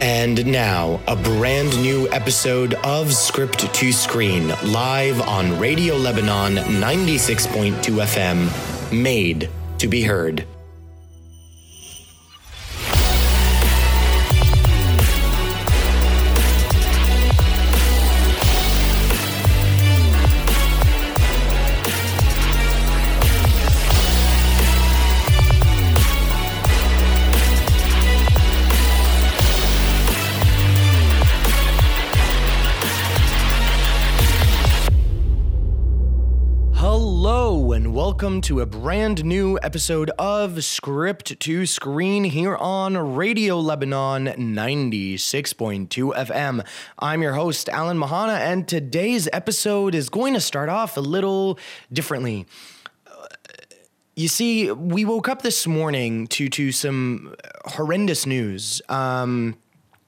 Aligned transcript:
And 0.00 0.46
now, 0.46 0.98
a 1.06 1.14
brand 1.14 1.76
new 1.82 2.08
episode 2.10 2.72
of 2.72 3.12
Script 3.12 3.72
to 3.74 3.92
Screen, 3.92 4.48
live 4.64 5.20
on 5.20 5.58
Radio 5.58 5.94
Lebanon 5.96 6.54
96.2 6.54 7.74
FM, 7.82 8.92
made 9.02 9.50
to 9.76 9.88
be 9.88 10.02
heard. 10.02 10.46
Welcome 38.20 38.42
to 38.42 38.60
a 38.60 38.66
brand 38.66 39.24
new 39.24 39.58
episode 39.62 40.10
of 40.18 40.62
Script 40.62 41.40
to 41.40 41.64
Screen 41.64 42.22
here 42.24 42.54
on 42.54 43.14
Radio 43.14 43.58
Lebanon 43.58 44.26
96.2 44.26 45.88
FM. 45.88 46.66
I'm 46.98 47.22
your 47.22 47.32
host, 47.32 47.70
Alan 47.70 47.96
Mahana, 47.96 48.38
and 48.38 48.68
today's 48.68 49.26
episode 49.32 49.94
is 49.94 50.10
going 50.10 50.34
to 50.34 50.40
start 50.40 50.68
off 50.68 50.98
a 50.98 51.00
little 51.00 51.58
differently. 51.90 52.44
You 54.16 54.28
see, 54.28 54.70
we 54.70 55.06
woke 55.06 55.30
up 55.30 55.40
this 55.40 55.66
morning 55.66 56.26
to 56.26 56.50
to 56.50 56.72
some 56.72 57.34
horrendous 57.64 58.26
news. 58.26 58.82
Um, 58.90 59.56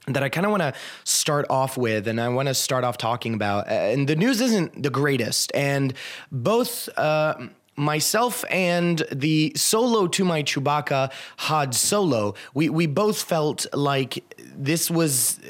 that 0.09 0.23
I 0.23 0.29
kind 0.29 0.45
of 0.45 0.51
want 0.51 0.63
to 0.63 0.75
start 1.05 1.47
off 1.49 1.79
with, 1.79 2.09
and 2.09 2.21
I 2.21 2.29
want 2.29 2.49
to 2.49 2.55
start 2.55 2.85
off 2.85 2.99
talking 2.99 3.33
about. 3.33 3.69
And 3.69 4.07
the 4.07 4.17
news 4.17 4.43
isn't 4.43 4.83
the 4.83 4.91
greatest, 4.91 5.51
and 5.55 5.95
both. 6.31 6.91
Uh, 6.99 7.47
Myself 7.83 8.45
and 8.51 9.03
the 9.13 9.53
solo 9.57 10.07
to 10.07 10.25
my 10.25 10.43
Chewbacca 10.43 11.13
Had 11.37 11.75
Solo, 11.75 12.35
we, 12.55 12.69
we 12.69 12.87
both 12.87 13.21
felt 13.23 13.67
like 13.73 14.25
this 14.55 14.91
was 14.91 15.41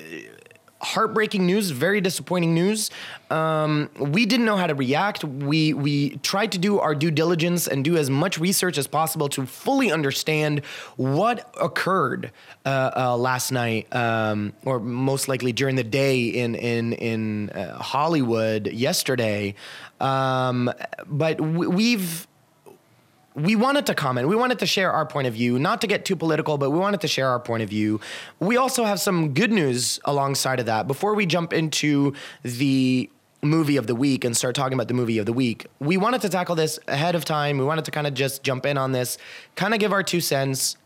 heartbreaking 0.82 1.46
news, 1.46 1.70
very 1.70 2.00
disappointing 2.00 2.54
news. 2.54 2.90
Um, 3.30 3.88
we 3.98 4.26
didn't 4.26 4.46
know 4.46 4.56
how 4.56 4.66
to 4.66 4.74
react. 4.74 5.24
We 5.24 5.72
we 5.72 6.16
tried 6.18 6.52
to 6.52 6.58
do 6.58 6.80
our 6.80 6.94
due 6.94 7.10
diligence 7.10 7.68
and 7.68 7.84
do 7.84 7.96
as 7.96 8.10
much 8.10 8.38
research 8.38 8.78
as 8.78 8.86
possible 8.86 9.28
to 9.30 9.46
fully 9.46 9.92
understand 9.92 10.64
what 10.96 11.54
occurred 11.60 12.32
uh, 12.66 12.90
uh, 12.96 13.16
last 13.16 13.52
night, 13.52 13.94
um, 13.94 14.52
or 14.64 14.80
most 14.80 15.28
likely 15.28 15.52
during 15.52 15.76
the 15.76 15.84
day 15.84 16.24
in 16.24 16.54
in 16.54 16.92
in 16.94 17.50
uh, 17.50 17.78
Hollywood 17.78 18.66
yesterday. 18.66 19.54
Um, 20.00 20.70
but 21.06 21.40
we, 21.40 21.66
we've 21.68 22.26
we 23.34 23.56
wanted 23.56 23.86
to 23.86 23.94
comment. 23.94 24.28
We 24.28 24.36
wanted 24.36 24.58
to 24.58 24.66
share 24.66 24.92
our 24.92 25.06
point 25.06 25.26
of 25.26 25.34
view, 25.34 25.58
not 25.58 25.80
to 25.80 25.86
get 25.86 26.04
too 26.04 26.16
political, 26.16 26.58
but 26.58 26.70
we 26.70 26.78
wanted 26.78 27.00
to 27.00 27.08
share 27.08 27.28
our 27.28 27.40
point 27.40 27.62
of 27.62 27.68
view. 27.68 28.00
We 28.40 28.56
also 28.56 28.84
have 28.84 29.00
some 29.00 29.32
good 29.34 29.50
news 29.50 30.00
alongside 30.04 30.60
of 30.60 30.66
that. 30.66 30.86
Before 30.86 31.14
we 31.14 31.26
jump 31.26 31.52
into 31.52 32.14
the 32.42 33.10
movie 33.42 33.76
of 33.76 33.86
the 33.86 33.94
week 33.94 34.24
and 34.24 34.36
start 34.36 34.54
talking 34.54 34.74
about 34.74 34.88
the 34.88 34.94
movie 34.94 35.18
of 35.18 35.26
the 35.26 35.32
week, 35.32 35.66
we 35.80 35.96
wanted 35.96 36.20
to 36.20 36.28
tackle 36.28 36.54
this 36.54 36.78
ahead 36.86 37.14
of 37.14 37.24
time. 37.24 37.58
We 37.58 37.64
wanted 37.64 37.84
to 37.86 37.90
kind 37.90 38.06
of 38.06 38.14
just 38.14 38.42
jump 38.42 38.66
in 38.66 38.78
on 38.78 38.92
this, 38.92 39.18
kind 39.56 39.74
of 39.74 39.80
give 39.80 39.92
our 39.92 40.02
two 40.02 40.20
cents 40.20 40.76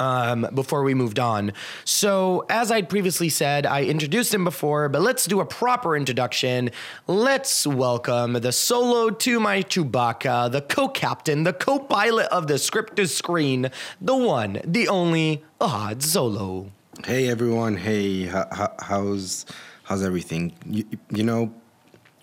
um, 0.00 0.46
before 0.54 0.82
we 0.82 0.94
moved 0.94 1.18
on. 1.18 1.52
So, 1.84 2.44
as 2.48 2.70
I'd 2.70 2.88
previously 2.88 3.28
said, 3.28 3.66
I 3.66 3.84
introduced 3.84 4.32
him 4.32 4.44
before, 4.44 4.88
but 4.88 5.02
let's 5.02 5.26
do 5.26 5.40
a 5.40 5.44
proper 5.46 5.96
introduction. 5.96 6.70
Let's 7.06 7.66
welcome 7.66 8.34
the 8.34 8.52
solo 8.52 9.10
to 9.10 9.40
my 9.40 9.62
Chewbacca, 9.62 10.50
the 10.52 10.62
co 10.62 10.88
captain, 10.88 11.44
the 11.44 11.52
co 11.52 11.78
pilot 11.78 12.26
of 12.28 12.46
the 12.46 12.58
script 12.58 12.96
to 12.96 13.06
screen, 13.06 13.70
the 14.00 14.16
one, 14.16 14.60
the 14.64 14.88
only 14.88 15.42
Ahad 15.60 16.02
Solo. 16.02 16.70
Hey 17.04 17.28
everyone, 17.28 17.76
hey, 17.76 18.24
h- 18.24 18.34
h- 18.52 18.70
how's 18.80 19.46
how's 19.84 20.02
everything? 20.02 20.52
You, 20.66 20.84
you 21.10 21.22
know, 21.22 21.54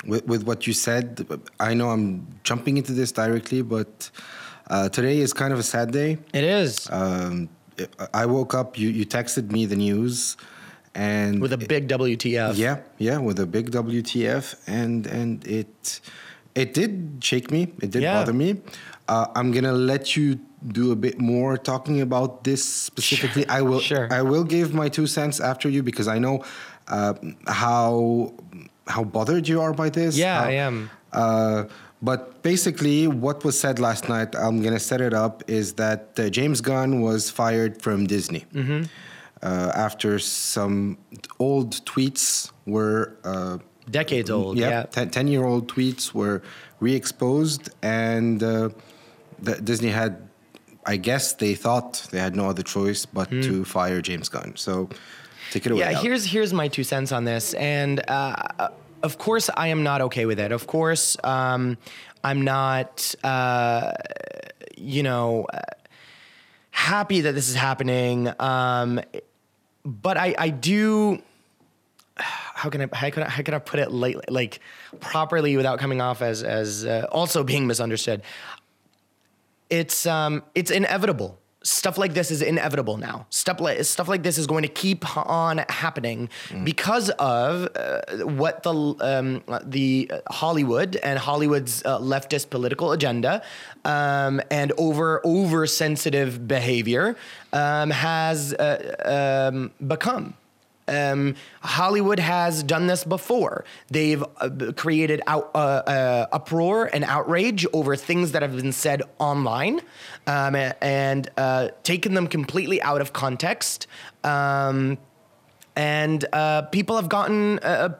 with, 0.06 0.26
with 0.26 0.44
what 0.44 0.68
you 0.68 0.74
said, 0.74 1.26
I 1.60 1.74
know 1.74 1.90
I'm 1.90 2.28
jumping 2.44 2.78
into 2.78 2.92
this 2.92 3.12
directly, 3.12 3.62
but 3.62 4.10
uh, 4.70 4.90
today 4.90 5.20
is 5.20 5.34
kind 5.34 5.54
of 5.54 5.60
a 5.60 5.64
sad 5.64 5.92
day. 5.92 6.18
It 6.34 6.44
is. 6.44 6.90
Um, 6.92 7.50
I 8.14 8.26
woke 8.26 8.54
up, 8.54 8.78
you, 8.78 8.90
you 8.90 9.06
texted 9.06 9.52
me 9.52 9.66
the 9.66 9.76
news, 9.76 10.38
and 10.94 11.42
with 11.42 11.54
a 11.54 11.58
big 11.58 11.88
WTF. 11.90 12.58
yeah, 12.58 12.80
yeah, 12.98 13.18
with 13.18 13.40
a 13.40 13.46
big 13.46 13.72
WTF, 13.72 14.56
and 14.68 15.06
and 15.08 15.46
it 15.48 16.00
it 16.56 16.74
did 16.74 17.18
shake 17.22 17.52
me. 17.52 17.64
It 17.82 17.92
did 17.92 18.02
Yeah. 18.04 18.14
bother 18.20 18.34
me. 18.34 18.62
Uh, 19.08 19.28
I'm 19.36 19.52
gonna 19.52 19.74
let 19.74 20.16
you 20.16 20.40
do 20.68 20.92
a 20.92 20.96
bit 20.96 21.20
more 21.20 21.58
talking 21.58 22.02
about 22.02 22.44
this 22.44 22.64
specifically. 22.64 23.44
Sure. 23.44 23.52
I 23.58 23.62
will. 23.62 23.80
Sure. 23.82 24.08
I 24.12 24.22
will 24.22 24.44
give 24.44 24.74
my 24.74 24.90
two 24.90 25.06
cents 25.08 25.40
after 25.40 25.70
you 25.70 25.84
because 25.84 26.08
I 26.08 26.18
know 26.18 26.44
uh, 26.88 27.14
how 27.48 28.34
how 28.88 29.04
bothered 29.04 29.48
you 29.48 29.62
are 29.62 29.74
by 29.74 29.90
this. 29.90 30.18
Yeah, 30.18 30.40
how- 30.42 30.48
I 30.48 30.52
am. 30.54 30.90
uh, 31.12 31.64
but 32.06 32.20
basically, 32.44 33.08
what 33.26 33.38
was 33.46 33.56
said 33.60 33.80
last 33.80 34.04
night, 34.16 34.30
I'm 34.44 34.58
going 34.66 34.74
to 34.82 34.86
set 34.92 35.02
it 35.02 35.14
up, 35.26 35.36
is 35.60 35.74
that 35.84 36.02
uh, 36.18 36.30
James 36.30 36.60
Gunn 36.62 36.92
was 37.02 37.22
fired 37.42 37.74
from 37.86 37.98
Disney 38.16 38.44
Mm-hmm. 38.54 38.82
uh, 39.48 39.72
after 39.88 40.12
some 40.20 40.98
old 41.40 41.70
tweets 41.92 42.52
were. 42.66 43.00
Uh, 43.32 43.58
Decades 44.02 44.30
old. 44.32 44.58
yeah, 44.58 44.70
Yeah. 44.70 44.84
10, 44.84 45.10
10 45.12 45.28
year 45.28 45.44
old 45.52 45.64
tweets 45.74 46.04
were 46.14 46.38
re 46.80 46.94
exposed, 46.96 47.64
and 47.82 48.42
uh, 48.42 48.70
the, 49.46 49.54
Disney 49.70 49.92
had, 50.02 50.12
I 50.94 50.98
guess 50.98 51.34
they 51.34 51.54
thought 51.56 52.08
they 52.12 52.20
had 52.20 52.36
no 52.36 52.46
other 52.50 52.64
choice 52.64 53.06
but 53.18 53.30
to 53.30 53.64
fire 53.66 54.02
James 54.02 54.28
Gunn. 54.30 54.54
So 54.56 54.90
take 55.52 55.66
it 55.68 55.72
away. 55.72 55.82
Yeah, 55.82 55.94
here's 56.06 56.26
here's 56.34 56.52
my 56.62 56.68
two 56.68 56.84
cents 56.84 57.12
on 57.12 57.26
this, 57.26 57.54
and 57.56 58.02
uh, 58.10 58.70
of 59.06 59.18
course 59.18 59.50
I 59.56 59.68
am 59.68 59.84
not 59.84 60.02
okay 60.02 60.26
with 60.26 60.40
it. 60.40 60.52
Of 60.52 60.68
course, 60.68 61.16
um, 61.24 61.78
I'm 62.24 62.42
not, 62.42 63.14
uh, 63.24 63.92
you 64.76 65.04
know, 65.04 65.48
happy 66.72 67.22
that 67.22 67.34
this 67.34 67.48
is 67.48 67.56
happening. 67.56 68.34
Um, 68.40 69.00
but 69.86 70.18
I 70.18 70.36
I 70.38 70.50
do. 70.50 71.22
How 72.56 72.70
can 72.70 72.82
I 72.82 72.88
how 72.96 73.10
can 73.10 73.24
I, 73.24 73.30
how 73.30 73.44
can 73.44 73.54
I 73.54 73.60
put 73.60 73.82
it 73.82 73.92
like 73.92 74.16
like 74.30 74.62
properly 75.02 75.58
without 75.58 75.78
coming 75.78 76.00
off 76.00 76.22
as 76.22 76.42
as 76.42 76.86
uh, 76.86 77.06
also 77.12 77.44
being 77.44 77.68
misunderstood? 77.68 78.22
it's 79.70 80.06
um 80.06 80.44
it's 80.54 80.72
inevitable 80.72 81.40
stuff 81.66 81.98
like 81.98 82.14
this 82.14 82.32
is 82.32 82.42
inevitable 82.42 82.98
now. 82.98 83.26
Stuff 83.30 83.60
like 83.60 83.84
stuff 83.84 84.08
like 84.08 84.24
this 84.24 84.38
is 84.38 84.48
going 84.48 84.62
to 84.62 84.70
keep 84.70 85.18
on 85.18 85.58
happening 85.70 86.30
because 86.64 87.10
of 87.10 87.68
uh, 87.76 88.02
what 88.24 88.64
the 88.64 88.74
um, 89.02 89.44
the 89.64 90.12
Hollywood 90.30 90.96
and 90.98 91.18
Hollywood's 91.20 91.84
uh, 91.84 92.00
leftist 92.00 92.50
political 92.50 92.92
agenda 92.92 93.42
um, 93.84 94.42
and 94.52 94.72
over 94.78 95.22
oversensitive 95.26 96.48
behavior 96.48 97.18
um, 97.52 97.90
has 97.90 98.54
uh, 98.54 99.52
um, 99.52 99.72
become 99.86 100.36
um, 100.88 101.36
Hollywood 101.62 102.20
has 102.20 102.64
done 102.64 102.88
this 102.88 103.04
before. 103.04 103.66
They've 103.90 104.24
uh, 104.38 104.72
created 104.76 105.22
out, 105.28 105.52
uh, 105.56 105.58
uh, 105.58 106.28
uproar 106.32 106.90
and 106.94 107.04
outrage 107.04 107.66
over 107.74 107.96
things 107.96 108.32
that 108.34 108.42
have 108.42 108.56
been 108.56 108.72
said 108.72 109.02
online 109.20 109.82
um, 110.28 110.56
and 110.56 111.30
uh, 111.38 111.70
taken 111.84 112.14
them 112.14 112.28
completely 112.28 112.82
out 112.82 113.02
of 113.02 113.14
context. 113.14 113.88
Um, 114.24 114.98
and 115.76 116.26
uh, 116.32 116.64
people 116.64 116.96
have 116.96 117.10
gotten 117.10 117.60
uh, 117.60 117.98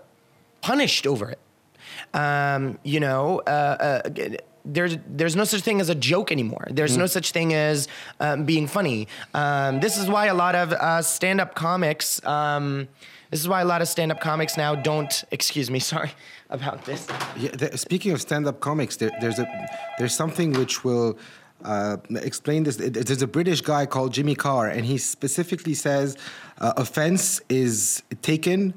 punished 0.62 1.08
over 1.08 1.30
it. 1.30 1.40
Um, 2.14 2.80
you 2.84 3.00
know, 3.00 3.42
there's 4.66 4.98
there's 5.08 5.36
no 5.36 5.44
such 5.44 5.62
thing 5.62 5.80
as 5.80 5.90
a 5.90 5.96
joke 5.96 6.32
anymore. 6.32 6.68
There's 6.70 6.98
no 6.98 7.06
such 7.06 7.32
thing 7.32 7.54
as 7.54 7.88
um, 8.20 8.46
being 8.46 8.68
funny. 8.68 9.08
Um, 9.34 9.80
this 9.80 9.98
is 9.98 10.10
why 10.10 10.28
a 10.28 10.34
lot 10.34 10.56
of 10.56 10.74
uh, 10.74 11.02
stand-up 11.02 11.56
comics. 11.56 12.24
Um, 12.26 12.88
this 13.32 13.40
is 13.40 13.48
why 13.48 13.62
a 13.62 13.66
lot 13.66 13.82
of 13.82 13.88
stand-up 13.88 14.20
comics 14.20 14.58
now 14.58 14.76
don't. 14.76 15.24
Excuse 15.32 15.70
me, 15.70 15.80
sorry 15.94 16.12
about 16.50 16.86
this. 16.86 17.08
Yeah, 17.38 17.52
th- 17.52 17.78
speaking 17.78 18.12
of 18.12 18.22
stand-up 18.22 18.60
comics, 18.60 18.98
there, 18.98 19.12
there's 19.22 19.40
a 19.40 19.68
there's 19.98 20.16
something 20.16 20.54
which 20.54 20.84
will 20.84 21.18
uh, 21.64 21.98
explain 22.16 22.64
this. 22.64 22.78
There's 22.78 23.22
a 23.22 23.28
British 23.28 23.62
guy 23.62 23.86
called 23.86 24.14
Jimmy 24.14 24.36
Carr, 24.36 24.68
and 24.68 24.86
he 24.86 24.98
specifically 24.98 25.74
says 25.74 26.18
uh, 26.60 26.74
offense 26.78 27.42
is 27.50 28.04
taken, 28.22 28.74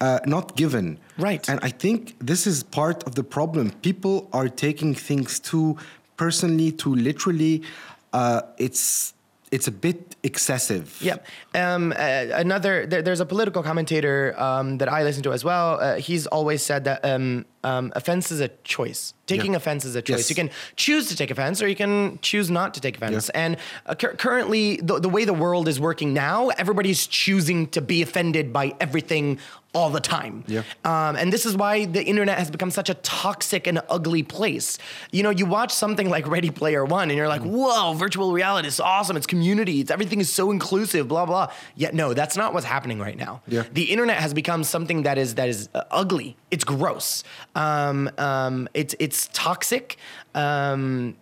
uh, 0.00 0.18
not 0.26 0.56
given. 0.56 0.98
Right. 1.18 1.48
And 1.48 1.58
I 1.62 1.70
think 1.70 2.14
this 2.20 2.46
is 2.46 2.62
part 2.62 3.02
of 3.04 3.14
the 3.14 3.24
problem. 3.24 3.70
People 3.82 4.28
are 4.32 4.48
taking 4.48 4.94
things 4.94 5.40
too 5.40 5.76
personally, 6.16 6.72
too 6.72 6.94
literally. 6.94 7.62
Uh, 8.12 8.42
it's 8.58 9.14
it's 9.50 9.66
a 9.66 9.72
bit 9.72 10.14
excessive. 10.22 10.98
Yep. 11.00 11.26
Um, 11.54 11.92
uh, 11.92 11.96
another, 12.34 12.84
there, 12.86 13.00
there's 13.00 13.20
a 13.20 13.24
political 13.24 13.62
commentator 13.62 14.38
um, 14.38 14.76
that 14.76 14.90
I 14.92 15.02
listen 15.04 15.22
to 15.22 15.32
as 15.32 15.42
well. 15.42 15.80
Uh, 15.80 15.96
he's 15.96 16.26
always 16.26 16.62
said 16.62 16.84
that 16.84 17.02
um, 17.02 17.46
um, 17.64 17.90
offense 17.96 18.30
is 18.30 18.40
a 18.40 18.48
choice. 18.62 19.14
Taking 19.26 19.52
Yeah. 19.52 19.56
offense 19.56 19.86
is 19.86 19.94
a 19.94 20.02
choice. 20.02 20.18
Yes. 20.18 20.30
You 20.30 20.36
can 20.36 20.50
choose 20.76 21.08
to 21.08 21.16
take 21.16 21.30
offense 21.30 21.62
or 21.62 21.68
you 21.68 21.76
can 21.76 22.18
choose 22.20 22.50
not 22.50 22.74
to 22.74 22.80
take 22.82 22.96
offense. 22.96 23.30
Yeah. 23.32 23.40
And 23.40 23.56
uh, 23.86 23.94
cur- 23.94 24.16
currently, 24.16 24.76
the, 24.82 25.00
the 25.00 25.08
way 25.08 25.24
the 25.24 25.32
world 25.32 25.66
is 25.66 25.80
working 25.80 26.12
now, 26.12 26.48
everybody's 26.48 27.06
choosing 27.06 27.68
to 27.68 27.80
be 27.80 28.02
offended 28.02 28.52
by 28.52 28.74
everything 28.80 29.38
all 29.78 29.90
the 29.90 30.00
time. 30.00 30.44
Yeah. 30.46 30.62
Um, 30.84 31.16
and 31.16 31.32
this 31.32 31.46
is 31.46 31.56
why 31.56 31.84
the 31.84 32.02
internet 32.02 32.38
has 32.38 32.50
become 32.50 32.70
such 32.70 32.90
a 32.90 32.94
toxic 32.94 33.66
and 33.66 33.80
ugly 33.88 34.22
place. 34.22 34.78
You 35.12 35.22
know, 35.22 35.30
you 35.30 35.46
watch 35.46 35.72
something 35.72 36.10
like 36.10 36.26
Ready 36.26 36.50
Player 36.50 36.84
One 36.84 37.10
and 37.10 37.16
you're 37.16 37.28
like, 37.28 37.42
whoa, 37.42 37.94
virtual 37.94 38.32
reality 38.32 38.68
is 38.68 38.80
awesome. 38.80 39.16
It's 39.16 39.26
community. 39.26 39.80
It's 39.80 39.90
everything 39.90 40.20
is 40.20 40.30
so 40.30 40.50
inclusive, 40.50 41.06
blah, 41.08 41.26
blah. 41.26 41.52
Yet 41.76 41.94
no, 41.94 42.12
that's 42.12 42.36
not 42.36 42.52
what's 42.52 42.66
happening 42.66 42.98
right 42.98 43.16
now. 43.16 43.42
Yeah. 43.46 43.64
The 43.72 43.84
internet 43.84 44.18
has 44.18 44.34
become 44.34 44.64
something 44.64 45.02
that 45.02 45.16
is 45.16 45.36
that 45.36 45.48
is 45.48 45.68
uh, 45.74 45.84
ugly. 45.90 46.36
It's 46.50 46.64
gross. 46.64 47.22
Um, 47.54 48.10
um, 48.18 48.68
it's 48.74 48.94
it's 48.98 49.28
toxic. 49.32 49.96
Um, 50.34 51.16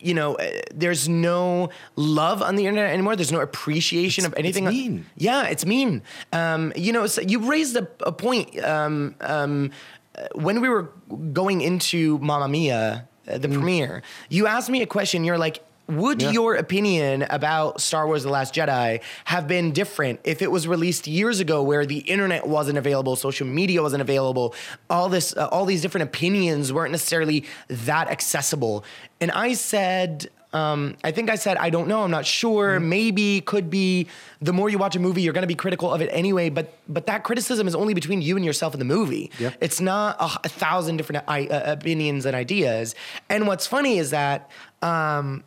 you 0.00 0.14
know, 0.14 0.34
uh, 0.36 0.50
there's 0.74 1.08
no 1.08 1.70
love 1.96 2.42
on 2.42 2.56
the 2.56 2.66
internet 2.66 2.92
anymore. 2.92 3.16
There's 3.16 3.32
no 3.32 3.40
appreciation 3.40 4.24
It's- 4.24 4.32
of 4.32 4.38
anything. 4.38 4.64
it's 4.66 4.72
mean. 4.74 5.06
Yeah, 5.16 5.46
it's 5.48 5.64
mean. 5.66 6.02
Um, 6.32 6.72
you 6.76 6.92
know, 6.92 7.06
so 7.06 7.20
you 7.22 7.38
raised 7.50 7.76
a, 7.76 7.86
a 8.00 8.12
point 8.12 8.62
um, 8.64 9.14
um, 9.20 9.70
uh, 10.16 10.26
when 10.34 10.60
we 10.60 10.68
were 10.68 10.90
going 11.32 11.60
into 11.60 12.18
Mamma 12.18 12.48
Mia, 12.48 13.08
uh, 13.28 13.38
the 13.38 13.48
premiere. 13.48 14.02
You 14.28 14.46
asked 14.46 14.68
me 14.70 14.82
a 14.82 14.86
question. 14.86 15.24
You're 15.24 15.38
like, 15.38 15.62
would 15.88 16.22
Yeah. 16.22 16.30
your 16.30 16.54
opinion 16.54 17.26
about 17.28 17.80
Star 17.80 18.06
Wars: 18.06 18.22
The 18.22 18.30
Last 18.30 18.54
Jedi 18.54 19.00
have 19.26 19.46
been 19.46 19.72
different 19.72 20.20
if 20.24 20.40
it 20.42 20.50
was 20.50 20.66
released 20.66 21.06
years 21.06 21.40
ago, 21.40 21.62
where 21.62 21.84
the 21.84 21.98
internet 21.98 22.46
wasn't 22.46 22.78
available, 22.78 23.16
social 23.16 23.46
media 23.46 23.82
wasn't 23.82 24.00
available, 24.00 24.54
all 24.88 25.08
this, 25.08 25.36
uh, 25.36 25.46
all 25.48 25.64
these 25.66 25.82
different 25.82 26.08
opinions 26.08 26.72
weren't 26.72 26.92
necessarily 26.92 27.44
that 27.68 28.08
accessible? 28.08 28.84
And 29.20 29.30
I 29.30 29.54
said. 29.54 30.28
Um, 30.54 30.94
I 31.02 31.10
think 31.10 31.30
I 31.30 31.34
said 31.34 31.56
I 31.56 31.68
don't 31.68 31.88
know. 31.88 32.04
I'm 32.04 32.12
not 32.12 32.24
sure. 32.24 32.78
Mm-hmm. 32.78 32.88
Maybe 32.88 33.40
could 33.40 33.70
be. 33.70 34.06
The 34.40 34.52
more 34.52 34.68
you 34.68 34.78
watch 34.78 34.94
a 34.94 35.00
movie, 35.00 35.20
you're 35.20 35.32
going 35.32 35.42
to 35.42 35.48
be 35.48 35.56
critical 35.56 35.92
of 35.92 36.00
it 36.00 36.08
anyway. 36.12 36.48
But 36.48 36.78
but 36.88 37.06
that 37.06 37.24
criticism 37.24 37.66
is 37.66 37.74
only 37.74 37.92
between 37.92 38.22
you 38.22 38.36
and 38.36 38.44
yourself 38.44 38.72
in 38.72 38.78
the 38.78 38.84
movie. 38.84 39.32
Yeah. 39.40 39.50
It's 39.60 39.80
not 39.80 40.14
a, 40.20 40.26
a 40.44 40.48
thousand 40.48 40.98
different 40.98 41.24
I, 41.26 41.46
uh, 41.48 41.72
opinions 41.72 42.24
and 42.24 42.36
ideas. 42.36 42.94
And 43.28 43.48
what's 43.48 43.66
funny 43.66 43.98
is 43.98 44.10
that 44.10 44.48
um, 44.80 45.42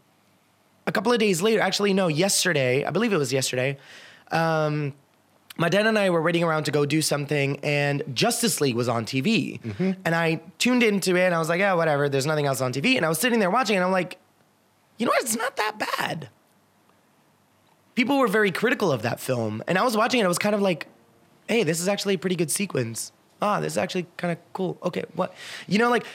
a 0.87 0.91
couple 0.91 1.11
of 1.11 1.19
days 1.19 1.41
later, 1.41 1.61
actually 1.61 1.93
no, 1.93 2.07
yesterday, 2.07 2.85
I 2.85 2.89
believe 2.89 3.13
it 3.13 3.17
was 3.17 3.31
yesterday. 3.31 3.77
Um, 4.31 4.93
my 5.57 5.69
dad 5.69 5.85
and 5.85 5.97
I 5.97 6.09
were 6.11 6.21
waiting 6.21 6.43
around 6.43 6.63
to 6.65 6.71
go 6.71 6.85
do 6.85 7.01
something, 7.01 7.59
and 7.63 8.03
Justice 8.13 8.61
League 8.61 8.75
was 8.75 8.87
on 8.87 9.05
TV. 9.05 9.59
And 10.05 10.15
I 10.15 10.41
tuned 10.59 10.83
into 10.83 11.15
it, 11.15 11.25
and 11.25 11.35
I 11.35 11.39
was 11.39 11.49
like, 11.49 11.59
yeah, 11.59 11.73
whatever. 11.73 12.09
There's 12.09 12.25
nothing 12.25 12.45
else 12.45 12.61
on 12.61 12.71
TV. 12.71 12.95
And 12.95 13.05
I 13.05 13.09
was 13.09 13.19
sitting 13.19 13.39
there 13.39 13.49
watching, 13.49 13.75
and 13.75 13.83
I'm 13.83 13.91
like, 13.91 14.17
you 14.97 15.05
know 15.05 15.11
what? 15.11 15.23
It's 15.23 15.35
not 15.35 15.57
that 15.57 15.77
bad. 15.97 16.29
People 17.95 18.19
were 18.19 18.27
very 18.27 18.51
critical 18.51 18.91
of 18.91 19.01
that 19.01 19.19
film, 19.19 19.63
and 19.67 19.77
I 19.77 19.83
was 19.83 19.97
watching 19.97 20.19
it. 20.21 20.23
I 20.23 20.27
was 20.27 20.37
kind 20.37 20.53
of 20.55 20.61
like, 20.61 20.87
hey, 21.49 21.63
this 21.63 21.81
is 21.81 21.87
actually 21.87 22.13
a 22.13 22.19
pretty 22.19 22.35
good 22.35 22.51
sequence. 22.51 23.11
Ah, 23.41 23.59
this 23.59 23.73
is 23.73 23.77
actually 23.77 24.05
kind 24.17 24.31
of 24.31 24.37
cool. 24.53 24.77
Okay, 24.83 25.03
what? 25.15 25.33
You 25.67 25.79
know, 25.79 25.89
like, 25.89 26.05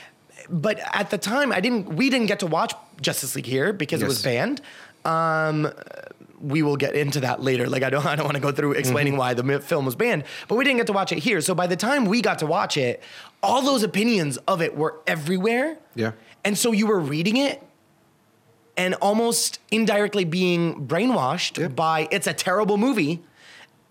but 0.48 0.80
at 0.92 1.10
the 1.10 1.18
time, 1.18 1.52
I 1.52 1.60
didn't. 1.60 1.94
We 1.94 2.10
didn't 2.10 2.26
get 2.26 2.40
to 2.40 2.46
watch 2.46 2.72
Justice 3.00 3.34
League 3.36 3.46
here 3.46 3.72
because 3.72 4.02
it 4.02 4.06
was 4.08 4.22
banned. 4.22 4.60
Um, 5.04 5.68
we 6.40 6.62
will 6.62 6.76
get 6.76 6.94
into 6.94 7.20
that 7.20 7.40
later. 7.42 7.68
Like, 7.68 7.82
I 7.82 7.90
don't, 7.90 8.04
I 8.12 8.16
don't 8.16 8.24
want 8.24 8.34
to 8.36 8.40
go 8.42 8.50
through 8.52 8.72
explaining 8.72 9.16
why 9.16 9.34
the 9.34 9.60
film 9.60 9.84
was 9.86 9.94
banned, 9.94 10.24
but 10.48 10.56
we 10.56 10.64
didn't 10.64 10.78
get 10.78 10.86
to 10.88 10.92
watch 10.92 11.12
it 11.12 11.18
here. 11.18 11.40
So 11.40 11.54
by 11.54 11.66
the 11.66 11.76
time 11.76 12.04
we 12.04 12.20
got 12.20 12.38
to 12.40 12.46
watch 12.46 12.76
it, 12.76 13.02
all 13.42 13.62
those 13.62 13.82
opinions 13.82 14.36
of 14.48 14.60
it 14.62 14.76
were 14.76 15.00
everywhere. 15.06 15.78
Yeah. 15.94 16.12
And 16.44 16.58
so 16.58 16.72
you 16.72 16.86
were 16.88 16.98
reading 16.98 17.36
it 17.36 17.62
and 18.76 18.94
almost 18.94 19.60
indirectly 19.70 20.24
being 20.24 20.86
brainwashed 20.86 21.58
Yeah. 21.58 21.68
by 21.68 22.08
it's 22.10 22.26
a 22.26 22.32
terrible 22.32 22.76
movie. 22.78 23.22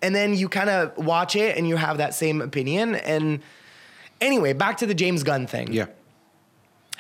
And 0.01 0.15
then 0.15 0.33
you 0.35 0.49
kind 0.49 0.69
of 0.69 0.97
watch 0.97 1.35
it 1.35 1.55
and 1.57 1.67
you 1.67 1.75
have 1.75 1.97
that 1.99 2.13
same 2.15 2.41
opinion. 2.41 2.95
And 2.95 3.39
anyway, 4.19 4.53
back 4.53 4.77
to 4.77 4.85
the 4.87 4.95
James 4.95 5.23
Gunn 5.23 5.45
thing. 5.47 5.71
Yeah. 5.71 5.85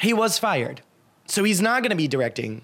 He 0.01 0.13
was 0.13 0.37
fired. 0.37 0.81
So 1.27 1.43
he's 1.43 1.61
not 1.61 1.81
going 1.81 1.91
to 1.91 1.95
be 1.95 2.07
directing 2.07 2.61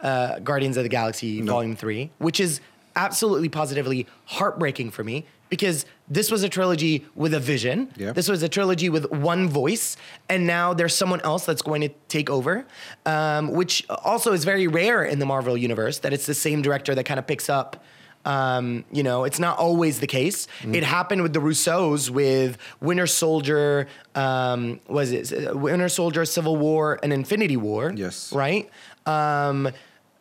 uh, 0.00 0.40
Guardians 0.40 0.76
of 0.76 0.82
the 0.82 0.88
Galaxy 0.88 1.40
Volume 1.42 1.76
3, 1.76 2.10
which 2.18 2.40
is 2.40 2.60
absolutely 2.96 3.48
positively 3.48 4.06
heartbreaking 4.26 4.90
for 4.90 5.04
me 5.04 5.24
because 5.48 5.84
this 6.08 6.30
was 6.30 6.42
a 6.42 6.48
trilogy 6.48 7.06
with 7.14 7.34
a 7.34 7.40
vision. 7.40 7.92
Yeah. 7.96 8.12
This 8.12 8.26
was 8.26 8.42
a 8.42 8.48
trilogy 8.48 8.88
with 8.88 9.10
one 9.12 9.50
voice, 9.50 9.98
and 10.30 10.46
now 10.46 10.72
there's 10.72 10.94
someone 10.94 11.20
else 11.20 11.44
that's 11.44 11.60
going 11.60 11.82
to 11.82 11.90
take 12.08 12.30
over, 12.30 12.64
um, 13.04 13.52
which 13.52 13.86
also 13.90 14.32
is 14.32 14.44
very 14.44 14.66
rare 14.66 15.04
in 15.04 15.18
the 15.18 15.26
Marvel 15.26 15.56
universe 15.56 15.98
that 15.98 16.14
it's 16.14 16.24
the 16.24 16.34
same 16.34 16.62
director 16.62 16.94
that 16.94 17.04
kind 17.04 17.20
of 17.20 17.26
picks 17.26 17.50
up. 17.50 17.84
Um, 18.24 18.84
you 18.92 19.02
know, 19.02 19.24
it's 19.24 19.38
not 19.38 19.58
always 19.58 20.00
the 20.00 20.06
case. 20.06 20.46
It 20.62 20.84
happened 20.84 21.22
with 21.22 21.32
the 21.32 21.40
Russos 21.40 22.08
with 22.08 22.56
Winter 22.80 23.06
Soldier, 23.06 23.88
um, 24.14 24.80
was 24.88 25.10
it 25.10 25.56
Winter 25.56 25.88
Soldier, 25.88 26.24
Civil 26.24 26.56
War, 26.56 27.00
and 27.02 27.12
Infinity 27.12 27.56
War? 27.56 27.92
Yes. 27.94 28.32
Right. 28.32 28.70
Um, 29.06 29.70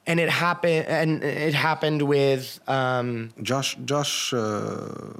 and 0.07 0.19
it 0.19 0.29
happened, 0.29 0.87
and 0.87 1.23
it 1.23 1.53
happened 1.53 2.01
with 2.01 2.59
um, 2.67 3.31
Josh 3.41 3.77
Josh 3.85 4.33
uh, 4.33 5.13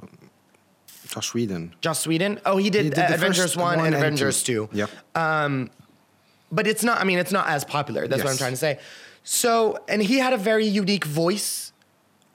Josh 1.08 1.34
Whedon. 1.34 1.74
Joss 1.80 2.04
Whedon. 2.06 2.40
Oh, 2.44 2.56
he 2.56 2.68
did, 2.68 2.84
He 2.84 2.90
did 2.90 2.98
uh, 2.98 3.14
Avengers 3.14 3.42
first 3.44 3.56
one, 3.56 3.78
and 3.78 3.92
two. 3.92 3.96
Avengers 3.96 4.42
two. 4.42 4.68
Yep. 4.72 4.90
but 5.14 6.66
it's 6.66 6.82
not. 6.82 7.00
I 7.00 7.04
mean, 7.04 7.20
it's 7.20 7.32
not 7.32 7.48
as 7.48 7.64
popular. 7.64 8.08
That's 8.08 8.24
what 8.24 8.32
I'm 8.32 8.38
trying 8.38 8.52
to 8.52 8.56
say. 8.56 8.80
So, 9.24 9.78
and 9.88 10.02
he 10.02 10.18
had 10.18 10.32
a 10.32 10.36
very 10.36 10.66
unique 10.66 11.04
voice 11.04 11.71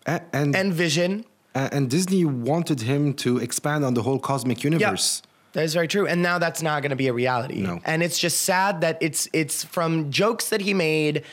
A- 0.07 0.21
and 0.33 0.55
and 0.55 0.73
vision. 0.73 1.25
A- 1.53 1.69
and 1.73 1.89
Disney 1.89 2.25
wanted 2.25 2.81
him 2.81 3.13
to 3.15 3.37
expand 3.37 3.85
on 3.85 3.93
the 3.93 4.03
whole 4.03 4.19
cosmic 4.19 4.63
universe. 4.63 5.21
That 5.53 5.63
is 5.63 5.73
very 5.73 5.87
true. 5.87 6.05
And 6.05 6.21
now 6.21 6.37
that's 6.37 6.61
not 6.61 6.81
going 6.81 6.91
to 6.91 6.95
be 6.95 7.07
a 7.07 7.13
reality. 7.13 7.61
No. 7.61 7.79
And 7.83 8.03
it's 8.03 8.19
just 8.19 8.41
sad 8.43 8.81
that 8.81 8.97
it's 9.01 9.27
it's 9.33 9.63
from 9.63 10.11
jokes 10.11 10.49
that 10.49 10.61
he 10.61 10.73
made 10.73 11.23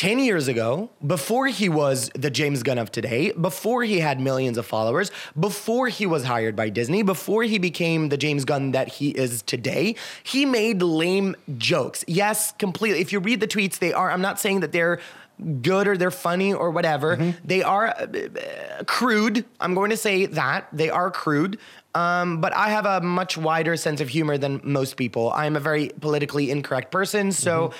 10 0.00 0.18
years 0.18 0.48
ago, 0.48 0.88
before 1.06 1.46
he 1.46 1.68
was 1.68 2.10
the 2.14 2.30
James 2.30 2.62
Gunn 2.62 2.78
of 2.78 2.90
today, 2.90 3.32
before 3.32 3.84
he 3.84 4.00
had 4.00 4.18
millions 4.18 4.56
of 4.56 4.64
followers, 4.64 5.10
before 5.38 5.88
he 5.88 6.06
was 6.06 6.24
hired 6.24 6.56
by 6.56 6.70
Disney, 6.70 7.02
before 7.02 7.42
he 7.42 7.58
became 7.58 8.08
the 8.08 8.16
James 8.16 8.46
Gunn 8.46 8.72
that 8.72 8.88
he 8.88 9.10
is 9.10 9.42
today. 9.42 9.94
He 10.22 10.46
made 10.46 10.80
lame 10.80 11.36
jokes. 11.58 12.02
Yes, 12.06 12.52
completely. 12.52 13.00
If 13.02 13.12
you 13.12 13.20
read 13.20 13.40
the 13.40 13.46
tweets, 13.46 13.78
they 13.78 13.92
are, 13.92 14.10
I'm 14.10 14.22
not 14.22 14.40
saying 14.40 14.60
that 14.60 14.72
they're 14.72 15.00
good 15.62 15.88
or 15.88 15.96
they're 15.96 16.10
funny 16.10 16.52
or 16.52 16.70
whatever. 16.70 17.34
They 17.44 17.62
are 17.62 17.88
uh, 17.88 18.06
crude. 18.86 19.44
I'm 19.60 19.74
going 19.74 19.90
to 19.90 19.96
say 19.96 20.26
that. 20.26 20.68
They 20.72 20.90
are 20.90 21.10
crude. 21.10 21.58
Um, 21.94 22.40
but 22.40 22.54
I 22.54 22.70
have 22.70 22.86
a 22.86 23.00
much 23.00 23.36
wider 23.36 23.76
sense 23.76 24.00
of 24.00 24.08
humor 24.08 24.38
than 24.38 24.60
most 24.62 24.96
people. 24.96 25.32
I'm 25.32 25.56
a 25.56 25.60
very 25.60 25.88
politically 26.00 26.50
incorrect 26.50 26.92
person. 26.92 27.32
So 27.32 27.72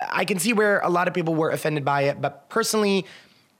I 0.00 0.24
can 0.24 0.38
see 0.38 0.52
where 0.52 0.80
a 0.80 0.90
lot 0.90 1.08
of 1.08 1.14
people 1.14 1.34
were 1.34 1.50
offended 1.50 1.84
by 1.84 2.02
it. 2.02 2.20
But 2.20 2.48
personally, 2.48 3.06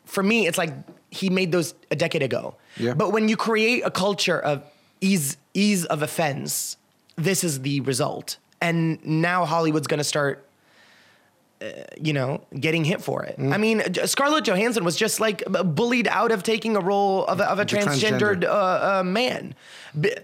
for 0.05 0.23
me, 0.23 0.47
it's 0.47 0.59
like 0.59 0.75
he 1.11 1.31
made 1.31 1.53
those 1.53 1.75
a 1.91 1.97
decade 1.97 2.23
ago. 2.23 2.55
Yeah. 2.77 2.95
But 2.95 3.13
when 3.13 3.29
you 3.29 3.37
create 3.37 3.83
a 3.85 3.91
culture 3.91 4.39
of 4.39 4.63
ease, 5.01 5.37
ease 5.55 5.85
of 5.87 6.03
offense, 6.03 6.77
this 7.17 7.43
is 7.43 7.63
the 7.63 7.81
result. 7.81 8.37
And 8.61 9.05
now 9.07 9.45
Hollywood's 9.45 9.87
going 9.87 9.99
to 9.99 10.05
start 10.05 10.48
you 12.01 12.13
know, 12.13 12.41
getting 12.59 12.85
hit 12.85 13.03
for 13.03 13.25
it. 13.25 13.37
Mm. 13.39 13.53
I 13.53 13.57
mean, 13.59 13.83
Scarlett 14.07 14.45
Johansson 14.45 14.85
was 14.85 14.97
just 14.97 15.19
like 15.21 15.43
bullied 15.47 16.07
out 16.09 16.31
of 16.31 16.43
taking 16.43 16.77
a 16.77 16.81
role 16.81 17.25
of 17.27 17.41
a, 17.41 17.51
of 17.51 17.59
a 17.59 17.65
transgendered 17.65 18.45
uh, 18.45 19.01
uh, 19.01 19.03
man. 19.05 19.55
B- 19.99 20.15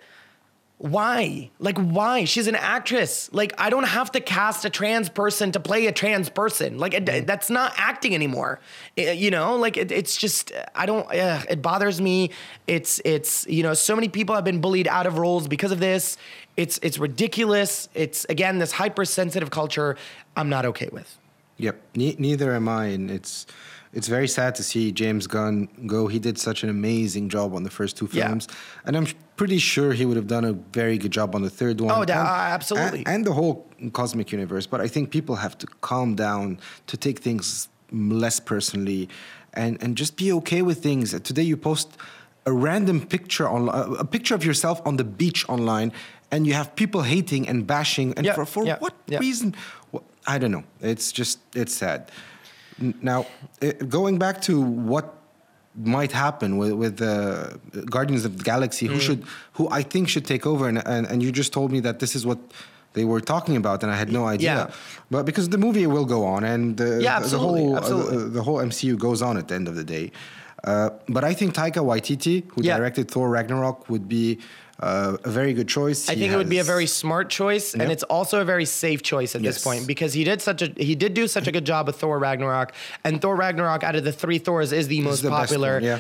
why? 0.79 1.51
Like, 1.61 1.79
why? 1.79 2.25
She's 2.25 2.47
an 2.47 2.57
actress. 2.57 3.31
Like, 3.33 3.55
I 3.59 3.71
don't 3.71 3.85
have 3.87 4.11
to 4.13 4.21
cast 4.21 4.65
a 4.65 4.71
trans 4.71 5.09
person 5.09 5.53
to 5.53 5.61
play 5.61 5.87
a 5.87 5.93
trans 5.93 6.29
person. 6.29 6.79
Like, 6.79 6.93
Mm. 6.93 7.09
it, 7.09 7.27
that's 7.27 7.49
not 7.49 7.73
acting 7.77 8.15
anymore. 8.15 8.61
I- 8.99 9.13
you 9.13 9.31
know, 9.31 9.57
like 9.57 9.77
it, 9.77 9.91
it's 9.93 10.17
just 10.17 10.53
I 10.75 10.85
don't. 10.87 11.07
Uh, 11.11 11.43
it 11.49 11.63
bothers 11.63 12.01
me. 12.01 12.31
It's 12.67 13.01
it's 13.05 13.47
you 13.49 13.63
know, 13.63 13.73
so 13.75 13.95
many 13.95 14.09
people 14.09 14.35
have 14.35 14.45
been 14.45 14.61
bullied 14.61 14.89
out 14.89 15.07
of 15.07 15.17
roles 15.19 15.49
because 15.49 15.73
of 15.73 15.81
this. 15.81 16.17
It's 16.57 16.79
it's 16.83 16.99
ridiculous. 16.99 17.89
It's 17.95 18.25
again 18.29 18.59
this 18.59 18.73
hypersensitive 18.73 19.51
culture. 19.51 19.97
I'm 20.37 20.49
not 20.49 20.67
okay 20.67 20.89
with. 20.93 21.17
Yep. 21.59 21.77
Ne- 21.97 22.17
neither 22.19 22.53
am 22.55 22.69
I, 22.69 22.87
and 22.87 23.11
it's 23.11 23.47
it's 23.93 24.09
very 24.09 24.27
sad 24.27 24.57
to 24.57 24.63
see 24.65 24.91
James 24.91 25.27
Gunn 25.29 25.69
go. 25.87 26.09
He 26.09 26.19
did 26.19 26.37
such 26.39 26.65
an 26.65 26.69
amazing 26.69 27.29
job 27.29 27.55
on 27.55 27.63
the 27.63 27.71
first 27.71 27.97
two 27.97 28.09
Yeah. 28.13 28.27
films, 28.27 28.49
and 28.85 28.97
I'm 28.97 29.07
pretty 29.37 29.59
sure 29.59 29.93
he 29.93 30.05
would 30.05 30.17
have 30.17 30.27
done 30.27 30.45
a 30.45 30.53
very 30.73 30.99
good 30.99 31.13
job 31.13 31.35
on 31.35 31.43
the 31.43 31.51
third 31.51 31.81
one. 31.81 31.91
Oh, 31.93 32.05
da- 32.05 32.19
and, 32.19 32.29
uh, 32.29 32.55
absolutely. 32.57 32.99
and, 33.01 33.09
and 33.09 33.25
the 33.25 33.33
whole 33.33 33.67
cosmic 33.93 34.33
universe. 34.33 34.67
But 34.67 34.81
I 34.81 34.89
think 34.89 35.11
people 35.11 35.37
have 35.37 35.57
to 35.59 35.67
calm 35.81 36.15
down 36.17 36.59
to 36.89 36.97
take 36.97 37.21
things 37.21 37.69
less 37.93 38.41
personally. 38.41 39.09
and 39.57 39.81
and 39.83 39.97
just 39.97 40.17
be 40.17 40.33
okay 40.33 40.63
with 40.63 40.79
things. 40.83 41.13
Today 41.21 41.45
you 41.47 41.57
post 41.57 41.89
a 42.47 42.51
random 42.53 43.01
picture 43.07 43.49
on 43.49 43.69
a 43.99 44.05
picture 44.05 44.35
of 44.35 44.45
yourself 44.45 44.77
on 44.85 44.97
the 44.97 45.05
beach 45.05 45.49
online, 45.49 45.93
and 46.33 46.45
you 46.47 46.55
have 46.55 46.69
people 46.75 47.03
hating 47.03 47.49
and 47.49 47.65
bashing, 47.67 48.13
and 48.17 48.27
Yeah, 48.27 48.35
for, 48.35 48.45
for 48.47 48.65
yeah, 48.67 48.79
what 48.81 48.95
yeah. 49.07 49.21
reason? 49.21 49.55
I 50.27 50.39
don't 50.39 50.51
know. 50.51 50.65
It's 50.81 51.13
just 51.13 51.39
it's 51.55 51.75
sad. 51.75 52.11
Now, 53.03 53.27
uh, 53.63 53.73
going 53.89 54.19
back 54.19 54.41
to 54.43 54.61
what 54.61 55.15
might 55.77 56.13
happen 56.13 56.57
with 56.59 56.73
with 56.73 56.97
the 56.97 57.59
Guardians 57.91 58.25
of 58.25 58.33
the 58.39 58.45
Galaxy, 58.45 58.87
Mm. 58.89 58.93
who 58.95 59.01
should 59.01 59.23
who 59.57 59.69
I 59.71 59.83
think 59.83 60.09
should 60.09 60.27
take 60.27 60.47
over, 60.47 60.69
and, 60.69 60.79
and 60.87 61.07
and 61.07 61.23
you 61.23 61.31
just 61.33 61.53
told 61.53 61.71
me 61.73 61.81
that 61.81 61.99
this 61.99 62.15
is 62.17 62.25
what 62.27 62.39
they 62.95 63.05
were 63.05 63.21
talking 63.21 63.57
about, 63.57 63.83
and 63.83 63.91
I 63.93 63.97
had 63.97 64.11
no 64.13 64.25
idea. 64.27 64.55
Yeah. 64.55 64.71
But 65.11 65.23
because 65.27 65.49
the 65.49 65.59
movie 65.59 65.87
will 65.87 66.05
go 66.17 66.25
on, 66.25 66.45
and 66.45 66.81
uh, 66.81 66.85
Yeah, 67.09 67.19
the 67.21 67.39
whole 67.39 67.77
uh, 67.77 68.29
the 68.39 68.43
whole 68.43 68.59
MCU 68.71 68.97
goes 68.97 69.21
on 69.23 69.37
at 69.37 69.47
the 69.49 69.55
end 69.55 69.69
of 69.69 69.75
the 69.77 69.85
day. 69.85 70.11
Uh, 70.65 70.91
but 71.09 71.23
I 71.31 71.35
think 71.35 71.55
Taika 71.55 71.83
Waititi, 71.91 72.37
who 72.53 72.63
Yeah. 72.63 72.77
directed 72.79 73.11
Thor 73.11 73.29
Ragnarok, 73.29 73.89
would 73.91 74.09
be 74.09 74.39
uh, 74.81 75.17
a 75.23 75.31
very 75.31 75.53
good 75.55 75.69
choice. 75.69 76.09
I 76.09 76.15
He 76.15 76.21
think 76.21 76.33
it 76.33 76.37
would 76.37 76.49
be 76.49 76.59
a 76.59 76.65
very 76.65 76.87
smart 76.87 77.31
choice, 77.31 77.75
and 77.75 77.93
it's 77.93 78.03
also 78.05 78.41
a 78.41 78.45
very 78.45 78.65
safe 78.65 79.03
choice 79.03 79.35
at 79.37 79.43
this 79.43 79.63
point 79.63 79.87
because 79.87 80.13
he 80.13 80.25
did 80.25 80.43
such 80.43 80.63
a 80.63 80.73
he 80.77 80.95
did 80.95 81.15
do 81.15 81.29
such 81.29 81.47
a 81.47 81.53
good 81.53 81.65
job 81.65 81.87
with 81.87 81.97
Thor 81.97 82.19
Ragnarok, 82.19 82.73
and 83.05 83.21
Thor 83.23 83.37
Ragnarok 83.37 83.85
out 83.85 83.95
of 83.97 84.05
the 84.05 84.13
three 84.13 84.39
Thors 84.39 84.73
is 84.73 84.89
the 84.89 85.01
most 85.03 85.23
the 85.23 85.31
popular. 85.31 85.75
one, 85.75 85.85
yeah. 85.85 85.99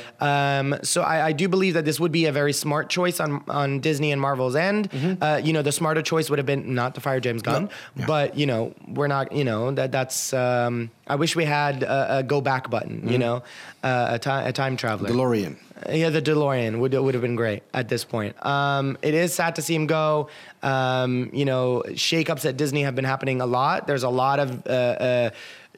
Um, 0.58 0.76
so 0.82 1.02
I, 1.02 1.26
I 1.26 1.32
do 1.32 1.48
believe 1.48 1.74
that 1.74 1.84
this 1.84 2.00
would 2.00 2.12
be 2.12 2.26
a 2.26 2.32
very 2.32 2.52
smart 2.52 2.90
choice 2.90 3.20
on 3.20 3.44
on 3.48 3.80
Disney 3.80 4.10
and 4.12 4.20
Marvel's 4.20 4.56
end. 4.56 4.90
Mm-hmm. 4.90 5.22
Uh, 5.22 5.36
you 5.36 5.52
know, 5.52 5.62
the 5.62 5.72
smarter 5.72 6.02
choice 6.02 6.28
would 6.30 6.38
have 6.40 6.46
been 6.46 6.74
not 6.74 6.94
to 6.96 7.00
fire 7.00 7.20
James 7.20 7.42
Gunn, 7.42 7.70
Yeah. 7.96 8.06
but 8.06 8.36
you 8.36 8.46
know, 8.46 8.74
we're 8.88 9.06
not. 9.08 9.32
You 9.32 9.44
know 9.44 9.70
that 9.72 9.92
that's. 9.92 10.32
Um, 10.32 10.90
I 11.06 11.16
wish 11.16 11.36
we 11.36 11.44
had 11.44 11.82
a, 11.82 12.18
a 12.18 12.22
go 12.22 12.40
back 12.40 12.70
button. 12.70 12.98
Mm-hmm. 12.98 13.08
You 13.10 13.18
know, 13.18 13.42
uh, 13.82 14.08
a 14.10 14.18
time 14.18 14.46
a 14.46 14.52
time 14.52 14.76
traveler. 14.76 15.10
DeLorean. 15.10 15.56
Yeah, 15.90 16.08
the 16.10 16.22
DeLorean 16.22 16.78
would 16.78 16.94
would 16.94 17.14
have 17.14 17.22
been 17.22 17.36
great 17.36 17.62
at 17.74 17.88
this 17.88 18.04
point. 18.04 18.34
Um, 18.44 18.96
it 19.02 19.12
is 19.14 19.34
sad 19.34 19.56
to 19.56 19.62
see 19.62 19.74
him 19.74 19.86
go. 19.86 20.28
Um, 20.62 21.30
you 21.32 21.44
know, 21.44 21.82
shakeups 21.88 22.46
at 22.48 22.56
Disney 22.56 22.82
have 22.82 22.94
been 22.94 23.04
happening 23.04 23.40
a 23.40 23.46
lot. 23.46 23.86
There's 23.86 24.02
a 24.04 24.08
lot 24.08 24.38
of 24.40 24.66
uh, 24.66 24.70
uh, 24.70 25.30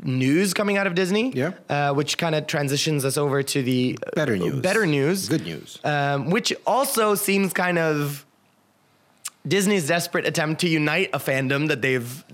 news 0.02 0.54
coming 0.54 0.76
out 0.76 0.86
of 0.86 0.94
Disney, 0.94 1.32
Yeah. 1.34 1.52
uh, 1.68 1.92
which 1.94 2.18
kind 2.18 2.34
of 2.34 2.46
transitions 2.46 3.04
us 3.04 3.16
over 3.16 3.42
to 3.42 3.62
the 3.62 3.98
uh, 4.06 4.10
Better 4.14 4.36
news. 4.36 4.60
Better 4.60 4.86
news. 4.86 5.28
Good 5.28 5.44
news. 5.44 5.80
Um, 5.82 6.30
which 6.30 6.52
also 6.66 7.14
seems 7.16 7.52
kind 7.52 7.78
of 7.78 8.24
Disney's 9.48 9.88
desperate 9.88 10.26
attempt 10.26 10.60
to 10.60 10.68
unite 10.68 11.10
a 11.12 11.18
fandom 11.18 11.68
that 11.68 11.80
they've 11.82 12.24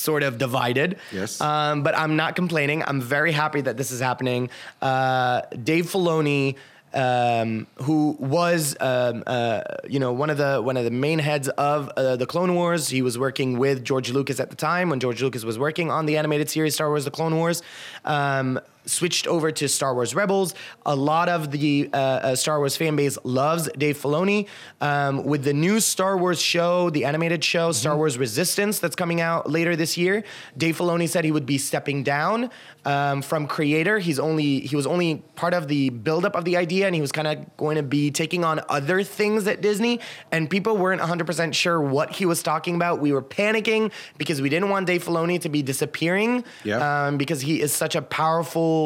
sort 0.00 0.22
of 0.22 0.38
divided. 0.38 0.98
Yes. 1.12 1.40
Um, 1.40 1.82
but 1.82 1.96
I'm 1.96 2.16
not 2.16 2.34
complaining. 2.34 2.82
I'm 2.86 3.00
very 3.00 3.32
happy 3.32 3.60
that 3.60 3.76
this 3.76 3.90
is 3.90 4.00
happening. 4.00 4.50
Uh, 4.82 5.42
Dave 5.62 5.86
Filoni. 5.86 6.56
Um, 6.92 7.68
who 7.76 8.16
was 8.18 8.76
um, 8.80 9.22
uh, 9.24 9.60
you 9.88 10.00
know 10.00 10.12
one 10.12 10.28
of 10.28 10.38
the 10.38 10.60
one 10.60 10.76
of 10.76 10.82
the 10.82 10.90
main 10.90 11.20
heads 11.20 11.48
of 11.50 11.88
uh, 11.90 12.16
the 12.16 12.26
Clone 12.26 12.56
Wars? 12.56 12.88
He 12.88 13.00
was 13.00 13.16
working 13.16 13.60
with 13.60 13.84
George 13.84 14.10
Lucas 14.10 14.40
at 14.40 14.50
the 14.50 14.56
time 14.56 14.90
when 14.90 14.98
George 14.98 15.22
Lucas 15.22 15.44
was 15.44 15.56
working 15.56 15.88
on 15.88 16.06
the 16.06 16.16
animated 16.16 16.50
series 16.50 16.74
Star 16.74 16.88
Wars: 16.88 17.04
The 17.04 17.12
Clone 17.12 17.36
Wars. 17.36 17.62
Um, 18.04 18.58
switched 18.90 19.26
over 19.26 19.50
to 19.52 19.68
Star 19.68 19.94
Wars 19.94 20.14
Rebels. 20.14 20.54
A 20.84 20.94
lot 20.94 21.28
of 21.28 21.50
the 21.50 21.88
uh, 21.92 21.96
uh, 21.96 22.34
Star 22.36 22.58
Wars 22.58 22.76
fan 22.76 22.96
base 22.96 23.16
loves 23.24 23.68
Dave 23.78 23.96
Filoni. 23.98 24.46
Um, 24.80 25.24
with 25.24 25.44
the 25.44 25.52
new 25.54 25.80
Star 25.80 26.16
Wars 26.18 26.40
show, 26.40 26.90
the 26.90 27.04
animated 27.04 27.42
show, 27.44 27.72
Star 27.72 27.96
Wars 27.96 28.18
Resistance, 28.18 28.78
that's 28.80 28.96
coming 28.96 29.20
out 29.20 29.48
later 29.50 29.76
this 29.76 29.96
year, 29.96 30.24
Dave 30.56 30.76
Filoni 30.78 31.08
said 31.08 31.24
he 31.24 31.32
would 31.32 31.46
be 31.46 31.58
stepping 31.58 32.02
down 32.02 32.50
um, 32.84 33.22
from 33.22 33.46
creator. 33.46 33.98
He's 33.98 34.18
only 34.18 34.60
he 34.60 34.74
was 34.76 34.86
only 34.86 35.22
part 35.36 35.54
of 35.54 35.68
the 35.68 35.90
buildup 35.90 36.34
of 36.34 36.44
the 36.44 36.56
idea, 36.56 36.86
and 36.86 36.94
he 36.94 37.00
was 37.00 37.12
kind 37.12 37.28
of 37.28 37.56
going 37.56 37.76
to 37.76 37.82
be 37.82 38.10
taking 38.10 38.44
on 38.44 38.60
other 38.68 39.02
things 39.02 39.46
at 39.46 39.60
Disney. 39.60 40.00
And 40.32 40.48
people 40.50 40.76
weren't 40.76 41.00
100% 41.00 41.54
sure 41.54 41.80
what 41.80 42.10
he 42.10 42.24
was 42.26 42.42
talking 42.42 42.74
about. 42.74 43.00
We 43.00 43.12
were 43.12 43.22
panicking 43.22 43.92
because 44.18 44.40
we 44.40 44.48
didn't 44.48 44.70
want 44.70 44.86
Dave 44.86 45.04
Filoni 45.04 45.40
to 45.42 45.48
be 45.48 45.62
disappearing 45.62 46.44
Yeah. 46.64 47.06
um, 47.06 47.18
because 47.18 47.40
he 47.42 47.60
is 47.60 47.72
such 47.72 47.94
a 47.94 48.02
powerful 48.02 48.79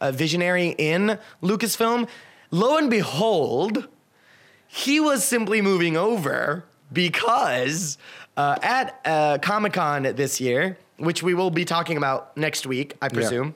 uh, 0.00 0.12
visionary 0.12 0.74
in 0.78 1.18
Lucasfilm. 1.42 2.08
Lo 2.50 2.76
and 2.76 2.90
behold, 2.90 3.88
he 4.66 5.00
was 5.00 5.24
simply 5.24 5.60
moving 5.60 5.96
over 5.96 6.64
because 6.92 7.98
uh, 8.36 8.56
at 8.62 9.00
uh, 9.04 9.38
Comic 9.38 9.72
Con 9.72 10.02
this 10.02 10.40
year, 10.40 10.78
which 10.96 11.22
we 11.22 11.34
will 11.34 11.50
be 11.50 11.64
talking 11.64 11.96
about 11.96 12.36
next 12.36 12.66
week, 12.66 12.96
I 13.00 13.08
presume. 13.08 13.54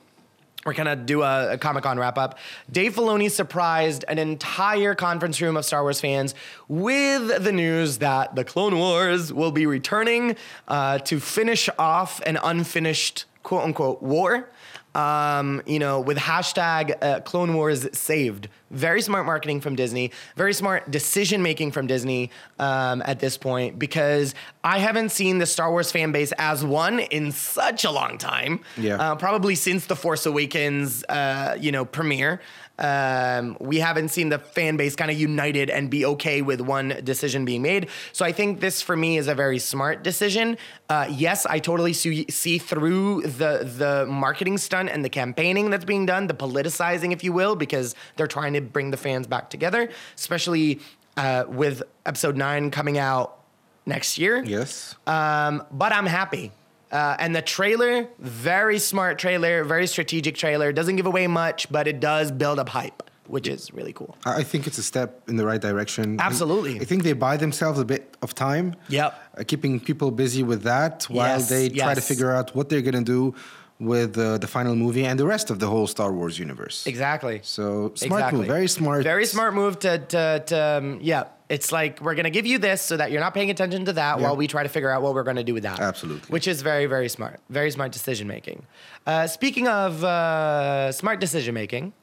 We're 0.65 0.73
gonna 0.73 0.95
do 0.95 1.21
a, 1.21 1.53
a 1.53 1.57
Comic 1.59 1.83
Con 1.83 1.99
wrap 1.99 2.17
up. 2.17 2.39
Dave 2.71 2.95
Filoni 2.95 3.29
surprised 3.29 4.03
an 4.07 4.17
entire 4.17 4.95
conference 4.95 5.39
room 5.39 5.57
of 5.57 5.63
Star 5.63 5.83
Wars 5.83 6.01
fans 6.01 6.33
with 6.67 7.43
the 7.43 7.51
news 7.51 7.99
that 7.99 8.35
the 8.35 8.43
Clone 8.43 8.75
Wars 8.79 9.31
will 9.31 9.51
be 9.51 9.67
returning 9.67 10.35
uh, 10.67 10.97
to 10.99 11.19
finish 11.19 11.69
off 11.77 12.19
an 12.21 12.39
unfinished 12.41 13.25
quote 13.43 13.63
unquote 13.63 14.01
war. 14.01 14.49
Um, 14.95 15.61
you 15.65 15.77
know, 15.77 15.99
with 15.99 16.17
hashtag 16.17 16.95
uh, 17.01 17.19
Clone 17.19 17.53
Wars 17.53 17.85
saved. 17.91 18.47
Very 18.71 19.01
smart 19.01 19.25
marketing 19.25 19.59
from 19.61 19.75
Disney. 19.75 20.11
Very 20.37 20.53
smart 20.53 20.89
decision 20.89 21.43
making 21.43 21.71
from 21.71 21.85
Disney 21.85 22.31
um, 22.59 23.03
at 23.05 23.19
this 23.19 23.37
point 23.37 23.77
because 23.77 24.33
I 24.63 24.79
haven't 24.79 25.09
seen 25.09 25.37
the 25.37 25.45
Star 25.45 25.69
Wars 25.69 25.91
fan 25.91 26.11
base 26.11 26.31
as 26.37 26.63
one 26.63 26.99
in 26.99 27.31
such 27.31 27.83
a 27.83 27.91
long 27.91 28.17
time. 28.17 28.61
Yeah. 28.77 28.95
Uh, 28.95 29.15
probably 29.15 29.55
since 29.55 29.85
the 29.85 29.95
Force 29.95 30.25
Awakens, 30.25 31.03
uh, 31.09 31.57
you 31.59 31.71
know, 31.71 31.85
premiere. 31.85 32.41
Um, 32.77 33.57
we 33.59 33.79
haven't 33.79 34.09
seen 34.09 34.29
the 34.29 34.39
fan 34.39 34.75
base 34.77 34.95
kind 34.95 35.09
of 35.09 35.17
united 35.17 35.69
and 35.69 35.89
be 35.89 36.05
okay 36.05 36.41
with 36.41 36.61
one 36.61 36.99
decision 37.03 37.45
being 37.45 37.61
made. 37.61 37.89
So 38.11 38.25
I 38.25 38.31
think 38.31 38.59
this 38.59 38.81
for 38.81 38.97
me 38.97 39.17
is 39.17 39.27
a 39.27 39.35
very 39.35 39.59
smart 39.59 40.03
decision. 40.03 40.57
Uh, 40.89 41.07
yes, 41.09 41.45
I 41.45 41.59
totally 41.59 41.93
see, 41.93 42.25
see 42.29 42.57
through 42.57 43.21
the 43.21 43.69
the 43.77 44.05
marketing 44.05 44.57
stunt 44.57 44.89
and 44.89 45.05
the 45.05 45.09
campaigning 45.09 45.69
that's 45.69 45.85
being 45.85 46.05
done, 46.05 46.27
the 46.27 46.33
politicizing, 46.33 47.13
if 47.13 47.23
you 47.23 47.31
will, 47.33 47.55
because 47.55 47.95
they're 48.17 48.27
trying 48.27 48.53
to 48.53 48.61
bring 48.61 48.91
the 48.91 48.97
fans 48.97 49.27
back 49.27 49.49
together, 49.49 49.89
especially 50.15 50.79
uh, 51.17 51.45
with 51.47 51.81
Episode 52.05 52.35
Nine 52.35 52.71
coming 52.71 52.97
out 52.97 53.39
next 53.85 54.17
year. 54.17 54.43
Yes. 54.43 54.95
Um, 55.07 55.63
but 55.71 55.93
I'm 55.93 56.05
happy. 56.05 56.51
Uh, 56.95 57.17
and 57.19 57.35
the 57.35 57.41
trailer, 57.41 58.07
very 58.19 58.79
smart 58.79 59.19
trailer, 59.19 59.65
very 59.65 59.87
strategic 59.95 60.35
trailer. 60.43 60.71
Doesn't 60.71 60.95
give 60.95 61.05
away 61.13 61.27
much, 61.27 61.69
but 61.69 61.87
it 61.91 61.99
does 61.99 62.31
build 62.31 62.57
up 62.57 62.69
hype, 62.69 63.03
which 63.27 63.47
is 63.55 63.73
really 63.73 63.91
cool. 63.99 64.15
I 64.41 64.43
think 64.43 64.65
it's 64.65 64.77
a 64.77 64.83
step 64.91 65.09
in 65.27 65.35
the 65.35 65.45
right 65.45 65.59
direction. 65.69 66.07
Absolutely. 66.21 66.79
I 66.79 66.85
think 66.85 67.03
they 67.03 67.11
buy 67.11 67.35
themselves 67.35 67.79
a 67.79 67.87
bit 67.93 68.15
of 68.21 68.33
time. 68.33 68.67
Yep. 68.87 69.13
Uh, 69.37 69.43
keeping 69.51 69.73
people 69.89 70.09
busy 70.09 70.43
with 70.51 70.61
that 70.63 71.03
while 71.09 71.39
Yes, 71.39 71.49
they 71.49 71.67
try 71.67 71.95
to 71.95 72.05
figure 72.11 72.31
out 72.31 72.55
what 72.55 72.69
they're 72.69 72.87
going 72.89 73.03
to 73.03 73.11
do 73.17 73.35
with 73.77 74.17
uh, 74.17 74.37
the 74.37 74.47
final 74.47 74.73
movie 74.73 75.05
and 75.05 75.19
the 75.19 75.25
rest 75.25 75.49
of 75.49 75.59
the 75.59 75.67
whole 75.67 75.87
Star 75.87 76.13
Wars 76.13 76.39
universe. 76.39 76.87
Exactly. 76.87 77.41
So 77.43 77.91
smart 77.95 78.21
Exactly. 78.21 78.39
move, 78.39 78.47
very 78.47 78.69
smart. 78.69 79.03
Very 79.03 79.25
smart 79.25 79.53
move 79.53 79.79
to, 79.79 79.97
to, 79.97 80.43
to 80.47 80.57
um, 80.77 80.99
yeah. 81.01 81.23
It's 81.47 81.71
like 81.71 82.01
we're 82.01 82.15
gonna 82.15 82.31
give 82.31 82.45
you 82.47 82.57
this 82.57 82.81
so 82.81 82.97
that 82.97 83.11
you're 83.11 83.21
not 83.21 83.33
paying 83.35 83.51
attention 83.51 83.85
to 83.85 83.93
that 83.93 84.17
Yeah. 84.17 84.23
while 84.23 84.35
we 84.35 84.47
try 84.47 84.63
to 84.63 84.69
figure 84.69 84.89
out 84.89 85.01
what 85.03 85.13
we're 85.13 85.23
gonna 85.23 85.43
do 85.43 85.53
with 85.53 85.63
that. 85.63 85.79
Absolutely. 85.79 86.27
Which 86.29 86.47
is 86.47 86.61
very, 86.63 86.85
very 86.87 87.07
smart. 87.09 87.39
Very 87.49 87.69
smart 87.71 87.91
decision 87.91 88.27
making. 88.27 88.65
Uh, 89.05 89.27
speaking 89.27 89.67
of 89.67 90.03
uh, 90.03 90.91
smart 90.91 91.19
decision 91.19 91.53
making, 91.53 91.93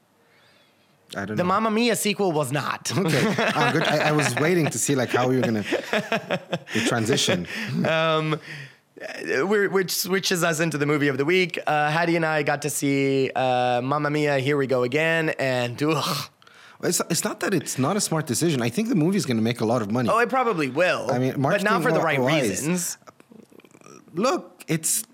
I 1.16 1.25
don't 1.26 1.37
the 1.37 1.42
know. 1.42 1.49
Mamma 1.49 1.70
Mia 1.72 1.96
sequel 1.96 2.30
was 2.32 2.52
not. 2.52 2.90
Okay, 2.96 3.34
ah, 3.38 3.70
good. 3.75 3.82
I, 3.82 4.08
I 4.11 4.12
was 4.12 4.34
waiting 4.37 4.66
to 4.70 4.78
see 4.78 4.94
like 4.94 5.11
how 5.11 5.30
you're 5.30 5.42
gonna 5.42 5.64
transition. 6.87 7.46
We're, 9.44 9.68
which 9.68 9.90
switches 9.90 10.44
us 10.44 10.61
into 10.61 10.78
the 10.78 10.87
movie 10.87 11.08
of 11.08 11.18
the 11.18 11.25
week. 11.25 11.58
Uh, 11.66 11.90
Hattie 11.90 12.14
and 12.14 12.25
I 12.25 12.44
got 12.44 12.62
to 12.62 12.70
see 12.70 13.30
uh, 13.34 13.80
Mamma 13.82 14.11
Mia, 14.11 14.38
Here 14.38 14.56
We 14.56 14.68
Go 14.68 14.84
Again, 14.84 15.30
and 15.30 15.82
ugh, 15.82 16.28
It's, 16.82 17.00
it's 17.10 17.24
not 17.24 17.40
that 17.40 17.54
it's 17.54 17.78
not 17.78 17.96
a 17.96 18.00
smart 18.00 18.26
decision. 18.26 18.60
I 18.62 18.68
think 18.68 18.88
the 18.88 18.94
movie's 18.94 19.24
gonna 19.26 19.40
make 19.42 19.60
a 19.60 19.64
lot 19.64 19.82
of 19.82 19.90
money. 19.90 20.08
oh, 20.10 20.18
it 20.18 20.28
probably 20.28 20.68
will. 20.68 21.10
I 21.10 21.18
mean, 21.18 21.40
but 21.40 21.62
not 21.62 21.82
for 21.82 21.92
the 21.92 22.00
right 22.00 22.18
marketing-wise- 22.20 22.48
reasons. 22.66 22.98
Look, 24.14 24.64
it's. 24.68 25.04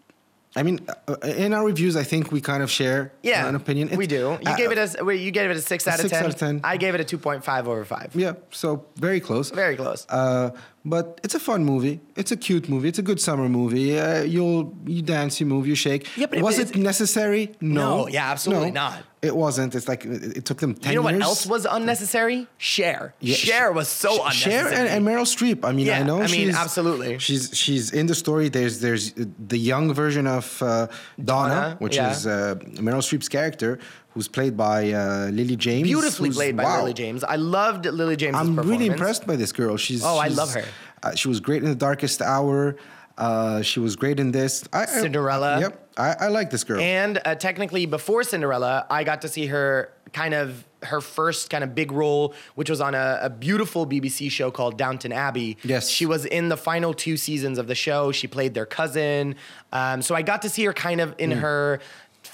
I 0.57 0.63
mean, 0.65 0.81
uh, 1.07 1.15
in 1.25 1.53
our 1.53 1.65
reviews, 1.65 1.95
I 1.95 2.03
think 2.03 2.33
we 2.33 2.41
kind 2.41 2.63
of 2.65 2.71
share 2.71 3.13
Yeah, 3.23 3.47
an 3.47 3.55
opinion. 3.55 3.97
We 3.97 4.09
do. 4.09 4.39
You 4.43 4.51
uh, 4.51 4.57
gave 4.57 4.73
it 4.73 4.79
a 4.99 5.05
wait, 5.05 5.21
you 5.21 5.31
gave 5.31 5.51
it 5.51 5.57
a 5.57 5.61
six 5.61 5.87
out 5.87 5.95
of 5.97 6.01
six 6.01 6.11
ten. 6.11 6.25
out 6.25 6.29
of 6.31 6.37
10. 6.37 6.61
I 6.65 6.77
gave 6.79 6.95
it 6.97 7.01
a 7.01 7.05
two 7.05 7.19
point 7.19 7.45
five 7.45 7.69
over 7.69 7.85
five. 7.85 8.11
Yeah, 8.17 8.33
so 8.51 8.87
very 8.97 9.21
close. 9.21 9.51
Very 9.51 9.77
close. 9.77 10.05
Uh, 10.09 10.51
but 10.85 11.21
it's 11.23 11.35
a 11.37 11.39
fun 11.39 11.65
movie. 11.65 12.01
It's 12.17 12.33
a 12.33 12.37
cute 12.37 12.69
movie. 12.69 12.89
It's 12.89 12.99
a 12.99 13.03
good 13.03 13.21
summer 13.21 13.49
movie. 13.49 14.01
Uh, 14.01 14.23
you'll 14.23 14.75
you 14.87 15.03
dance, 15.03 15.39
you 15.39 15.47
move, 15.47 15.67
you 15.69 15.77
shake. 15.77 16.09
Yeah, 16.17 16.27
but 16.27 16.39
it- 16.39 16.43
was 16.43 16.59
it's- 16.59 16.75
it 16.77 16.81
necessary? 16.81 17.53
No. 17.61 17.99
No, 18.05 18.09
yeah, 18.09 18.31
absolutely 18.33 18.73
No, 18.73 18.81
not. 18.89 18.99
It 19.21 19.35
wasn't. 19.35 19.75
It's 19.75 19.89
like 19.89 20.05
it 20.05 20.37
it 20.39 20.45
took 20.45 20.59
them 20.59 20.75
ten 20.75 20.93
you 20.93 21.03
know 21.03 21.09
years. 21.09 21.19
what 21.21 21.29
else 21.29 21.47
was 21.47 21.67
unnecessary? 21.67 22.47
Cher. 22.57 23.15
Yeah, 23.21 23.35
Cher 23.35 23.73
was 23.73 23.89
so 23.89 24.23
unnecessary. 24.23 24.71
Cher 24.71 24.81
and, 24.81 24.89
and 24.89 25.07
Meryl 25.07 25.27
Streep. 25.27 25.65
I 25.65 25.73
mean, 25.73 25.87
Yeah, 25.87 26.01
I 26.01 26.03
know. 26.05 26.19
I 26.19 26.29
mean, 26.29 26.49
she's, 26.49 26.57
absolutely. 26.57 27.19
She's 27.19 27.51
she's 27.53 27.93
in 27.93 28.07
the 28.07 28.15
story. 28.15 28.49
There's 28.49 28.79
there's 28.81 29.13
the 29.15 29.59
young 29.59 29.93
version 29.93 30.27
of 30.29 30.63
uh, 30.63 30.87
Donna, 31.23 31.25
Donna, 31.25 31.77
which 31.81 31.97
yeah. 31.97 32.13
is 32.13 32.27
uh, 32.27 32.55
Meryl 32.87 33.03
Streep's 33.03 33.29
character, 33.29 33.81
who's 34.11 34.29
played 34.29 34.57
by 34.57 34.93
uh, 34.93 35.31
Lily 35.33 35.57
James. 35.57 35.89
Beautifully 35.89 36.31
played 36.31 36.57
by 36.57 36.65
wow. 36.65 36.79
Lily 36.79 36.95
James. 36.95 37.25
I 37.25 37.37
loved 37.37 37.87
Lily 37.87 38.17
James. 38.17 38.37
I'm 38.37 38.57
really 38.61 38.87
impressed 38.87 39.27
by 39.27 39.35
this 39.35 39.53
girl. 39.53 39.77
She's 39.77 40.05
Oh, 40.05 40.19
I 40.19 40.29
love 40.29 40.55
her. 40.55 40.65
Uh, 41.03 41.15
she 41.15 41.29
was 41.29 41.41
great 41.41 41.63
in 41.63 41.69
The 41.69 41.75
Darkest 41.75 42.23
Hour. 42.23 42.77
Uh, 43.19 43.61
she 43.63 43.81
was 43.81 43.97
great 43.97 44.19
in 44.21 44.31
this. 44.31 44.67
I, 44.73 44.83
I- 44.83 44.87
Cinderella. 44.87 45.61
yep, 45.61 45.89
I, 45.97 46.15
I 46.21 46.29
like 46.29 46.51
this 46.51 46.65
girl. 46.65 46.81
And 46.81 47.21
uh, 47.25 47.35
technically, 47.35 47.85
before 47.85 48.23
Cinderella, 48.23 48.87
I 48.89 49.03
got 49.05 49.23
to 49.23 49.29
see 49.29 49.47
her 49.47 49.93
kind 50.13 50.33
of 50.33 50.65
her 50.85 51.01
first 51.01 51.51
kind 51.51 51.65
of 51.65 51.75
big 51.75 51.91
role, 51.91 52.33
which 52.55 52.71
was 52.71 52.81
on 52.81 52.95
a, 52.95 53.19
a 53.23 53.29
beautiful 53.29 53.85
BBC 53.85 54.31
show 54.31 54.53
called 54.53 54.79
Downton 54.79 55.11
Abbey. 55.13 55.59
Yes. 55.65 55.89
she 55.91 56.07
was 56.07 56.25
in 56.25 56.49
the 56.49 56.57
final 56.57 56.95
two 56.95 57.17
seasons 57.17 57.59
of 57.59 57.67
the 57.67 57.75
show. 57.75 58.13
She 58.13 58.29
played 58.29 58.55
their 58.55 58.65
cousin, 58.67 59.35
um, 59.73 60.01
so 60.03 60.15
I 60.15 60.23
got 60.23 60.43
to 60.43 60.49
see 60.49 60.65
her 60.65 60.73
kind 60.73 61.01
of 61.01 61.15
in 61.19 61.33
her. 61.33 61.81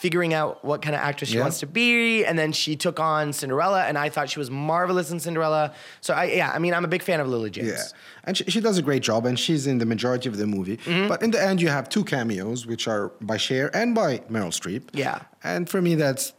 Figuring 0.04 0.34
out 0.34 0.62
what 0.62 0.82
kind 0.82 0.94
of 0.94 1.00
actress 1.00 1.30
she. 1.30 1.37
Yeah. 1.37 1.44
wants 1.44 1.61
to 1.61 1.66
be, 1.66 2.26
and 2.26 2.38
then 2.38 2.52
she 2.52 2.76
took 2.76 3.00
on 3.00 3.32
Cinderella, 3.32 3.84
and 3.84 3.96
I 3.96 4.11
thought 4.11 4.28
she 4.28 4.38
was 4.38 4.50
marvelous 4.50 5.11
in 5.11 5.18
Cinderella. 5.18 5.73
So 6.02 6.12
I, 6.12 6.25
yeah, 6.25 6.52
I 6.54 6.58
mean, 6.58 6.75
I'm 6.75 6.84
a 6.84 6.88
big 6.88 7.02
fan 7.02 7.20
of 7.20 7.26
Lily 7.26 7.49
James. 7.49 7.68
Yeah, 7.68 7.84
and 8.25 8.37
she, 8.37 8.44
she 8.44 8.61
does 8.61 8.76
a 8.76 8.82
great 8.82 9.02
job, 9.02 9.25
and 9.25 9.38
she's 9.38 9.66
in 9.66 9.78
the 9.78 9.87
majority 9.87 10.28
of 10.28 10.37
the 10.37 10.46
movie. 10.46 10.76
Mm-hmm. 10.76 11.08
But 11.08 11.23
in 11.23 11.30
the 11.30 11.42
end, 11.42 11.62
you 11.62 11.68
have 11.68 11.88
two 11.88 12.04
cameos, 12.04 12.66
which 12.66 12.87
are 12.87 13.12
by 13.23 13.38
Cher 13.38 13.75
and 13.75 13.94
by 13.94 14.18
Meryl 14.30 14.52
Streep. 14.52 14.90
Yeah. 14.92 15.20
and 15.42 15.70
for 15.70 15.80
me, 15.80 15.94
that's 15.94 16.34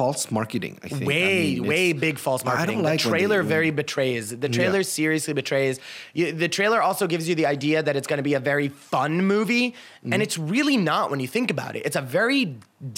false 0.00 0.30
marketing. 0.30 0.74
I 0.84 0.88
think. 0.88 1.02
I 1.02 1.06
Way, 1.06 1.54
mean, 1.54 1.66
way 1.66 1.92
big 1.92 2.16
false 2.18 2.42
I 2.42 2.44
don't 2.44 2.54
marketing. 2.56 2.82
like 2.82 3.02
the 3.02 3.08
when 3.08 3.12
they- 3.12 3.18
trailer 3.26 3.42
very 3.56 3.70
betrays. 3.82 4.24
The 4.44 4.48
trailer 4.58 4.82
Yeah. 4.84 4.98
seriously 5.00 5.34
betrays. 5.34 5.74
You, 6.18 6.32
the 6.44 6.48
trailer 6.48 6.80
also 6.88 7.06
gives 7.12 7.28
you 7.28 7.34
the 7.34 7.46
idea 7.46 7.82
that 7.82 7.94
it's 7.96 8.06
going 8.10 8.22
to 8.24 8.28
be 8.32 8.34
a 8.34 8.40
very 8.52 8.68
fun 8.68 9.12
movie, 9.26 9.68
Mm-hmm. 9.70 10.12
and 10.12 10.22
it's 10.22 10.38
really 10.54 10.76
not 10.76 11.10
when 11.10 11.20
you 11.20 11.28
think 11.36 11.50
about 11.50 11.72
it. 11.76 11.82
It's 11.88 11.96
a 12.04 12.06
very 12.20 12.56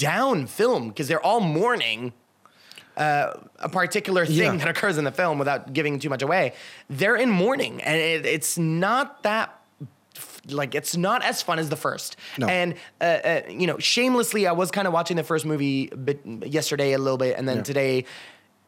down 0.09 0.47
film 0.47 0.89
because 0.89 1.07
they're 1.09 1.25
all 1.29 1.41
mourning 1.41 2.13
uh, 2.97 3.33
a 3.59 3.69
particular 3.69 4.25
thing 4.25 4.35
Yeah. 4.35 4.55
that 4.57 4.67
occurs 4.67 4.97
in 4.97 5.05
the 5.05 5.11
film 5.21 5.39
without 5.39 5.71
giving 5.73 5.97
too 5.97 6.09
much 6.09 6.21
away. 6.21 6.53
They're 6.89 7.15
in 7.15 7.29
mourning, 7.29 7.81
and 7.81 7.97
it, 7.97 8.25
it's 8.25 8.57
not 8.57 9.23
that. 9.23 9.47
Like 10.49 10.73
it's 10.73 10.97
not 10.97 11.23
as 11.23 11.41
fun 11.43 11.59
as 11.59 11.69
the 11.69 11.75
first, 11.75 12.15
No. 12.39 12.47
and 12.47 12.73
uh, 12.99 13.03
uh, 13.03 13.41
you 13.47 13.67
know, 13.67 13.77
shamelessly, 13.77 14.47
I 14.47 14.53
was 14.53 14.71
kind 14.71 14.87
of 14.87 14.93
watching 14.93 15.15
the 15.17 15.23
first 15.23 15.45
movie 15.45 15.87
bit, 15.87 16.21
yesterday 16.45 16.93
a 16.93 16.97
little 16.97 17.17
bit, 17.17 17.37
and 17.37 17.47
then 17.47 17.57
Yeah. 17.57 17.63
today. 17.63 18.05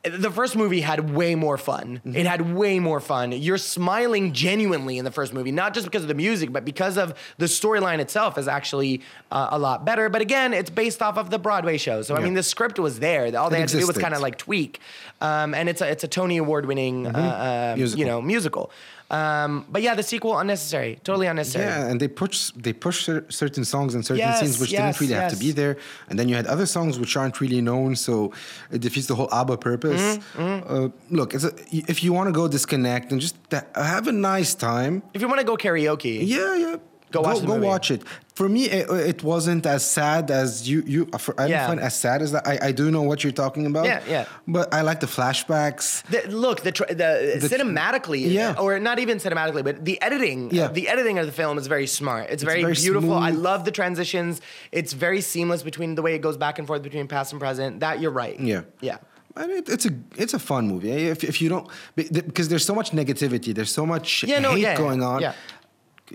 The 0.05 0.29
first 0.29 0.57
movie 0.57 0.81
had 0.81 1.11
way 1.15 1.33
more 1.33 1.57
fun. 1.57 2.01
Mm-hmm. 2.05 2.17
It 2.17 2.25
had 2.27 2.53
way 2.53 2.77
more 2.77 2.99
fun. 2.99 3.31
You're 3.31 3.57
smiling 3.57 4.33
genuinely 4.33 4.97
in 4.97 5.05
the 5.05 5.11
first 5.11 5.33
movie, 5.33 5.49
not 5.53 5.73
just 5.73 5.85
because 5.87 6.01
of 6.01 6.09
the 6.09 6.13
music, 6.13 6.51
but 6.51 6.65
because 6.65 6.97
of 6.97 7.13
the 7.37 7.45
storyline 7.45 7.99
itself 7.99 8.37
is 8.37 8.49
actually 8.49 8.99
uh, 9.31 9.47
a 9.51 9.57
lot 9.57 9.85
better. 9.85 10.09
But 10.09 10.21
again, 10.21 10.53
it's 10.53 10.69
based 10.69 11.01
off 11.01 11.17
of 11.17 11.29
the 11.29 11.39
Broadway 11.39 11.77
show, 11.77 12.01
so 12.01 12.17
I 12.17 12.19
mean, 12.19 12.33
the 12.33 12.43
script 12.43 12.79
was 12.79 12.99
there. 12.99 13.33
All 13.37 13.49
they 13.49 13.61
had 13.61 13.69
to 13.69 13.79
do 13.79 13.87
was 13.87 13.97
kind 13.97 14.13
of 14.13 14.19
like 14.19 14.37
tweak, 14.37 14.81
um, 15.21 15.53
and 15.53 15.69
it's 15.69 15.79
a 15.79 15.89
it's 15.89 16.03
a 16.03 16.09
Tony 16.09 16.35
Award 16.35 16.65
winning, 16.65 17.07
uh, 17.07 17.75
uh, 17.79 17.85
you 17.95 18.03
know, 18.05 18.21
musical. 18.21 18.71
Um, 19.11 19.65
but 19.69 19.81
yeah, 19.81 19.93
the 19.95 20.03
sequel 20.03 20.37
unnecessary, 20.39 20.97
totally 21.03 21.27
unnecessary. 21.27 21.65
Yeah, 21.65 21.87
and 21.87 21.99
they 21.99 22.07
push 22.07 22.51
they 22.55 22.73
push 22.73 23.09
certain 23.29 23.63
songs 23.65 23.93
and 23.95 24.03
certain 24.05 24.19
Yes, 24.27 24.39
scenes 24.39 24.59
which 24.59 24.71
yes, 24.71 24.79
didn't 24.81 25.01
really 25.01 25.21
have 25.21 25.31
to 25.31 25.37
be 25.37 25.51
there, 25.51 25.77
and 26.09 26.17
then 26.17 26.27
you 26.29 26.35
had 26.35 26.47
other 26.47 26.65
songs 26.65 26.97
which 26.97 27.15
aren't 27.15 27.39
really 27.39 27.61
known, 27.61 27.95
so 27.95 28.31
it 28.71 28.81
defeats 28.81 29.07
the 29.07 29.15
whole 29.15 29.29
ABBA 29.31 29.57
purpose. 29.57 30.17
Mm-hmm, 30.35 30.73
Uh, 30.73 30.89
look, 31.11 31.33
it's 31.35 31.43
a, 31.43 31.51
if 31.71 32.03
you 32.03 32.11
want 32.13 32.27
to 32.27 32.31
go 32.33 32.47
disconnect 32.47 33.11
and 33.11 33.21
just 33.21 33.35
have 33.75 34.07
a 34.07 34.11
nice 34.11 34.55
time, 34.55 35.03
If 35.13 35.21
you 35.21 35.27
want 35.27 35.39
to 35.41 35.45
go 35.45 35.57
karaoke, 35.57 36.19
yeah, 36.25 36.55
yeah. 36.55 36.77
Go 37.13 37.21
watch 37.21 37.41
go 37.41 37.47
movie. 37.55 37.67
watch 37.73 37.87
it. 37.95 38.01
For 38.39 38.47
me, 38.49 38.61
it, 38.65 38.89
it 39.11 39.19
wasn't 39.23 39.63
as 39.75 39.81
sad 39.99 40.31
as 40.31 40.67
you. 40.69 40.77
You, 40.93 41.05
for, 41.23 41.33
I 41.39 41.45
Yeah. 41.45 41.49
didn't 41.49 41.67
find 41.67 41.79
as 41.89 41.95
sad 42.05 42.19
as 42.25 42.31
that. 42.33 42.43
I, 42.47 42.55
I 42.69 42.71
do 42.71 42.85
know 42.95 43.03
what 43.09 43.23
you're 43.23 43.31
talking 43.45 43.65
about. 43.71 43.85
Yeah, 43.85 44.01
yeah. 44.15 44.25
But 44.55 44.73
I 44.73 44.81
like 44.81 44.99
the 45.05 45.11
flashbacks. 45.17 46.03
The, 46.13 46.21
look, 46.45 46.61
the, 46.61 46.71
the, 46.71 47.37
The 47.39 47.47
cinematically, 47.55 48.31
Yeah. 48.31 48.55
or 48.63 48.79
not 48.79 48.97
even 48.99 49.17
cinematically, 49.19 49.63
but 49.63 49.85
the 49.85 50.01
editing, 50.01 50.39
Yeah. 50.51 50.67
the 50.79 50.89
editing 50.89 51.19
of 51.19 51.25
the 51.27 51.31
film 51.41 51.57
is 51.61 51.67
very 51.67 51.87
smart. 51.87 52.29
It's, 52.31 52.43
very, 52.43 52.61
very 52.61 52.73
beautiful. 52.73 53.13
I 53.13 53.29
love 53.29 53.65
the 53.65 53.71
transitions. 53.71 54.41
It's 54.71 54.93
very 54.93 55.21
seamless 55.21 55.61
between 55.63 55.95
the 55.95 56.01
way 56.01 56.15
it 56.15 56.21
goes 56.27 56.37
back 56.37 56.57
and 56.59 56.65
forth 56.67 56.81
between 56.81 57.07
past 57.07 57.31
and 57.33 57.39
present. 57.39 57.79
That 57.81 58.01
you're 58.01 58.11
right. 58.23 58.39
Yeah. 58.39 58.61
yeah. 58.81 58.97
I 59.35 59.47
mean, 59.47 59.63
it's 59.67 59.85
a 59.87 59.91
it's 60.15 60.35
a 60.35 60.39
fun 60.39 60.67
movie. 60.67 60.91
If, 60.91 61.23
if 61.23 61.41
you 61.41 61.49
don't 61.49 61.67
because 61.95 62.49
there's 62.49 62.63
so 62.65 62.75
much 62.75 62.91
negativity, 62.91 63.51
there's 63.57 63.71
so 63.71 63.83
much 63.83 64.23
Yeah, 64.23 64.37
no, 64.39 64.51
hate 64.51 64.61
yeah, 64.61 64.77
going 64.77 65.01
on. 65.01 65.21
yeah. 65.21 65.33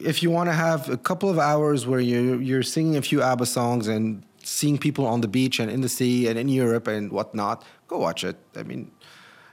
If 0.03 0.23
you 0.23 0.31
want 0.31 0.49
to 0.49 0.55
have 0.55 0.89
a 0.89 0.97
couple 0.97 1.29
of 1.31 1.39
hours 1.39 1.87
where 1.87 2.01
you're 2.01 2.41
you're 2.41 2.63
singing 2.63 2.97
a 2.97 3.03
few 3.03 3.23
ABBA 3.23 3.47
songs 3.47 3.89
and 3.89 4.23
seeing 4.43 4.79
people 4.79 5.07
on 5.07 5.21
the 5.21 5.29
beach 5.29 5.59
and 5.61 5.71
in 5.71 5.81
the 5.83 5.89
sea 5.89 6.29
and 6.29 6.39
in 6.39 6.49
Europe 6.49 6.87
and 6.89 7.11
whatnot, 7.13 7.65
go 7.89 7.99
watch 7.99 8.25
it. 8.25 8.37
I 8.57 8.63
mean. 8.63 8.91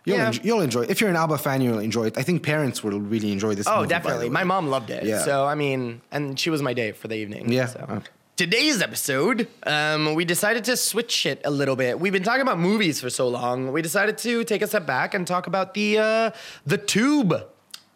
You'll, 0.08 0.17
Yeah. 0.17 0.27
enjoy, 0.27 0.41
you'll 0.43 0.62
enjoy 0.62 0.81
it. 0.84 0.91
If 0.91 1.01
you're 1.01 1.10
an 1.10 1.15
ABBA 1.15 1.39
fan, 1.39 1.62
you'll 1.62 1.79
enjoy 1.79 2.05
it. 2.05 2.15
I 2.15 2.21
think 2.21 2.43
parents 2.43 2.84
will 2.84 2.99
really 3.01 3.31
enjoy 3.31 3.55
this 3.55 3.65
Oh, 3.67 3.77
movie, 3.77 3.88
definitely. 3.89 4.29
My 4.29 4.43
mom 4.43 4.67
loved 4.69 4.91
it. 4.91 5.03
Yeah. 5.03 5.23
So 5.25 5.45
I 5.45 5.55
mean, 5.55 6.01
and 6.12 6.39
she 6.39 6.51
was 6.51 6.62
my 6.62 6.73
date 6.75 6.95
for 6.95 7.08
the 7.08 7.15
evening. 7.15 7.51
Yeah. 7.51 7.65
so. 7.65 8.01
Today's 8.38 8.81
episode, 8.84 9.47
um, 9.65 10.13
we 10.13 10.23
decided 10.25 10.63
to 10.65 10.75
switch 10.77 11.25
it 11.25 11.41
a 11.43 11.49
little 11.49 11.75
bit. 11.77 11.99
We've 12.01 12.12
been 12.13 12.21
talking 12.21 12.41
about 12.41 12.60
movies 12.60 12.99
for 13.01 13.10
so 13.10 13.27
long. 13.29 13.71
We 13.71 13.81
decided 13.81 14.17
to 14.19 14.43
take 14.43 14.62
a 14.62 14.67
step 14.67 14.86
back 14.86 15.13
and 15.15 15.25
talk 15.25 15.47
about 15.47 15.73
the 15.73 15.97
uh, 15.97 16.31
the 16.67 16.77
Tube. 16.77 17.34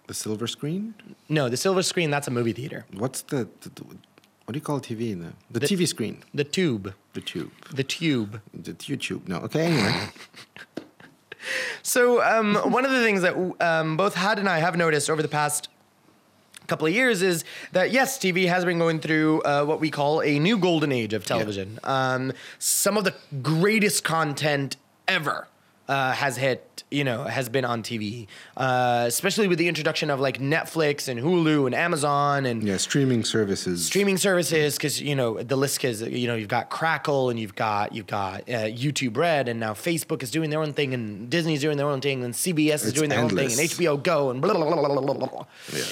The 0.09 0.15
silver 0.15 0.47
screen? 0.47 0.95
No, 1.29 1.49
the 1.49 1.55
silver 1.55 1.83
screen. 1.83 2.09
That's 2.09 2.27
a 2.27 2.31
movie 2.31 2.51
theater. 2.51 2.83
What's 2.97 3.21
the, 3.21 3.47
the, 3.61 3.69
the- 3.69 3.83
what 4.45 4.53
do 4.53 4.57
you 4.57 4.61
call 4.61 4.79
TV? 4.79 5.15
The, 5.51 5.59
the, 5.59 5.67
TV 5.67 5.87
screen. 5.87 6.23
The 6.33 6.43
Tube. 6.43 6.95
The 7.13 7.21
tube. 7.21 7.51
The 7.75 7.83
Tube. 7.83 8.41
The 8.51 8.73
YouTube. 8.73 9.27
No. 9.27 9.37
Okay. 9.37 9.67
Anyway. 9.67 10.09
So 11.83 12.21
um, 12.21 12.55
one 12.55 12.85
of 12.85 12.91
the 12.91 13.01
things 13.01 13.21
that 13.21 13.35
um, 13.61 13.95
both 13.97 14.13
Had 14.13 14.39
and 14.39 14.49
I 14.49 14.59
have 14.59 14.75
noticed 14.75 15.09
over 15.09 15.21
the 15.21 15.29
past 15.29 15.69
couple 16.67 16.85
of 16.85 16.93
years 16.93 17.21
is 17.21 17.45
that 17.71 17.91
yes, 17.91 18.17
TV 18.19 18.47
has 18.47 18.65
been 18.65 18.77
going 18.77 18.99
through 18.99 19.41
uh, 19.43 19.63
what 19.63 19.79
we 19.79 19.89
call 19.89 20.21
a 20.21 20.37
new 20.37 20.57
golden 20.57 20.91
age 20.91 21.13
of 21.13 21.25
television. 21.25 21.79
Um, 21.83 22.33
some 22.59 22.97
of 22.97 23.05
the 23.05 23.15
greatest 23.41 24.03
content 24.03 24.75
ever 25.07 25.47
uh, 25.87 26.11
has 26.11 26.35
hit. 26.37 26.68
You 26.91 27.03
know, 27.03 27.23
has 27.23 27.49
been 27.49 27.65
on 27.65 27.83
TV, 27.83 28.27
uh, 28.57 29.05
especially 29.07 29.47
with 29.47 29.57
the 29.59 29.67
introduction 29.67 30.09
of 30.09 30.19
like 30.19 30.39
Netflix 30.39 31.07
and 31.07 31.19
Hulu 31.19 31.65
and 31.65 31.75
Amazon 31.75 32.45
and 32.45 32.63
yeah. 32.63 32.77
Streaming 32.77 33.23
services. 33.23 33.85
streaming 33.85 34.17
services 34.17 34.75
because 34.77 35.01
you 35.01 35.15
know 35.15 35.41
the 35.41 35.55
list 35.55 35.83
is 35.83 36.01
you 36.01 36.27
know 36.27 36.35
you've 36.35 36.47
got 36.47 36.69
Crackle 36.69 37.29
and 37.29 37.39
you've 37.39 37.55
got 37.55 37.93
you've 37.93 38.07
got 38.07 38.41
uh, 38.41 38.65
YouTube 38.67 39.15
Red 39.17 39.47
and 39.47 39.59
now 39.59 39.73
Facebook 39.73 40.23
is 40.23 40.31
doing 40.31 40.49
their 40.49 40.61
own 40.61 40.73
thing 40.73 40.93
and 40.93 41.29
Disney's 41.29 41.61
doing 41.61 41.77
their 41.77 41.87
own 41.87 42.01
thing 42.01 42.23
and 42.23 42.33
CBS 42.33 42.75
is 42.75 42.85
It's 42.87 42.93
doing 42.97 43.09
their 43.09 43.19
own 43.19 43.29
thing 43.29 43.45
and 43.51 43.59
HBO 43.59 44.01
Go 44.01 44.29
and 44.31 44.41
blah 44.41 44.53
blah 44.53 44.65
blah 44.65 44.87
blah 44.87 45.01
blah 45.13 45.27
blah. 45.27 45.45
Yeah. 45.73 45.83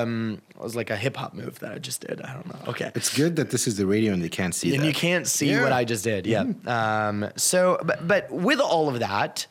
Um, 0.00 0.40
it 0.54 0.60
was 0.62 0.76
like 0.76 0.90
a 0.90 0.96
hip 0.96 1.16
hop 1.16 1.34
move 1.34 1.58
that 1.60 1.72
I 1.72 1.78
just 1.78 2.00
did. 2.06 2.20
I 2.22 2.34
don't 2.34 2.46
know. 2.46 2.70
Okay. 2.70 2.90
It's 2.94 3.14
good 3.14 3.36
that 3.36 3.50
this 3.50 3.66
is 3.66 3.76
the 3.76 3.86
radio 3.86 4.12
and 4.12 4.22
they 4.22 4.28
can't 4.28 4.54
see 4.54 4.74
and 4.74 4.82
that. 4.82 4.86
you 4.86 4.92
can't 4.94 5.26
see 5.26 5.50
Yeah. 5.50 5.62
what 5.62 5.72
I 5.72 5.84
just 5.84 6.04
did. 6.04 6.26
Yeah. 6.26 6.44
Um, 6.66 7.28
so, 7.36 7.80
but, 7.84 8.06
but 8.06 8.30
with 8.30 8.60
all 8.60 8.88
of 8.88 8.98
that, 9.00 9.46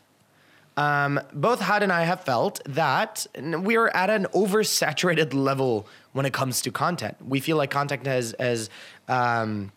um, 0.77 1.19
both 1.33 1.59
Had 1.59 1.83
and 1.83 1.91
I 1.91 2.03
have 2.03 2.21
felt 2.21 2.61
that 2.65 3.27
we're 3.37 3.89
at 3.89 4.09
an 4.09 4.25
oversaturated 4.33 5.33
level 5.33 5.87
when 6.13 6.25
it 6.25 6.33
comes 6.33 6.61
to 6.61 6.71
content. 6.71 7.17
We 7.25 7.39
feel 7.39 7.57
like 7.57 7.69
content 7.69 8.05
has, 8.07 8.35
has 8.39 8.69
um, 9.07 9.71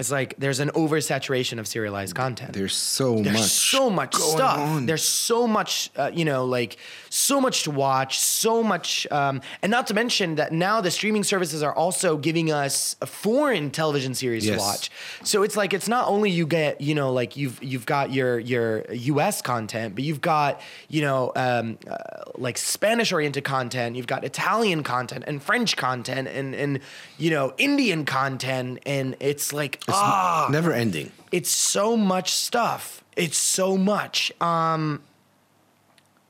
it's 0.00 0.10
like 0.10 0.34
there's 0.38 0.58
an 0.60 0.70
oversaturation 0.70 1.58
of 1.60 1.68
serialized 1.68 2.14
content. 2.14 2.52
There's 2.54 2.74
so 2.74 3.20
There's 3.22 3.34
much. 3.36 3.44
so 3.50 3.90
much 3.90 4.14
stuff. 4.14 4.58
on. 4.58 4.86
There's 4.86 5.04
so 5.04 5.46
much, 5.46 5.90
uh, 5.96 6.10
you 6.12 6.24
know, 6.24 6.44
like 6.46 6.78
so 7.10 7.40
much 7.40 7.64
to 7.64 7.70
watch, 7.70 8.18
so 8.18 8.62
much, 8.62 9.06
um, 9.12 9.42
and 9.62 9.70
not 9.70 9.86
to 9.88 9.94
mention 9.94 10.36
that 10.36 10.52
now 10.52 10.80
the 10.80 10.90
streaming 10.90 11.22
services 11.22 11.62
are 11.62 11.74
also 11.74 12.16
giving 12.16 12.50
us 12.50 12.96
a 13.02 13.06
foreign 13.06 13.70
television 13.70 14.14
series 14.14 14.46
Yes. 14.46 14.56
to 14.56 14.58
watch. 14.60 14.90
So 15.22 15.42
it's 15.42 15.56
like 15.56 15.74
it's 15.74 15.88
not 15.88 16.08
only 16.08 16.30
you 16.30 16.46
get, 16.46 16.80
you 16.80 16.94
know, 16.94 17.12
like 17.12 17.36
you've 17.36 17.62
you've 17.62 17.84
got 17.86 18.10
your 18.12 18.38
your 18.38 18.84
U.S. 18.92 19.42
content, 19.42 19.94
but 19.94 20.02
you've 20.04 20.22
got 20.22 20.60
you 20.88 21.02
know 21.02 21.30
um, 21.36 21.78
uh, 21.86 21.96
like 22.36 22.56
Spanish 22.56 23.12
oriented 23.12 23.44
content, 23.44 23.96
you've 23.96 24.06
got 24.06 24.24
Italian 24.24 24.82
content 24.82 25.24
and 25.26 25.42
French 25.42 25.76
content 25.76 26.26
and 26.28 26.54
and 26.54 26.80
you 27.18 27.30
know 27.30 27.52
Indian 27.58 28.04
content, 28.06 28.78
and 28.86 29.14
it's 29.20 29.52
like 29.52 29.78
It's 29.90 29.98
ah 30.00 30.48
never 30.50 30.72
ending. 30.72 31.10
it's 31.32 31.50
so 31.50 31.96
much 31.96 32.28
stuff. 32.32 33.02
It's 33.16 33.38
so 33.38 33.76
much. 33.76 34.32
Um, 34.40 35.02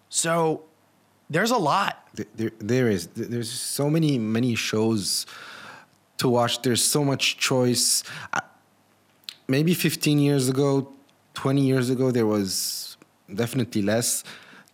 so 0.08 0.62
there's 1.28 1.50
a 1.50 1.56
lot. 1.58 1.94
Th- 2.16 2.28
There, 2.36 2.52
there 2.58 2.88
is. 2.88 3.06
There's 3.14 3.50
so 3.50 3.88
many, 3.90 4.18
many 4.18 4.54
shows 4.56 5.26
to 6.18 6.28
watch. 6.28 6.62
There's 6.62 6.82
so 6.82 7.04
much 7.04 7.38
choice. 7.38 8.02
I- 8.32 8.42
Maybe 9.48 9.74
15 9.74 10.18
years 10.20 10.48
ago, 10.48 10.92
20 11.34 11.60
years 11.62 11.90
ago, 11.90 12.12
there 12.12 12.26
was 12.26 12.96
definitely 13.34 13.82
less. 13.82 14.22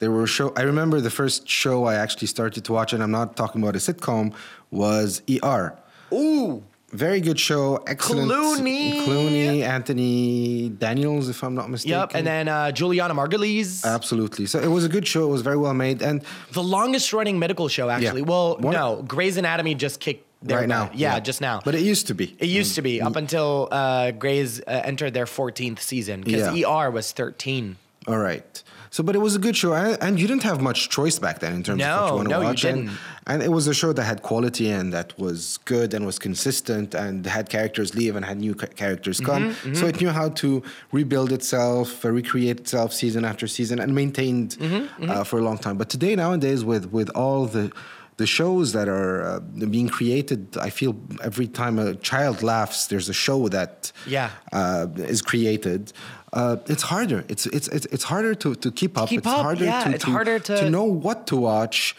There 0.00 0.10
were 0.10 0.26
show. 0.26 0.52
I 0.54 0.62
remember 0.62 1.00
the 1.00 1.10
first 1.10 1.48
show 1.48 1.84
I 1.84 1.94
actually 1.94 2.26
started 2.28 2.62
to 2.66 2.72
watch, 2.74 2.92
and 2.92 3.02
I'm 3.02 3.10
not 3.10 3.36
talking 3.36 3.62
about 3.62 3.74
a 3.74 3.78
sitcom, 3.78 4.34
was 4.70 5.22
ER. 5.30 5.78
Ooh, 6.12 6.62
Very 6.96 7.20
good 7.20 7.38
show. 7.38 7.76
Excellent. 7.86 8.30
Clooney. 8.30 9.04
Clooney, 9.04 9.60
Anthony 9.62 10.70
Daniels, 10.70 11.28
if 11.28 11.42
I'm 11.44 11.54
not 11.54 11.68
mistaken. 11.70 11.98
Yep, 12.00 12.10
and 12.14 12.26
then 12.26 12.48
uh, 12.48 12.72
Julianna 12.72 13.14
Margulies. 13.14 13.84
Absolutely. 13.84 14.46
So 14.46 14.58
it 14.58 14.68
was 14.68 14.84
a 14.84 14.88
good 14.88 15.06
show. 15.06 15.24
It 15.24 15.30
was 15.30 15.42
very 15.42 15.56
well 15.58 15.74
made. 15.74 16.02
And 16.02 16.22
the 16.52 16.62
longest 16.62 17.12
running 17.12 17.38
medical 17.38 17.68
show, 17.68 17.90
actually. 17.90 18.22
Well, 18.22 18.56
One- 18.58 18.72
no, 18.72 19.02
Grey's 19.06 19.36
Anatomy 19.36 19.74
just 19.74 20.00
kicked 20.00 20.24
right 20.44 20.68
now. 20.68 20.90
Yeah, 20.94 21.18
just 21.20 21.40
now. 21.40 21.60
But 21.64 21.74
it 21.74 21.82
used 21.82 22.06
to 22.08 22.14
be. 22.14 22.36
it 22.38 22.46
used 22.48 22.74
to 22.76 22.82
be 22.82 23.00
up 23.02 23.16
until 23.16 23.68
uh, 23.70 24.10
Grey's 24.12 24.60
uh, 24.60 24.82
entered 24.84 25.12
their 25.14 25.26
14th 25.26 25.80
season 25.80 26.20
because 26.22 26.56
Yeah. 26.56 26.68
ER 26.68 26.90
was 26.90 27.12
13. 27.12 27.76
All 28.06 28.18
right. 28.18 28.62
So, 28.90 29.02
but 29.02 29.14
it 29.14 29.18
was 29.18 29.34
a 29.34 29.38
good 29.38 29.56
show, 29.56 29.74
and, 29.74 29.98
and 30.00 30.18
you 30.18 30.26
didn't 30.26 30.44
have 30.44 30.62
much 30.62 30.88
choice 30.88 31.18
back 31.18 31.40
then 31.40 31.52
in 31.52 31.62
terms 31.62 31.82
of 31.82 32.00
what 32.00 32.08
you 32.08 32.16
want 32.16 32.28
to 32.28 32.34
no, 32.34 32.40
you 32.40 32.46
watch. 32.46 32.64
And, 32.64 32.86
didn't. 32.86 32.98
and 33.26 33.42
it 33.42 33.50
was 33.52 33.66
a 33.66 33.74
show 33.74 33.92
that 33.92 34.04
had 34.04 34.22
quality 34.22 34.70
and 34.70 34.90
that 34.92 35.18
was 35.18 35.58
good 35.66 35.92
and 35.92 36.06
was 36.06 36.18
consistent 36.18 36.94
and 36.94 37.26
had 37.26 37.50
characters 37.50 37.94
leave 37.94 38.16
and 38.16 38.24
had 38.24 38.38
new 38.38 38.54
characters 38.54 39.20
come. 39.20 39.50
Mm-hmm, 39.52 39.74
So 39.74 39.86
it 39.86 40.00
knew 40.00 40.08
how 40.10 40.28
to 40.42 40.62
rebuild 40.92 41.30
itself, 41.32 42.04
uh, 42.04 42.10
recreate 42.10 42.60
itself 42.60 42.92
season 42.94 43.24
after 43.26 43.46
season, 43.46 43.80
and 43.80 43.94
maintained 43.94 44.56
Mm-hmm, 44.60 45.10
Uh, 45.10 45.24
for 45.24 45.38
a 45.40 45.42
long 45.42 45.58
time. 45.58 45.76
But 45.76 45.88
today, 45.90 46.14
nowadays, 46.16 46.64
with 46.64 46.84
with 46.98 47.10
all 47.10 47.44
the 47.46 47.72
the 48.16 48.26
shows 48.26 48.72
that 48.72 48.88
are 48.88 49.22
uh, 49.22 49.40
being 49.76 49.88
created, 49.88 50.56
I 50.56 50.70
feel 50.70 50.94
every 51.22 51.46
time 51.48 51.78
a 51.78 51.94
child 51.96 52.42
laughs, 52.42 52.86
there's 52.86 53.08
a 53.08 53.12
show 53.26 53.48
that 53.48 53.92
Yeah. 54.06 54.30
uh, 54.52 54.86
is 55.14 55.20
created. 55.22 55.92
Uh, 56.32 56.56
it's 56.66 56.82
harder. 56.82 57.24
It's 57.28 57.44
it's 57.46 57.68
it's, 57.68 57.86
it's 57.94 58.04
harder 58.04 58.34
to, 58.42 58.54
to 58.54 58.70
keep 58.80 58.96
up. 59.00 59.08
keep 59.08 59.18
it's 59.18 59.26
up, 59.26 59.42
harder 59.42 59.64
yeah, 59.64 59.84
to, 59.84 59.90
it's 59.94 60.04
harder 60.04 60.38
to- 60.38 60.56
to 60.62 60.70
know 60.70 60.84
what 61.06 61.26
to 61.30 61.36
watch. 61.36 61.94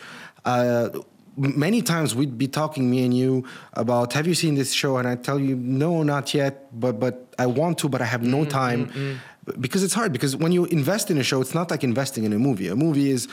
Uh, 0.45 0.89
many 1.37 1.81
times 1.83 2.15
we'd 2.15 2.37
be 2.37 2.47
talking 2.47 2.89
me 2.89 3.03
and 3.05 3.13
you 3.13 3.43
about 3.73 4.13
have 4.13 4.25
you 4.25 4.33
seen 4.33 4.55
this 4.55 4.71
show 4.73 4.97
and 4.97 5.07
I 5.07 5.15
tell 5.15 5.39
you 5.39 5.55
no 5.55 6.01
not 6.03 6.33
yet 6.33 6.53
but 6.83 6.99
but 6.99 7.13
I 7.37 7.45
want 7.45 7.77
to 7.81 7.89
but 7.89 8.01
I 8.01 8.05
have 8.05 8.23
no 8.23 8.43
time 8.43 8.85
B- 8.85 9.53
because 9.59 9.83
it's 9.83 9.93
hard 9.93 10.11
because 10.11 10.35
when 10.35 10.51
you 10.51 10.65
invest 10.65 11.11
in 11.11 11.17
a 11.19 11.23
show 11.23 11.39
it's 11.39 11.53
not 11.53 11.69
like 11.69 11.83
investing 11.83 12.23
in 12.23 12.33
a 12.33 12.39
movie 12.39 12.67
a 12.69 12.75
movie 12.75 13.11
is 13.11 13.27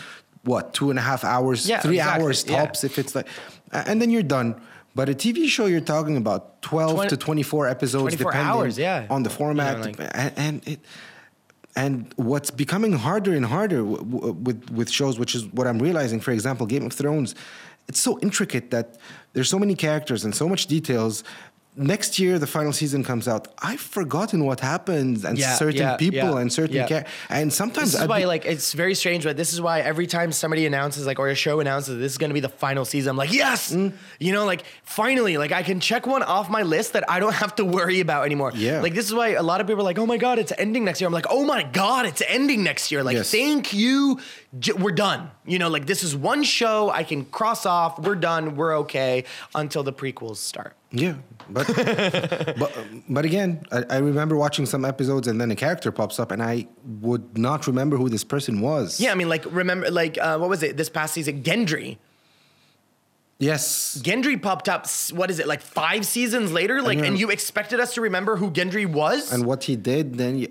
what 0.44 0.74
two 0.74 0.90
and 0.90 0.98
a 0.98 1.02
half 1.02 1.24
hours 1.24 1.68
Yeah, 1.68 1.80
three 1.80 1.96
exactly, 1.98 2.22
hours 2.24 2.44
yeah. 2.46 2.56
tops 2.64 2.84
if 2.84 2.98
it's 2.98 3.14
like 3.14 3.26
and 3.72 4.00
then 4.00 4.10
you're 4.10 4.22
done 4.38 4.60
but 4.94 5.08
a 5.08 5.14
TV 5.14 5.48
show 5.48 5.66
you're 5.66 5.80
talking 5.80 6.16
about 6.16 6.62
12 6.62 6.94
Twen- 6.94 7.08
to 7.08 7.16
24 7.16 7.68
episodes 7.68 8.02
24 8.14 8.30
depending 8.32 8.50
hours, 8.54 8.78
yeah. 8.78 9.06
on 9.10 9.22
the 9.22 9.30
You 9.30 9.34
know, 9.34 9.38
format 9.38 9.80
like- 9.80 9.98
and, 10.14 10.32
and 10.36 10.68
it 10.68 10.80
and 11.76 12.12
what's 12.16 12.50
becoming 12.52 12.92
harder 12.92 13.34
and 13.34 13.44
harder 13.46 13.78
w- 13.78 13.96
w- 14.04 14.32
with 14.46 14.70
with 14.70 14.88
shows, 14.90 15.18
which 15.18 15.34
is 15.34 15.44
what 15.46 15.66
I'm 15.66 15.80
realizing. 15.80 16.20
For 16.20 16.30
example, 16.30 16.66
Game 16.66 16.86
of 16.86 16.92
Thrones, 16.92 17.34
it's 17.88 17.98
so 17.98 18.18
intricate 18.20 18.70
that 18.70 18.96
there's 19.32 19.48
so 19.50 19.58
many 19.58 19.74
characters 19.74 20.24
and 20.24 20.32
so 20.34 20.48
much 20.48 20.66
details. 20.68 21.24
Next 21.76 22.20
year, 22.20 22.38
the 22.38 22.46
final 22.46 22.72
season 22.72 23.02
comes 23.02 23.26
out. 23.26 23.48
I've 23.60 23.80
forgotten 23.80 24.44
what 24.44 24.60
happens 24.60 25.24
and 25.24 25.36
Yeah, 25.36 25.56
certain 25.56 25.80
yeah, 25.80 25.96
people 25.96 26.18
yeah, 26.34 26.38
and 26.38 26.52
certain 26.52 26.86
char- 26.86 27.04
and 27.28 27.52
sometimes 27.52 27.88
This 27.90 27.94
is 27.96 28.00
I'd 28.02 28.08
why, 28.08 28.20
be- 28.20 28.26
like, 28.26 28.44
it's 28.46 28.72
very 28.74 28.94
strange, 28.94 29.24
but 29.24 29.36
this 29.36 29.52
is 29.52 29.60
why 29.60 29.80
every 29.80 30.06
time 30.06 30.30
somebody 30.30 30.66
announces, 30.66 31.04
like, 31.04 31.18
or 31.18 31.26
a 31.30 31.34
show 31.34 31.58
announces 31.58 31.98
this 31.98 32.12
is 32.12 32.18
going 32.18 32.30
to 32.30 32.34
be 32.34 32.38
the 32.38 32.48
final 32.48 32.84
season, 32.84 33.10
I'm 33.10 33.16
like, 33.16 33.32
yes, 33.32 33.72
Mm. 33.72 33.92
you 34.20 34.32
know, 34.32 34.44
like, 34.44 34.62
finally, 34.84 35.36
like, 35.36 35.50
I 35.50 35.64
can 35.64 35.80
check 35.80 36.06
one 36.06 36.22
off 36.22 36.48
my 36.48 36.62
list 36.62 36.92
that 36.92 37.10
I 37.10 37.18
don't 37.18 37.34
have 37.44 37.56
to 37.56 37.64
worry 37.64 37.98
about 37.98 38.24
anymore. 38.24 38.52
Yeah. 38.54 38.80
Like, 38.80 38.94
this 38.94 39.06
is 39.06 39.14
why 39.14 39.30
a 39.30 39.42
lot 39.42 39.60
of 39.60 39.66
people 39.66 39.80
are 39.82 39.90
like, 39.90 39.98
oh 39.98 40.06
my 40.06 40.16
god, 40.16 40.38
it's 40.38 40.52
ending 40.56 40.84
next 40.84 41.00
year. 41.00 41.08
I'm 41.08 41.12
like, 41.12 41.26
oh 41.28 41.44
my 41.44 41.64
god, 41.64 42.06
it's 42.06 42.22
ending 42.28 42.62
next 42.62 42.92
year. 42.92 43.02
Like, 43.02 43.16
Yes. 43.16 43.32
thank 43.32 43.72
you, 43.72 44.20
J- 44.60 44.74
we're 44.74 44.92
done. 44.92 45.28
You 45.44 45.58
know, 45.58 45.68
like, 45.70 45.86
this 45.86 46.04
is 46.04 46.14
one 46.14 46.44
show 46.44 46.90
I 46.90 47.02
can 47.02 47.24
cross 47.24 47.66
off. 47.66 47.98
We're 47.98 48.14
done. 48.14 48.54
We're 48.54 48.78
okay 48.78 49.24
until 49.56 49.82
the 49.82 49.92
prequels 49.92 50.36
start. 50.36 50.74
Yeah, 50.92 51.14
but 51.50 51.66
but 52.58 52.72
but 53.08 53.24
again, 53.24 53.64
I, 53.70 53.84
I 53.90 53.96
remember 53.98 54.36
watching 54.36 54.66
some 54.66 54.84
episodes 54.84 55.28
and 55.28 55.40
then 55.40 55.50
a 55.50 55.56
character 55.56 55.92
pops 55.92 56.18
up 56.18 56.30
and 56.30 56.42
I 56.42 56.66
would 57.00 57.36
not 57.38 57.66
remember 57.66 57.96
who 57.96 58.08
this 58.08 58.24
person 58.24 58.60
was. 58.60 59.00
Yeah, 59.00 59.12
I 59.12 59.14
mean, 59.14 59.28
like, 59.28 59.44
remember, 59.52 59.90
like, 59.90 60.18
uh, 60.18 60.38
what 60.38 60.48
was 60.48 60.62
it 60.62 60.76
this 60.76 60.88
past 60.88 61.14
season? 61.14 61.42
Gendry. 61.42 61.98
Yes. 63.38 64.00
Gendry 64.02 64.40
popped 64.40 64.68
up. 64.68 64.86
What 65.12 65.30
is 65.30 65.38
it 65.38 65.46
like 65.46 65.60
five 65.60 66.06
seasons 66.06 66.52
later? 66.52 66.80
Like, 66.80 66.98
and 66.98 67.18
you 67.18 67.30
expected 67.30 67.80
us 67.80 67.94
to 67.94 68.00
remember 68.00 68.36
who 68.36 68.50
Gendry 68.50 68.86
was? 68.86 69.32
and 69.32 69.44
what 69.44 69.64
he 69.64 69.76
did, 69.76 70.14
then 70.14 70.38
you, 70.38 70.48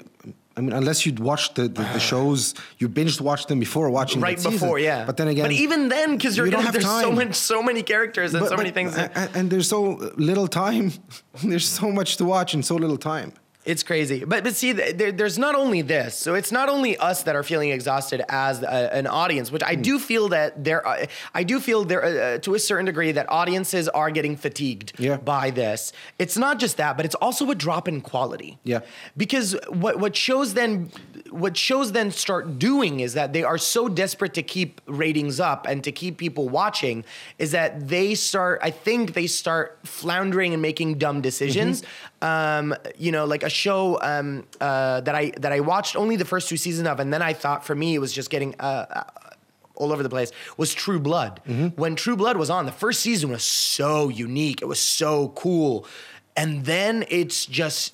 I 0.56 0.62
mean, 0.62 0.74
unless 0.74 1.06
you'd 1.06 1.20
watched 1.20 1.56
the, 1.56 1.64
the, 1.64 1.82
the 1.82 2.00
shows, 2.12 2.54
you 2.78 2.88
binged 2.88 3.22
watched 3.22 3.48
them 3.48 3.60
before 3.60 3.90
watching 3.90 4.22
right 4.22 4.42
before, 4.42 4.80
yeah. 4.80 5.06
But 5.06 5.18
then 5.18 5.28
again, 5.28 5.46
but 5.46 5.52
even 5.52 5.90
then, 5.90 6.16
because 6.16 6.38
you're 6.38 6.46
you 6.46 6.52
gonna, 6.52 6.64
have 6.64 6.74
there's 6.74 6.86
so 6.86 7.02
time. 7.10 7.16
much, 7.16 7.36
so 7.36 7.64
many 7.64 7.82
characters 7.84 8.34
and 8.34 8.42
but- 8.42 8.50
so 8.50 8.58
many 8.58 8.72
things. 8.72 8.96
and, 8.96 9.12
and 9.36 9.50
there's 9.50 9.68
so 9.68 10.12
little 10.18 10.48
time. 10.48 10.92
there's 11.44 11.68
so 11.68 11.92
much 11.92 12.18
to 12.18 12.26
watch 12.26 12.54
in 12.54 12.62
so 12.64 12.76
little 12.76 12.98
time. 12.98 13.34
It's 13.66 13.84
crazy, 13.84 14.26
but 14.26 14.44
but 14.44 14.56
see, 14.56 14.74
there, 14.74 15.12
there's 15.12 15.38
not 15.38 15.56
only 15.56 15.82
this. 15.82 16.16
So 16.16 16.36
it's 16.36 16.52
not 16.52 16.68
only 16.68 16.98
us 16.98 17.24
that 17.24 17.36
are 17.36 17.44
feeling 17.44 17.70
exhausted 17.70 18.22
as 18.28 18.62
a, 18.62 18.94
an 18.94 19.08
audience, 19.08 19.52
which. 19.52 19.64
I 19.64 19.76
hmm. 19.76 19.82
do 19.82 20.00
feel 20.00 20.30
that 20.30 20.64
there. 20.64 20.86
Are, 20.86 21.08
I 21.34 21.44
do 21.44 21.60
feel 21.60 21.86
there 21.86 22.04
uh, 22.04 22.10
uh, 22.10 22.38
to 22.40 22.56
a 22.56 22.60
certain 22.60 22.86
degree 22.86 23.14
that 23.14 23.30
audiences 23.30 23.88
are 23.90 24.12
getting 24.12 24.36
fatigued 24.36 24.94
Yeah. 25.00 25.18
by 25.18 25.50
this. 25.50 25.94
It's 26.20 26.38
not 26.38 26.60
just 26.60 26.78
that, 26.78 26.98
but 26.98 27.06
it's 27.06 27.16
also 27.16 27.50
a 27.52 27.56
drop 27.56 27.88
in 27.88 28.02
quality. 28.02 28.60
Yeah. 28.64 28.82
because 29.16 29.56
what 29.70 30.00
what 30.00 30.16
shows 30.16 30.54
then 30.54 30.92
what 31.30 31.58
shows 31.58 31.92
then 31.94 32.12
start 32.12 32.60
doing 32.60 33.00
is 33.00 33.14
that 33.14 33.34
they 33.34 33.44
are 33.44 33.58
so 33.58 33.90
desperate 33.90 34.34
to 34.36 34.44
keep 34.44 34.82
ratings 34.86 35.40
up 35.40 35.66
and 35.68 35.84
to 35.84 35.92
keep 35.92 36.18
people 36.18 36.48
watching 36.50 37.04
is 37.40 37.52
that 37.52 37.88
they 37.88 38.14
start 38.16 38.60
i 38.62 38.70
think 38.70 39.14
they 39.14 39.28
start 39.28 39.80
floundering 39.84 40.54
and 40.54 40.62
making 40.62 40.98
dumb 40.98 41.22
decisions 41.22 41.82
mm-hmm. 41.82 42.13
Um, 42.24 42.74
you 42.98 43.12
know 43.12 43.26
like 43.26 43.44
a 43.44 43.50
show 43.50 44.00
um, 44.02 44.46
uh, 44.62 45.02
that 45.02 45.14
i 45.14 45.32
that 45.38 45.52
i 45.52 45.60
watched 45.60 45.96
only 45.96 46.16
the 46.16 46.26
first 46.26 46.48
two 46.50 46.58
seasons 46.58 46.88
of 46.88 47.00
and 47.00 47.14
then 47.14 47.22
i 47.22 47.34
thought 47.34 47.66
for 47.66 47.76
me 47.76 47.94
it 47.94 48.00
was 48.00 48.14
just 48.14 48.30
getting 48.30 48.56
uh, 48.60 48.86
uh, 48.90 49.04
all 49.76 49.92
over 49.92 50.04
the 50.04 50.10
place 50.10 50.32
was 50.56 50.72
True 50.74 51.00
Blood. 51.00 51.42
When 51.76 51.96
True 51.96 52.16
Blood 52.16 52.38
was 52.38 52.50
on, 52.52 52.68
the 52.68 52.72
first 52.72 53.00
season 53.02 53.32
was 53.32 53.44
so 53.44 54.08
unique. 54.08 54.62
It 54.62 54.68
was 54.68 54.80
so 54.80 55.30
cool. 55.30 55.88
And 56.38 56.64
then 56.66 57.06
it's 57.10 57.48
just 57.48 57.94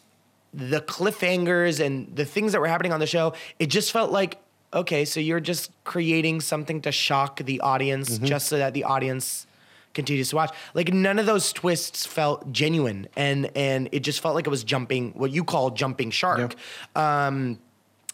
the 0.54 0.82
cliffhangers 0.82 1.80
and 1.84 2.14
the 2.14 2.26
things 2.26 2.52
that 2.52 2.60
were 2.60 2.68
happening 2.68 2.92
on 2.92 3.00
the 3.00 3.08
show. 3.08 3.34
It 3.60 3.68
just 3.68 3.94
felt 3.94 4.12
like, 4.12 4.40
okay, 4.74 5.06
so 5.06 5.22
you're 5.22 5.40
just 5.40 5.72
creating 5.86 6.42
something 6.42 6.82
to 6.82 6.92
shock 6.92 7.40
the 7.46 7.62
audience 7.62 8.18
just 8.20 8.48
so 8.50 8.58
that 8.58 8.74
the 8.74 8.84
audience 8.84 9.48
continues 9.94 10.30
to 10.30 10.36
watch. 10.36 10.54
Like 10.74 10.94
none 10.94 11.20
of 11.20 11.26
those 11.26 11.52
twists 11.52 12.06
felt 12.06 12.52
genuine 12.52 13.08
and 13.16 13.50
and 13.56 13.90
it 13.92 14.02
just 14.02 14.22
felt 14.22 14.36
like 14.36 14.46
it 14.48 14.50
was 14.50 14.64
jumping 14.64 15.12
what 15.12 15.32
you 15.32 15.44
call 15.44 15.72
jumping 15.72 16.12
shark. 16.12 16.56
Um 16.96 17.60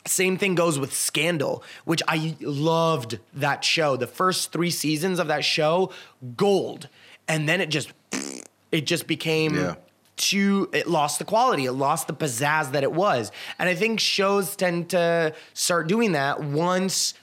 same 0.08 0.38
thing 0.38 0.54
goes 0.54 0.78
with 0.78 0.94
Scandal, 0.94 1.64
which 1.86 2.04
I 2.08 2.36
loved 2.40 3.18
that 3.34 3.64
show. 3.64 3.96
The 3.98 4.06
first 4.08 4.52
three 4.52 4.70
seasons 4.70 5.18
of 5.18 5.28
that 5.30 5.44
show, 5.44 5.92
gold. 6.38 6.90
And 7.28 7.50
then 7.50 7.60
it 7.60 7.70
just 7.70 7.92
it 8.72 8.86
just 8.86 9.08
became 9.08 9.56
Yeah. 9.56 9.76
too 10.16 10.70
it 10.74 10.88
lost 10.88 11.18
the 11.20 11.26
quality, 11.26 11.66
it 11.66 11.72
lost 11.74 12.08
the 12.08 12.14
pizzazz 12.14 12.72
that 12.72 12.84
it 12.84 12.92
was. 12.92 13.32
And 13.60 13.68
I 13.68 13.74
think 13.76 14.00
shows 14.00 14.56
tend 14.56 14.90
to 14.92 15.34
start 15.54 15.88
doing 15.88 16.12
that 16.14 16.42
once 16.44 17.16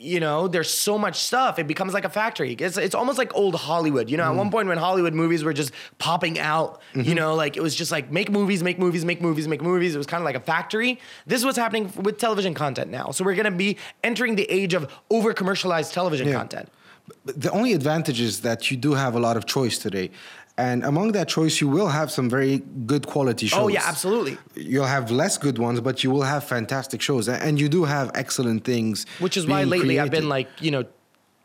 you 0.00 0.18
know, 0.18 0.48
there's 0.48 0.72
so 0.72 0.96
much 0.96 1.20
stuff. 1.20 1.58
It 1.58 1.66
becomes 1.66 1.92
like 1.92 2.06
a 2.06 2.08
factory. 2.08 2.54
It's, 2.54 2.78
it's 2.78 2.94
almost 2.94 3.18
like 3.18 3.34
old 3.34 3.54
Hollywood. 3.54 4.08
You 4.08 4.16
know, 4.16 4.24
at 4.24 4.32
mm. 4.32 4.36
one 4.36 4.50
point 4.50 4.66
when 4.66 4.78
Hollywood 4.78 5.12
movies 5.12 5.44
were 5.44 5.52
just 5.52 5.72
popping 5.98 6.38
out, 6.38 6.80
you 6.94 7.02
mm-hmm. 7.02 7.14
know, 7.14 7.34
like 7.34 7.58
it 7.58 7.62
was 7.62 7.74
just 7.74 7.92
like 7.92 8.10
make 8.10 8.30
movies, 8.30 8.62
make 8.62 8.78
movies, 8.78 9.04
make 9.04 9.20
movies, 9.20 9.46
make 9.46 9.60
movies. 9.60 9.94
It 9.94 9.98
was 9.98 10.06
kind 10.06 10.22
of 10.22 10.24
like 10.24 10.36
a 10.36 10.40
factory. 10.40 10.98
This 11.26 11.40
is 11.40 11.44
what's 11.44 11.58
happening 11.58 11.92
with 12.00 12.16
television 12.16 12.54
content 12.54 12.90
now. 12.90 13.10
So 13.10 13.24
we're 13.24 13.34
going 13.34 13.44
to 13.44 13.50
be 13.50 13.76
entering 14.02 14.36
the 14.36 14.50
age 14.50 14.72
of 14.72 14.90
over 15.10 15.34
commercialized 15.34 15.92
television 15.92 16.28
Yeah. 16.28 16.34
content. 16.34 16.70
But 17.24 17.40
the 17.40 17.50
only 17.50 17.72
advantage 17.72 18.20
is 18.20 18.40
that 18.42 18.70
you 18.70 18.76
do 18.76 18.94
have 18.94 19.14
a 19.14 19.20
lot 19.20 19.36
of 19.36 19.44
choice 19.44 19.78
today. 19.78 20.10
And 20.60 20.84
among 20.84 21.12
that 21.12 21.26
choice, 21.26 21.60
you 21.62 21.68
will 21.68 21.88
have 21.88 22.10
some 22.10 22.28
very 22.28 22.58
good 22.84 23.06
quality 23.06 23.46
shows. 23.46 23.60
Oh, 23.60 23.68
yeah, 23.68 23.82
absolutely. 23.86 24.36
You'll 24.54 24.84
have 24.84 25.10
less 25.10 25.38
good 25.38 25.58
ones, 25.58 25.80
but 25.80 26.04
you 26.04 26.10
will 26.10 26.22
have 26.34 26.44
fantastic 26.44 27.00
shows. 27.00 27.28
And 27.30 27.58
you 27.58 27.68
do 27.70 27.84
have 27.84 28.10
excellent 28.14 28.64
things. 28.64 29.06
Which 29.20 29.38
is 29.38 29.46
why 29.46 29.64
lately 29.64 29.98
I've 29.98 30.10
been 30.10 30.28
like, 30.28 30.48
you 30.60 30.70
know, 30.70 30.84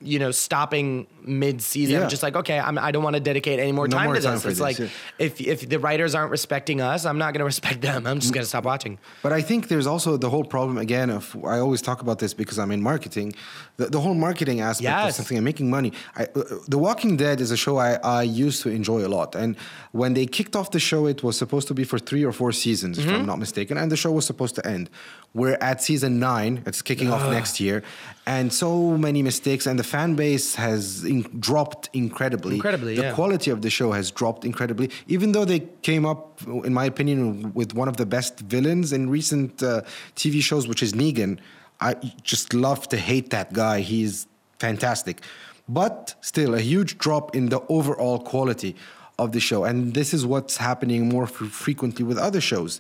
you 0.06 0.20
know, 0.20 0.32
stopping 0.32 1.08
mid-season. 1.24 2.02
Yeah. 2.02 2.08
Just 2.08 2.24
like, 2.24 2.36
okay, 2.36 2.60
I'm, 2.60 2.78
I 2.78 2.92
don't 2.92 3.04
want 3.04 3.16
to 3.16 3.20
dedicate 3.20 3.60
any 3.60 3.72
more 3.72 3.88
No 3.88 3.98
time 3.98 4.06
more 4.06 4.16
to 4.16 4.22
time 4.22 4.34
this. 4.36 4.46
It's 4.46 4.54
this, 4.56 4.60
like 4.60 4.80
yeah. 4.80 4.88
if 5.20 5.42
if 5.42 5.68
the 5.68 5.80
writers 5.80 6.14
aren't 6.16 6.32
respecting 6.32 6.80
us, 6.82 7.06
I'm 7.06 7.18
not 7.18 7.34
going 7.34 7.40
to 7.46 7.46
respect 7.46 7.82
them. 7.82 8.06
I'm 8.08 8.20
just 8.20 8.34
going 8.34 8.44
to 8.44 8.48
stop 8.48 8.64
watching. 8.66 8.98
But 9.24 9.34
I 9.34 9.42
think 9.42 9.68
there's 9.68 9.88
also 9.88 10.18
the 10.18 10.30
whole 10.30 10.44
problem 10.44 10.78
again 10.78 11.10
of 11.10 11.36
I 11.44 11.58
always 11.60 11.82
talk 11.82 12.02
about 12.02 12.20
this 12.20 12.34
because 12.34 12.58
I'm 12.60 12.72
in 12.72 12.82
marketing, 12.82 13.34
the, 13.78 13.88
the 13.88 14.00
whole 14.00 14.14
marketing 14.16 14.62
aspect 14.62 14.88
of 15.00 15.06
Yes. 15.06 15.16
something 15.18 15.38
and 15.38 15.46
making 15.46 15.70
money. 15.70 15.92
I, 16.16 16.24
uh, 16.36 16.44
the 16.68 16.78
Walking 16.78 17.18
Dead 17.18 17.42
is 17.42 17.52
a 17.52 17.58
show 17.58 17.78
I, 17.78 17.94
I 18.04 18.24
used 18.24 18.62
to 18.64 18.70
enjoy 18.70 19.06
a 19.06 19.10
lot, 19.18 19.36
and 19.36 19.56
when 19.92 20.14
they 20.14 20.26
kicked 20.28 20.56
off 20.56 20.70
the 20.72 20.80
show, 20.80 21.08
it 21.08 21.24
was 21.24 21.38
supposed 21.38 21.68
to 21.70 21.74
be 21.74 21.84
for 21.84 21.98
three 22.00 22.24
or 22.24 22.32
four 22.32 22.52
seasons, 22.52 22.98
if 23.00 23.06
Mm-hmm. 23.06 23.16
I'm 23.16 23.26
not 23.26 23.40
mistaken, 23.40 23.78
and 23.78 23.92
the 23.92 23.98
show 23.98 24.12
was 24.12 24.26
supposed 24.26 24.56
to 24.56 24.64
end. 24.76 24.90
We're 25.34 25.58
at 25.70 25.82
season 25.82 26.20
nine. 26.20 26.64
It's 26.66 26.82
kicking 26.82 27.10
off 27.14 27.24
next 27.32 27.60
year, 27.60 27.84
and 28.28 28.52
so 28.52 28.98
many 28.98 29.22
mistakes, 29.22 29.68
and 29.68 29.78
the 29.78 29.84
fan 29.84 30.16
base 30.16 30.56
has 30.56 31.04
in- 31.04 31.30
dropped 31.40 31.90
incredibly. 31.94 32.56
Incredibly, 32.56 32.96
the 32.96 33.04
yeah. 33.04 33.14
quality 33.14 33.52
of 33.52 33.62
the 33.62 33.70
show 33.70 33.92
has 33.92 34.10
dropped 34.10 34.44
incredibly. 34.46 34.90
Even 35.08 35.32
though 35.32 35.46
they 35.46 35.60
came 35.84 36.06
up, 36.06 36.42
in 36.48 36.74
my 36.74 36.86
opinion, 36.86 37.54
with 37.54 37.76
one 37.76 37.88
of 37.88 37.98
the 37.98 38.06
best 38.06 38.40
villains 38.40 38.92
in 38.92 39.10
recent 39.10 39.62
uh, 39.62 39.82
TV 40.16 40.42
shows, 40.42 40.68
which 40.68 40.82
is 40.82 40.94
Negan. 40.94 41.40
I 41.82 41.96
just 42.24 42.54
love 42.54 42.88
to 42.90 42.98
hate 42.98 43.30
that 43.32 43.54
guy. 43.54 43.82
He's 43.82 44.28
fantastic, 44.60 45.22
but 45.68 46.16
still 46.22 46.56
a 46.56 46.62
huge 46.62 46.98
drop 46.98 47.36
in 47.36 47.50
the 47.50 47.62
overall 47.68 48.20
quality 48.20 48.76
of 49.20 49.32
the 49.32 49.40
show. 49.40 49.64
And 49.64 49.94
this 49.94 50.14
is 50.14 50.26
what's 50.26 50.58
happening 50.58 51.10
more 51.10 51.24
f- 51.24 51.32
frequently 51.32 52.04
with 52.04 52.18
other 52.18 52.42
shows. 52.42 52.80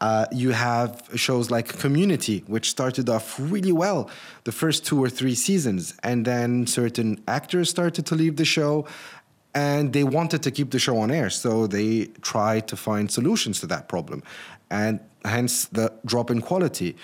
Uh, 0.00 0.26
you 0.30 0.50
have 0.50 1.08
shows 1.14 1.50
like 1.50 1.68
Community, 1.78 2.44
which 2.46 2.68
started 2.68 3.08
off 3.08 3.36
really 3.38 3.72
well 3.72 4.10
the 4.44 4.52
first 4.52 4.84
two 4.84 5.02
or 5.02 5.08
three 5.08 5.34
seasons, 5.34 5.94
and 6.02 6.26
then 6.26 6.66
certain 6.66 7.22
actors 7.26 7.70
started 7.70 8.04
to 8.04 8.14
leave 8.14 8.36
the 8.36 8.44
show, 8.44 8.86
and 9.54 9.94
they 9.94 10.04
wanted 10.04 10.42
to 10.42 10.50
keep 10.50 10.70
the 10.70 10.78
show 10.78 10.98
on 10.98 11.10
air, 11.10 11.30
so 11.30 11.66
they 11.66 12.06
tried 12.20 12.68
to 12.68 12.76
find 12.76 13.10
solutions 13.10 13.60
to 13.60 13.66
that 13.66 13.88
problem, 13.88 14.22
and 14.70 15.00
hence 15.24 15.64
the 15.66 15.90
drop 16.04 16.30
in 16.30 16.42
quality. 16.42 16.94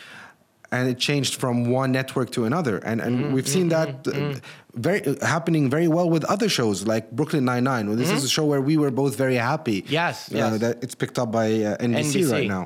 And 0.74 0.88
it 0.88 0.98
changed 0.98 1.34
from 1.42 1.54
one 1.70 1.92
network 1.92 2.30
to 2.36 2.44
another, 2.50 2.76
and 2.78 2.98
and 3.06 3.12
Mm-hmm, 3.16 3.34
we've 3.34 3.50
seen 3.56 3.68
that 3.68 3.88
uh, 4.08 4.40
very 4.86 5.00
uh, 5.06 5.26
happening 5.34 5.64
very 5.70 5.86
well 5.96 6.08
with 6.14 6.24
other 6.34 6.48
shows 6.48 6.86
like 6.92 7.04
Brooklyn 7.18 7.44
Nine 7.44 7.64
Nine. 7.72 7.84
Well, 7.88 7.98
this 8.02 8.10
is 8.10 8.24
a 8.24 8.28
show 8.36 8.46
where 8.52 8.62
we 8.70 8.74
were 8.82 8.90
both 9.02 9.14
very 9.24 9.36
happy. 9.52 9.78
Mm-hmm. 9.82 9.92
Yes, 10.00 10.14
uh, 10.32 10.36
yes. 10.38 10.58
that 10.64 10.74
it's 10.84 10.94
picked 11.02 11.18
up 11.22 11.30
by 11.30 11.46
uh, 11.62 11.76
NBC, 11.88 12.22
NBC. 12.22 12.32
right 12.32 12.48
now. 12.56 12.64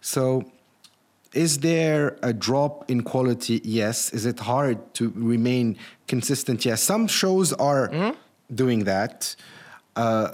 So, 0.00 0.22
is 1.44 1.58
there 1.58 2.16
a 2.22 2.32
drop 2.32 2.90
in 2.92 3.02
quality? 3.02 3.60
Yes. 3.82 3.96
Is 4.18 4.24
it 4.32 4.38
hard 4.40 4.76
to 4.98 5.12
remain 5.14 5.76
consistent? 6.12 6.64
Yes. 6.64 6.80
Some 6.82 7.06
shows 7.20 7.52
are 7.70 7.88
Mm-hmm. 7.88 8.12
doing 8.62 8.84
that. 8.84 9.36
Uh, 9.96 10.28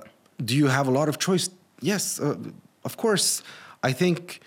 do 0.49 0.53
you 0.61 0.69
have 0.69 0.87
a 0.89 0.93
lot 0.99 1.09
of 1.09 1.17
choice? 1.27 1.51
Yes, 1.93 2.21
uh, 2.21 2.37
of 2.89 2.93
course. 2.97 3.43
I 3.83 3.93
think. 4.03 4.41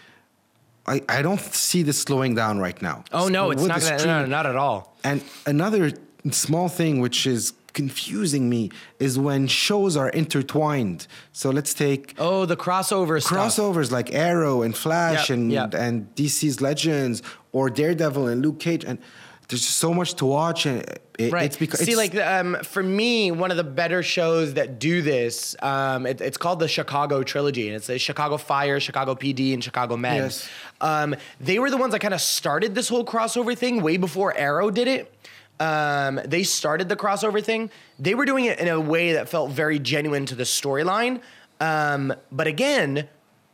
I, 0.86 1.02
I 1.08 1.22
don't 1.22 1.40
see 1.40 1.82
this 1.84 2.02
slowing 2.02 2.36
down 2.36 2.60
right 2.60 2.80
now. 2.82 3.04
Oh 3.12 3.28
no, 3.30 3.52
it's 3.52 3.62
With 3.62 3.70
not 3.70 3.82
gonna, 3.82 4.06
no, 4.06 4.26
not 4.26 4.46
at 4.46 4.56
all. 4.56 4.98
and 5.04 5.24
another 5.46 5.92
small 6.32 6.68
thing 6.70 7.00
which 7.00 7.26
is 7.26 7.54
confusing 7.74 8.50
me 8.50 8.70
is 9.00 9.18
when 9.18 9.48
shows 9.48 9.98
are 9.98 10.10
intertwined. 10.10 11.08
So 11.32 11.50
let's 11.50 11.74
take 11.74 12.14
Oh, 12.20 12.46
the 12.46 12.56
crossover 12.58 13.22
stuff. 13.22 13.38
crossovers 13.56 13.92
like 13.92 14.14
Arrow 14.14 14.62
and 14.62 14.76
Flash 14.78 15.30
Yep, 15.30 15.38
and 15.38 15.52
yep. 15.52 15.74
and 15.74 16.14
DC's 16.16 16.62
Legends 16.62 17.22
or 17.52 17.70
Daredevil 17.70 18.28
and 18.28 18.42
Luke 18.42 18.60
Cage 18.60 18.84
and 18.84 19.00
there's 19.48 19.62
just 19.62 19.78
so 19.78 19.94
much 19.94 20.14
to 20.16 20.26
watch 20.26 20.66
and 20.66 20.84
it, 21.20 21.32
Right. 21.32 21.46
it's 21.46 21.58
because 21.58 21.80
See, 21.82 21.92
it's, 21.92 21.98
like 21.98 22.16
um, 22.16 22.58
for 22.64 22.82
me, 22.82 23.30
one 23.30 23.52
of 23.52 23.58
the 23.58 23.64
better 23.64 24.02
shows 24.02 24.56
that 24.56 24.80
do 24.80 25.02
this, 25.04 25.56
um, 25.62 26.08
it, 26.08 26.22
it's 26.22 26.38
called 26.38 26.60
the 26.60 26.68
Chicago 26.68 27.22
Trilogy, 27.22 27.68
and 27.68 27.76
it's 27.76 27.86
the 27.88 28.00
Chicago 28.00 28.38
Fire, 28.38 28.80
Chicago 28.80 29.14
PD, 29.14 29.54
and 29.54 29.64
Chicago 29.64 29.96
Med. 29.96 30.18
Yes. 30.24 30.50
Um, 30.82 31.16
they 31.40 31.60
were 31.60 31.70
the 31.70 31.78
ones 31.78 31.92
that 31.92 32.00
kind 32.00 32.16
of 32.16 32.22
started 32.22 32.74
this 32.74 32.90
whole 32.90 33.06
crossover 33.06 33.56
thing 33.56 33.84
way 33.84 33.98
before 33.98 34.36
Arrow 34.36 34.72
did 34.72 34.88
it. 34.88 35.14
Um, 35.60 36.20
they 36.26 36.42
started 36.42 36.90
the 36.90 36.96
crossover 36.96 37.44
thing. 37.44 37.70
They 38.00 38.16
were 38.16 38.26
doing 38.26 38.46
it 38.46 38.60
in 38.60 38.68
a 38.68 38.80
way 38.82 39.14
that 39.14 39.30
felt 39.30 39.52
very 39.52 39.78
genuine 39.78 40.26
to 40.26 40.36
the 40.36 40.44
storyline. 40.46 41.22
Um, 41.60 42.12
but 42.32 42.48
again, 42.48 43.08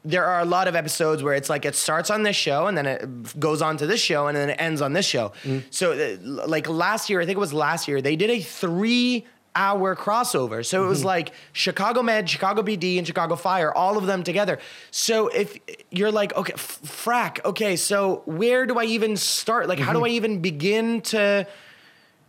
there 0.06 0.26
are 0.26 0.40
a 0.40 0.46
lot 0.46 0.68
of 0.68 0.76
episodes 0.76 1.22
where 1.24 1.34
it's 1.34 1.50
like 1.50 1.66
it 1.66 1.76
starts 1.76 2.10
on 2.10 2.24
this 2.24 2.36
show 2.36 2.68
and 2.68 2.78
then 2.78 2.86
it 2.86 3.40
goes 3.40 3.62
on 3.62 3.78
to 3.78 3.86
this 3.86 4.00
show 4.02 4.28
and 4.28 4.38
then 4.38 4.50
it 4.52 4.56
ends 4.60 4.82
on 4.82 4.94
this 4.94 5.06
show. 5.06 5.34
So, 5.72 5.92
uh, 5.92 6.18
like 6.48 6.70
last 6.70 7.10
year, 7.10 7.20
I 7.22 7.26
think 7.26 7.36
it 7.36 7.40
was 7.40 7.54
last 7.54 7.88
year, 7.88 8.02
they 8.02 8.16
did 8.16 8.30
a 8.30 8.40
three 8.42 9.26
hour 9.56 9.96
crossover. 9.96 10.66
So 10.66 10.86
it 10.86 10.88
was 10.88 11.04
like 11.04 11.32
Chicago 11.52 12.02
Med, 12.02 12.30
Chicago 12.30 12.62
PD, 12.62 12.98
and 12.98 13.06
Chicago 13.06 13.36
Fire, 13.36 13.74
all 13.74 13.98
of 13.98 14.06
them 14.06 14.24
together. 14.24 14.60
So 14.92 15.28
if 15.28 15.58
you're 15.92 16.12
like, 16.12 16.34
okay, 16.36 16.54
f- 16.54 16.80
frack, 16.84 17.44
okay, 17.44 17.76
so 17.76 18.22
where 18.26 18.66
do 18.66 18.78
I 18.80 18.86
even 18.86 19.18
start? 19.18 19.68
Like, 19.68 19.80
how 19.80 19.92
do 19.92 20.06
I 20.06 20.10
even 20.10 20.40
begin 20.42 21.02
to? 21.02 21.46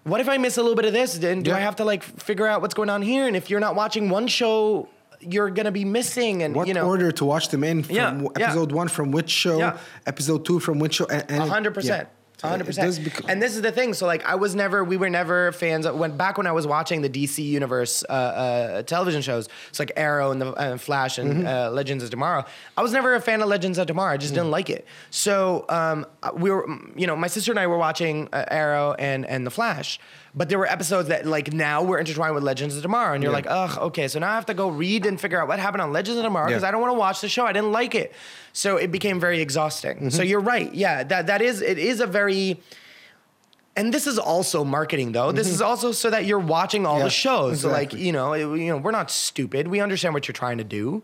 What 0.05 0.21
if 0.21 0.29
I 0.29 0.39
miss 0.39 0.57
a 0.57 0.63
little 0.63 0.77
bit 0.77 0.87
of 0.87 0.93
this? 0.95 1.19
Then 1.19 1.43
do 1.43 1.53
I 1.53 1.61
have 1.61 1.77
to 1.77 1.85
like 1.85 2.03
figure 2.03 2.47
out 2.47 2.63
what's 2.63 2.75
going 2.75 2.91
on 2.91 3.03
here? 3.03 3.27
And 3.29 3.37
if 3.37 3.51
you're 3.51 3.61
not 3.61 3.77
watching 3.77 4.09
one 4.09 4.27
show, 4.27 4.89
you're 5.21 5.51
gonna 5.51 5.71
be 5.73 5.85
missing. 5.85 6.43
And 6.43 6.55
what 6.55 6.69
you 6.69 6.75
know, 6.75 6.87
order 6.87 7.13
to 7.13 7.25
watch 7.25 7.49
them 7.49 7.63
in 7.65 7.83
from 7.83 7.95
Yeah, 7.95 8.11
w- 8.11 8.31
yeah. 8.39 8.47
episode 8.47 8.73
one 8.73 8.89
from 8.89 9.11
which 9.13 9.31
show, 9.31 9.59
Yeah. 9.59 9.79
episode 10.07 10.45
two 10.45 10.61
from 10.61 10.79
which 10.79 10.95
show, 10.95 11.07
and, 11.07 11.31
hundred 11.49 11.75
percent. 11.75 12.09
hundred 12.43 12.65
percent. 12.65 13.05
bec- 13.05 13.29
And 13.29 13.43
this 13.43 13.55
is 13.55 13.61
the 13.61 13.71
thing. 13.71 13.93
So 13.93 14.07
like, 14.07 14.25
I 14.25 14.35
was 14.37 14.55
never, 14.55 14.83
we 14.83 14.97
were 14.97 15.11
never 15.11 15.53
fans 15.53 15.85
of 15.85 15.95
when 15.97 16.17
back 16.17 16.39
when 16.39 16.47
I 16.47 16.53
was 16.53 16.67
watching 16.67 17.03
the 17.03 17.11
DC 17.11 17.45
universe 17.45 18.03
uh, 18.09 18.13
uh, 18.13 18.83
television 18.85 19.21
shows. 19.21 19.47
It's 19.69 19.79
like 19.79 19.93
Arrow 19.95 20.31
and 20.31 20.41
the 20.41 20.53
uh, 20.55 20.79
Flash 20.79 21.19
and 21.19 21.31
Mm-hmm. 21.45 21.47
uh, 21.47 21.71
Legends 21.71 22.03
of 22.03 22.09
Tomorrow. 22.09 22.47
I 22.79 22.83
was 22.83 22.93
never 22.93 23.15
a 23.15 23.21
fan 23.21 23.43
of 23.43 23.49
Legends 23.49 23.77
of 23.77 23.87
Tomorrow. 23.89 24.15
I 24.15 24.17
just 24.17 24.33
Mm. 24.33 24.37
didn't 24.37 24.51
like 24.53 24.71
it. 24.71 24.87
So 25.11 25.67
um, 25.69 26.07
we 26.35 26.51
were, 26.51 26.67
you 26.97 27.07
know, 27.07 27.15
my 27.15 27.27
sister 27.29 27.53
and 27.53 27.59
I 27.61 27.67
were 27.67 27.77
watching 27.79 28.29
uh, 28.33 28.47
Arrow 28.51 28.95
and 28.99 29.27
and 29.27 29.47
the 29.47 29.51
Flash. 29.51 30.01
But 30.33 30.49
there 30.49 30.59
were 30.61 30.67
episodes 30.67 31.09
that 31.09 31.27
like 31.27 31.53
now 31.53 31.83
we're 31.83 31.99
intertwined 31.99 32.35
with 32.37 32.45
Legends 32.45 32.77
of 32.77 32.83
Tomorrow, 32.83 33.15
and 33.15 33.23
you're 33.23 33.33
Yeah. 33.33 33.37
like, 33.37 33.47
ugh, 33.49 33.79
okay. 33.89 34.07
So 34.07 34.21
now 34.21 34.31
I 34.31 34.35
have 34.37 34.47
to 34.47 34.55
go 34.55 34.69
read 34.69 35.05
and 35.05 35.21
figure 35.21 35.41
out 35.43 35.49
what 35.49 35.59
happened 35.59 35.83
on 35.83 35.93
Legends 35.93 36.19
of 36.19 36.25
Tomorrow 36.25 36.47
because 36.47 36.63
Yeah. 36.63 36.69
I 36.69 36.71
don't 36.71 36.81
want 36.81 36.95
to 36.95 36.99
watch 36.99 37.21
the 37.21 37.29
show. 37.29 37.47
I 37.47 37.53
didn't 37.53 37.73
like 37.73 37.97
it, 37.97 38.13
so 38.53 38.77
it 38.77 38.93
became 38.93 39.19
very 39.19 39.41
exhausting. 39.41 39.97
Mm-hmm. 39.97 40.09
So 40.11 40.23
you're 40.23 40.39
right. 40.41 40.73
Yeah, 40.73 41.03
that 41.03 41.27
that 41.27 41.43
is 41.43 41.61
it 41.63 41.79
is 41.79 41.99
a 42.01 42.07
very 42.07 42.61
and 43.77 43.95
this 43.95 44.07
is 44.07 44.19
also 44.19 44.65
marketing 44.65 45.13
though. 45.13 45.33
This 45.33 45.49
is 45.49 45.61
also 45.63 45.93
so 45.93 46.11
that 46.11 46.27
you're 46.27 46.39
watching 46.39 46.87
all 46.87 46.95
Mm-hmm. 46.95 47.01
Yeah, 47.01 47.05
the 47.05 47.11
shows. 47.11 47.61
So 47.63 47.71
like, 47.71 47.93
you 47.93 48.13
know, 48.13 48.33
it- 48.35 48.41
you 48.61 48.67
know, 48.69 48.77
we're 48.79 48.91
not 48.91 49.11
stupid. 49.11 49.69
We 49.69 49.81
understand 49.81 50.13
what 50.15 50.29
you're 50.29 50.33
trying 50.33 50.59
to 50.59 50.65
do. 50.65 51.03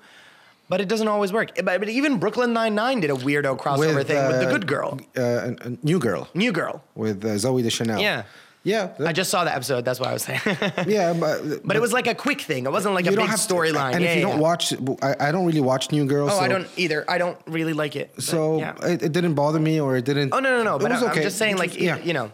But 0.68 0.80
it 0.80 0.88
doesn't 0.88 1.06
always 1.06 1.32
work. 1.32 1.54
But, 1.54 1.78
but 1.78 1.88
even 1.88 2.18
Brooklyn 2.18 2.52
Nine 2.52 2.74
Nine 2.74 2.98
did 2.98 3.10
a 3.10 3.14
weirdo 3.14 3.56
crossover 3.56 4.04
thing 4.04 4.18
with 4.26 4.40
the 4.40 4.48
uh, 4.48 4.50
Good 4.50 4.66
Girl, 4.66 4.98
uh, 5.16 5.52
new 5.84 6.00
girl 6.00 6.28
New 6.34 6.50
Girl. 6.50 6.82
with 6.96 7.24
uh, 7.24 7.28
Zooey 7.36 7.62
Deschanel. 7.62 8.00
Yeah. 8.00 8.24
Yeah, 8.66 8.94
I 8.98 9.12
just 9.12 9.31
saw 9.31 9.44
the 9.44 9.55
episode. 9.55 9.85
That's 9.85 10.00
what 10.00 10.09
I 10.09 10.12
was 10.12 10.24
saying. 10.24 10.40
yeah, 10.88 11.12
but 11.12 11.40
uh, 11.40 11.57
but 11.64 11.76
it 11.76 11.81
was 11.81 11.92
like 11.92 12.09
a 12.09 12.16
quick 12.16 12.40
thing. 12.40 12.66
It 12.66 12.72
wasn't 12.72 12.96
like 12.96 13.05
a 13.07 13.11
you 13.11 13.12
big 13.12 13.20
don't 13.20 13.29
have 13.29 13.38
storyline. 13.38 13.94
And 13.94 14.02
Yeah, 14.02 14.11
if 14.11 14.16
you 14.16 14.22
yeah, 14.22 14.31
don't 14.33 14.40
watch, 14.40 14.72
I, 15.02 15.29
I 15.29 15.31
don't 15.31 15.46
really 15.46 15.61
watch 15.61 15.92
New 15.92 16.05
Girl. 16.05 16.26
oh, 16.26 16.31
so, 16.31 16.40
I 16.40 16.48
don't 16.48 16.66
either. 16.76 17.05
I 17.09 17.18
don't 17.18 17.38
really 17.46 17.74
like 17.74 17.94
it. 17.94 18.11
but 18.16 18.24
So 18.24 18.59
yeah. 18.59 18.74
it, 18.83 19.05
it 19.05 19.12
didn't 19.12 19.35
bother 19.35 19.61
me, 19.61 19.81
or 19.81 19.96
it 19.96 20.05
didn't. 20.05 20.35
oh 20.35 20.40
no, 20.40 20.59
no, 20.59 20.64
no. 20.64 20.76
It 20.76 20.83
But 20.83 20.90
was 20.90 21.02
I, 21.05 21.11
okay. 21.11 21.20
I'm 21.20 21.22
just 21.22 21.38
saying, 21.38 21.59
like, 21.59 21.79
yeah. 21.81 21.98
you 21.98 22.12
know, 22.12 22.33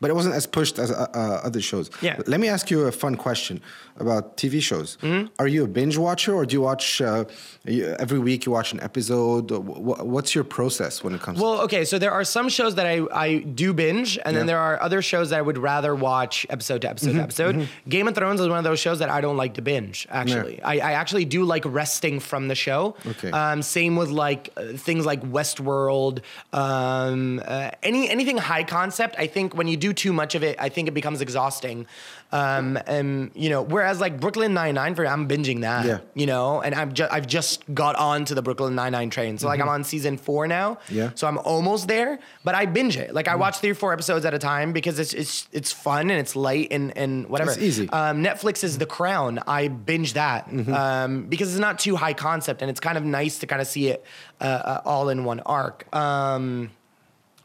but 0.00 0.10
it 0.10 0.14
wasn't 0.14 0.34
as 0.34 0.46
pushed 0.46 0.78
as 0.78 0.90
uh, 0.90 1.06
uh, 1.14 1.40
other 1.44 1.60
shows. 1.60 1.90
Yeah. 2.02 2.20
Let 2.26 2.40
me 2.40 2.48
ask 2.48 2.70
you 2.70 2.86
a 2.86 2.92
fun 2.92 3.16
question 3.16 3.60
about 3.96 4.36
TV 4.36 4.62
shows. 4.62 4.96
Mm-hmm. 5.02 5.28
Are 5.38 5.48
you 5.48 5.64
a 5.64 5.68
binge 5.68 5.98
watcher, 5.98 6.34
or 6.34 6.46
do 6.46 6.54
you 6.54 6.60
watch 6.60 7.00
uh, 7.00 7.24
you, 7.64 7.96
every 7.98 8.18
week? 8.18 8.46
You 8.46 8.52
watch 8.52 8.72
an 8.72 8.80
episode. 8.80 9.50
What's 9.50 10.34
your 10.34 10.44
process 10.44 11.02
when 11.02 11.14
it 11.14 11.20
comes? 11.20 11.40
Well, 11.40 11.60
okay, 11.62 11.84
so 11.84 11.98
there 11.98 12.12
are 12.12 12.24
some 12.24 12.48
shows 12.48 12.76
that 12.76 12.86
I, 12.86 13.06
I 13.12 13.38
do 13.38 13.72
binge, 13.72 14.18
and 14.24 14.36
then 14.36 14.46
there 14.46 14.58
are 14.58 14.80
other 14.80 15.02
shows 15.02 15.30
that 15.30 15.38
I 15.38 15.42
would 15.42 15.58
rather 15.58 15.94
watch 15.94 16.46
episode 16.50 16.82
to 16.82 16.90
episode 16.90 17.12
to 17.12 17.22
episode. 17.22 17.68
Game 17.88 18.08
of 18.08 18.14
Thrones 18.14 18.40
is 18.40 18.48
one 18.48 18.58
of 18.58 18.64
those 18.64 18.78
shows 18.78 19.00
that 19.00 19.10
I 19.10 19.20
don't 19.20 19.36
like 19.36 19.54
to 19.54 19.62
binge, 19.62 20.06
actually. 20.10 20.62
I, 20.62 20.74
I 20.74 20.92
actually 20.92 21.24
do 21.24 21.44
like 21.44 21.64
resting 21.66 22.20
from 22.20 22.48
the 22.48 22.54
show. 22.54 22.96
Okay. 23.06 23.30
Um, 23.30 23.62
same 23.62 23.96
with 23.96 24.10
like 24.10 24.50
uh, 24.56 24.74
things 24.74 25.04
like 25.04 25.22
Westworld, 25.22 26.22
um, 26.52 27.42
uh, 27.44 27.70
any 27.82 28.08
anything 28.08 28.36
high 28.36 28.64
concept. 28.64 29.16
I 29.18 29.26
think 29.26 29.54
when 29.54 29.66
you 29.68 29.76
do 29.76 29.87
too 29.92 30.12
much 30.12 30.34
of 30.34 30.42
it, 30.42 30.56
I 30.58 30.68
think 30.68 30.88
it 30.88 30.94
becomes 30.94 31.20
exhausting. 31.20 31.86
Um, 32.30 32.78
and 32.86 33.30
you 33.34 33.48
know, 33.48 33.62
whereas 33.62 34.00
like 34.00 34.20
Brooklyn 34.20 34.52
Nine 34.52 34.74
Nine, 34.74 34.94
for 34.94 35.06
I'm 35.06 35.26
binging 35.26 35.62
that. 35.62 35.86
Yeah. 35.86 35.98
You 36.14 36.26
know, 36.26 36.60
and 36.60 36.74
I've 36.74 36.92
just 36.92 37.10
I've 37.12 37.26
just 37.26 37.62
got 37.74 37.96
on 37.96 38.26
to 38.26 38.34
the 38.34 38.42
Brooklyn 38.42 38.74
Nine 38.74 38.92
Nine 38.92 39.08
train, 39.08 39.38
so 39.38 39.46
like 39.48 39.60
I'm 39.60 39.68
on 39.68 39.82
season 39.82 40.18
four 40.18 40.46
now. 40.46 40.74
Mm-hmm. 40.74 40.94
Yeah. 40.94 41.10
So 41.14 41.26
I'm 41.26 41.38
almost 41.38 41.88
there, 41.88 42.18
but 42.44 42.54
I 42.54 42.66
binge 42.66 42.96
it. 42.98 43.14
Like 43.14 43.28
I 43.28 43.34
Mm. 43.34 43.38
watch 43.40 43.58
three 43.60 43.70
or 43.70 43.74
four 43.74 43.92
episodes 43.94 44.24
at 44.26 44.34
a 44.34 44.38
time 44.38 44.72
because 44.74 44.98
it's 44.98 45.14
it's 45.14 45.48
it's 45.52 45.72
fun 45.72 46.10
and 46.10 46.18
it's 46.20 46.36
light 46.36 46.68
and 46.70 46.94
and 46.98 47.28
whatever. 47.30 47.52
It's 47.52 47.60
easy. 47.60 47.88
Um, 47.90 48.22
Netflix 48.22 48.62
is 48.62 48.76
The 48.76 48.86
Crown. 48.86 49.38
I 49.46 49.68
binge 49.68 50.12
that 50.12 50.50
Mm-hmm. 50.50 50.74
um, 50.74 51.22
because 51.28 51.50
it's 51.52 51.60
not 51.60 51.78
too 51.78 51.96
high 51.96 52.12
concept 52.14 52.60
and 52.60 52.70
it's 52.70 52.80
kind 52.80 52.98
of 52.98 53.04
nice 53.04 53.38
to 53.38 53.46
kind 53.46 53.62
of 53.62 53.66
see 53.68 53.88
it 53.88 54.04
uh, 54.40 54.44
uh, 54.44 54.80
all 54.84 55.08
in 55.08 55.24
one 55.24 55.40
arc. 55.40 55.86
Um, 55.96 56.70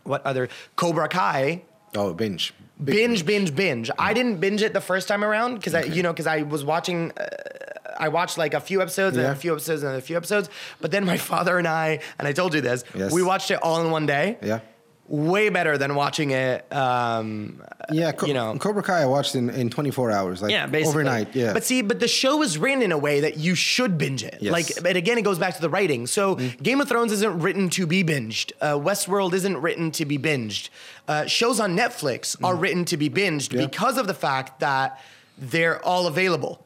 what 0.03 0.25
other 0.25 0.49
Cobra 0.75 1.07
Kai? 1.07 1.61
Oh, 1.95 2.13
binge. 2.13 2.53
Big 2.83 2.95
binge, 2.95 3.25
binge, 3.25 3.55
binge. 3.55 3.91
I 3.99 4.13
didn't 4.13 4.37
binge 4.37 4.61
it 4.61 4.73
the 4.73 4.81
first 4.81 5.07
time 5.07 5.23
around 5.23 5.55
because 5.55 5.73
I, 5.75 5.83
you 5.83 6.03
know, 6.03 6.11
because 6.11 6.27
I 6.27 6.41
was 6.41 6.65
watching. 6.65 7.11
Uh, 7.11 7.27
I 7.99 8.07
watched 8.09 8.37
like 8.37 8.53
a 8.55 8.59
few 8.59 8.81
episodes 8.81 9.15
and 9.17 9.27
a 9.27 9.35
few 9.35 9.53
episodes 9.53 9.83
and 9.83 9.95
a 9.95 10.01
few 10.01 10.17
episodes. 10.17 10.49
But 10.81 10.91
then 10.91 11.05
my 11.05 11.17
father 11.31 11.57
and 11.59 11.67
I, 11.67 11.99
and 12.17 12.27
I 12.27 12.33
told 12.33 12.53
you 12.55 12.61
this, 12.61 12.83
Yes. 12.95 13.11
we 13.13 13.21
watched 13.21 13.51
it 13.51 13.61
all 13.61 13.85
in 13.85 13.91
one 13.91 14.05
day. 14.07 14.37
Yeah. 14.41 14.59
Way 15.07 15.49
better 15.49 15.77
than 15.77 15.95
watching 15.95 16.31
it. 16.31 16.65
Um, 16.73 17.61
Yeah, 17.91 18.13
Co- 18.13 18.25
you 18.25 18.33
know. 18.33 18.55
Cobra 18.57 18.81
Kai 18.81 19.01
I 19.01 19.05
watched 19.05 19.35
in, 19.35 19.49
in 19.49 19.69
24 19.69 20.11
hours, 20.11 20.41
like 20.41 20.51
Yeah, 20.51 20.65
basically. 20.65 20.89
overnight. 21.01 21.35
Yeah, 21.35 21.51
But 21.53 21.65
see, 21.65 21.81
but 21.81 21.99
the 21.99 22.07
show 22.07 22.41
is 22.41 22.57
written 22.57 22.81
in 22.81 22.91
a 22.93 22.97
way 22.97 23.19
that 23.19 23.37
you 23.37 23.53
should 23.53 23.97
binge 23.97 24.23
it. 24.23 24.37
Yes. 24.39 24.49
Mm. 24.49 24.53
Like, 24.53 24.83
but 24.83 24.95
again, 24.95 25.17
it 25.17 25.23
goes 25.23 25.37
back 25.37 25.55
to 25.55 25.61
the 25.61 25.69
writing. 25.69 26.07
So 26.07 26.35
Game 26.35 26.79
of 26.79 26.87
Thrones 26.87 27.11
isn't 27.11 27.39
written 27.39 27.69
to 27.71 27.85
be 27.85 28.01
binged. 28.03 28.53
Uh, 28.61 28.75
Westworld 28.79 29.33
isn't 29.33 29.57
written 29.57 29.91
to 29.91 30.05
be 30.05 30.17
binged. 30.17 30.69
Uh, 31.07 31.25
shows 31.25 31.59
on 31.59 31.75
Netflix 31.77 32.37
are 32.41 32.55
written 32.55 32.85
to 32.85 32.95
be 32.95 33.09
binged 33.09 33.49
Mm. 33.49 33.59
Yeah. 33.59 33.65
because 33.67 33.97
of 33.97 34.07
the 34.07 34.13
fact 34.13 34.61
that 34.61 35.01
they're 35.37 35.83
all 35.85 36.07
available. 36.07 36.65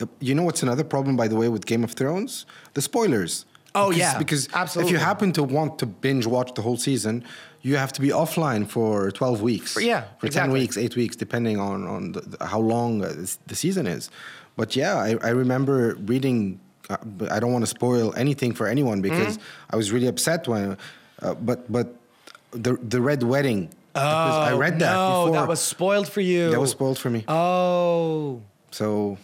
Uh, 0.00 0.06
you 0.20 0.34
know 0.36 0.44
what's 0.44 0.62
another 0.62 0.84
problem, 0.84 1.16
by 1.16 1.26
the 1.26 1.34
way, 1.36 1.48
with 1.48 1.66
Game 1.66 1.82
of 1.82 1.92
Thrones? 1.92 2.46
The 2.74 2.80
spoilers. 2.82 3.44
Oh, 3.74 3.88
Because- 3.88 3.98
yeah, 3.98 4.18
because 4.18 4.48
absolutely. 4.54 4.92
if 4.92 5.00
you 5.00 5.04
happen 5.04 5.32
to 5.32 5.42
want 5.42 5.78
to 5.80 5.86
binge 5.86 6.26
watch 6.26 6.52
the 6.54 6.60
whole 6.62 6.76
season, 6.76 7.24
you 7.62 7.76
have 7.76 7.92
to 7.92 8.00
be 8.00 8.08
offline 8.08 8.66
for 8.68 9.10
12 9.12 9.40
weeks. 9.42 9.76
yeah, 9.80 10.04
for 10.18 10.26
exactly. 10.26 10.50
10 10.50 10.60
weeks, 10.60 10.76
eight 10.76 10.96
weeks, 10.96 11.16
depending 11.16 11.58
on 11.60 11.86
on 11.86 12.12
the, 12.12 12.22
how 12.44 12.58
long 12.60 13.02
uh, 13.04 13.12
the 13.46 13.54
season 13.54 13.86
is. 13.86 14.10
But 14.56 14.74
yeah, 14.76 14.94
I, 14.96 15.16
I 15.22 15.30
remember 15.30 15.94
reading. 16.06 16.58
Uh, 16.90 16.96
I 17.30 17.38
don't 17.40 17.52
want 17.52 17.62
to 17.62 17.70
spoil 17.78 18.12
anything 18.16 18.52
for 18.54 18.66
anyone 18.66 19.00
because 19.00 19.36
Mm-hmm. 19.38 19.70
I 19.74 19.76
was 19.76 19.92
really 19.92 20.08
upset 20.08 20.46
when. 20.48 20.76
Uh, 21.22 21.34
but 21.34 21.58
but 21.70 21.86
the 22.50 22.72
the 22.88 23.00
Red 23.00 23.22
Wedding. 23.22 23.68
because 23.94 24.48
I 24.50 24.52
read 24.64 24.78
that 24.80 24.96
Oh, 24.96 25.00
no, 25.00 25.24
before. 25.26 25.40
that 25.40 25.48
was 25.48 25.60
spoiled 25.60 26.08
for 26.08 26.20
you. 26.20 26.50
that 26.50 26.60
was 26.60 26.70
spoiled 26.70 26.98
for 26.98 27.10
me. 27.10 27.24
Oh, 27.28 28.40
So, 28.70 29.16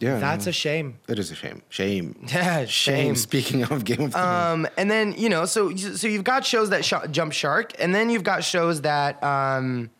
yeah, 0.00 0.18
that's 0.18 0.46
no. 0.46 0.50
a 0.50 0.52
shame. 0.52 0.98
It 1.08 1.18
is 1.18 1.30
a 1.30 1.34
shame. 1.34 1.62
Shame. 1.68 2.14
Yeah, 2.32 2.64
shame. 2.66 3.16
Speaking 3.16 3.62
of 3.64 3.84
Game 3.84 4.00
of 4.06 4.12
Thrones. 4.12 4.14
Um, 4.16 4.68
and 4.76 4.90
then 4.90 5.14
you 5.16 5.28
know, 5.28 5.44
so 5.46 5.74
so 5.74 6.06
you've 6.06 6.24
got 6.24 6.44
shows 6.44 6.70
that 6.70 6.84
sh- 6.84 6.94
jump 7.10 7.32
shark, 7.32 7.72
and 7.78 7.94
then 7.94 8.10
you've 8.10 8.22
got 8.24 8.44
shows 8.44 8.82
that 8.82 9.22
um, 9.22 9.90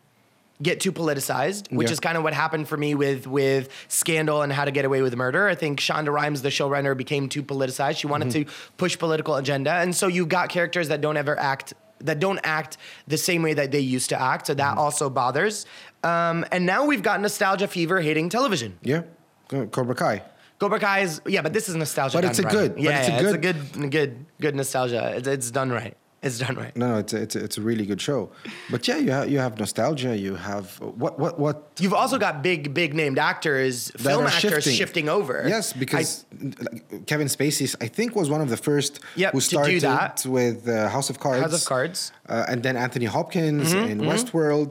get 0.61 0.79
too 0.79 0.91
politicized, 0.91 1.71
which 1.71 1.87
Yeah. 1.87 1.93
is 1.93 1.99
kind 1.99 2.17
of 2.17 2.23
what 2.23 2.33
happened 2.33 2.67
for 2.67 2.77
me 2.77 2.95
with 2.95 3.27
with 3.27 3.69
Scandal 3.87 4.41
and 4.41 4.51
How 4.51 4.65
to 4.65 4.71
Get 4.71 4.85
Away 4.85 5.01
with 5.01 5.15
Murder. 5.15 5.47
I 5.47 5.55
think 5.55 5.79
Shonda 5.79 6.11
Rhimes, 6.11 6.41
the 6.41 6.49
showrunner, 6.49 6.95
became 6.97 7.29
too 7.29 7.43
politicized. 7.43 7.97
She 7.97 8.07
wanted 8.07 8.29
Mm-hmm. 8.29 8.49
to 8.49 8.55
push 8.77 8.97
political 8.97 9.35
agenda, 9.35 9.71
and 9.73 9.95
so 9.95 10.07
you've 10.07 10.29
got 10.29 10.49
characters 10.49 10.87
that 10.89 11.01
don't 11.01 11.17
ever 11.17 11.37
act 11.39 11.73
that 11.99 12.19
don't 12.19 12.39
act 12.43 12.77
the 13.07 13.17
same 13.17 13.41
way 13.41 13.53
that 13.55 13.71
they 13.71 13.79
used 13.79 14.09
to 14.09 14.21
act. 14.21 14.45
So 14.47 14.53
that 14.53 14.71
Mm-hmm. 14.71 14.79
also 14.79 15.09
bothers. 15.09 15.65
Um, 16.03 16.45
and 16.51 16.63
now 16.65 16.85
we've 16.85 17.01
got 17.01 17.19
nostalgia 17.21 17.67
fever 17.67 17.99
hating 18.01 18.29
television. 18.29 18.77
yeah. 18.83 19.01
Co- 19.47 19.67
Cobra 19.67 19.95
Kai. 19.95 20.21
Cobra 20.59 20.79
Kai 20.79 20.99
is 21.01 21.21
yeah, 21.27 21.41
but 21.41 21.53
this 21.53 21.69
is 21.69 21.75
nostalgia. 21.75 22.17
But 22.17 22.25
it's 22.25 22.39
a 22.39 22.43
right. 22.43 22.51
good- 22.51 22.73
but 22.75 22.83
yeah, 22.83 22.99
it's 22.99 23.07
a 23.09 23.11
good- 23.11 23.55
it's 23.55 23.75
a 23.75 23.79
good, 23.79 23.91
good, 23.91 24.25
good 24.41 24.55
nostalgia. 24.55 25.13
It's, 25.17 25.27
it's 25.27 25.51
done 25.51 25.69
right. 25.71 25.95
It's 26.23 26.39
done 26.39 26.55
right. 26.55 26.75
No, 26.75 26.93
no, 26.93 26.97
it's 26.97 27.13
a, 27.13 27.21
it's 27.21 27.35
a, 27.35 27.43
it's 27.43 27.57
a 27.59 27.61
really 27.61 27.85
good 27.85 28.01
show. 28.01 28.31
But 28.71 28.87
yeah, 28.87 28.97
you 28.97 29.11
have 29.11 29.29
you 29.29 29.37
have 29.37 29.59
nostalgia. 29.59 30.17
You 30.17 30.33
have 30.35 30.79
what 30.81 31.19
what 31.19 31.37
what 31.39 31.55
You've 31.79 31.93
also 31.93 32.17
got 32.17 32.41
big, 32.41 32.73
big 32.73 32.95
named 32.95 33.19
actors, 33.19 33.91
film 33.97 34.25
actors 34.25 34.63
shifting, 34.65 35.09
over. 35.09 35.45
Yes, 35.47 35.73
because 35.73 36.25
like, 36.41 37.05
Kevin 37.05 37.27
Spacey, 37.27 37.75
I 37.79 37.87
think, 37.87 38.15
was 38.15 38.31
one 38.31 38.41
of 38.41 38.49
the 38.49 38.57
first 38.57 38.99
Yep, 39.15 39.33
who 39.33 39.39
to 39.39 39.45
do 39.45 39.49
started 39.79 39.81
that. 39.83 40.25
with 40.25 40.67
uh, 40.67 40.89
House 40.89 41.11
of 41.11 41.19
Cards. 41.19 41.43
House 41.43 41.61
of 41.61 41.67
Cards. 41.69 42.11
Uh, 42.27 42.45
and 42.49 42.63
then 42.63 42.75
Anthony 42.77 43.05
Hopkins 43.05 43.71
Mm-hmm, 43.75 43.91
in 43.91 43.97
Westworld. 44.01 44.69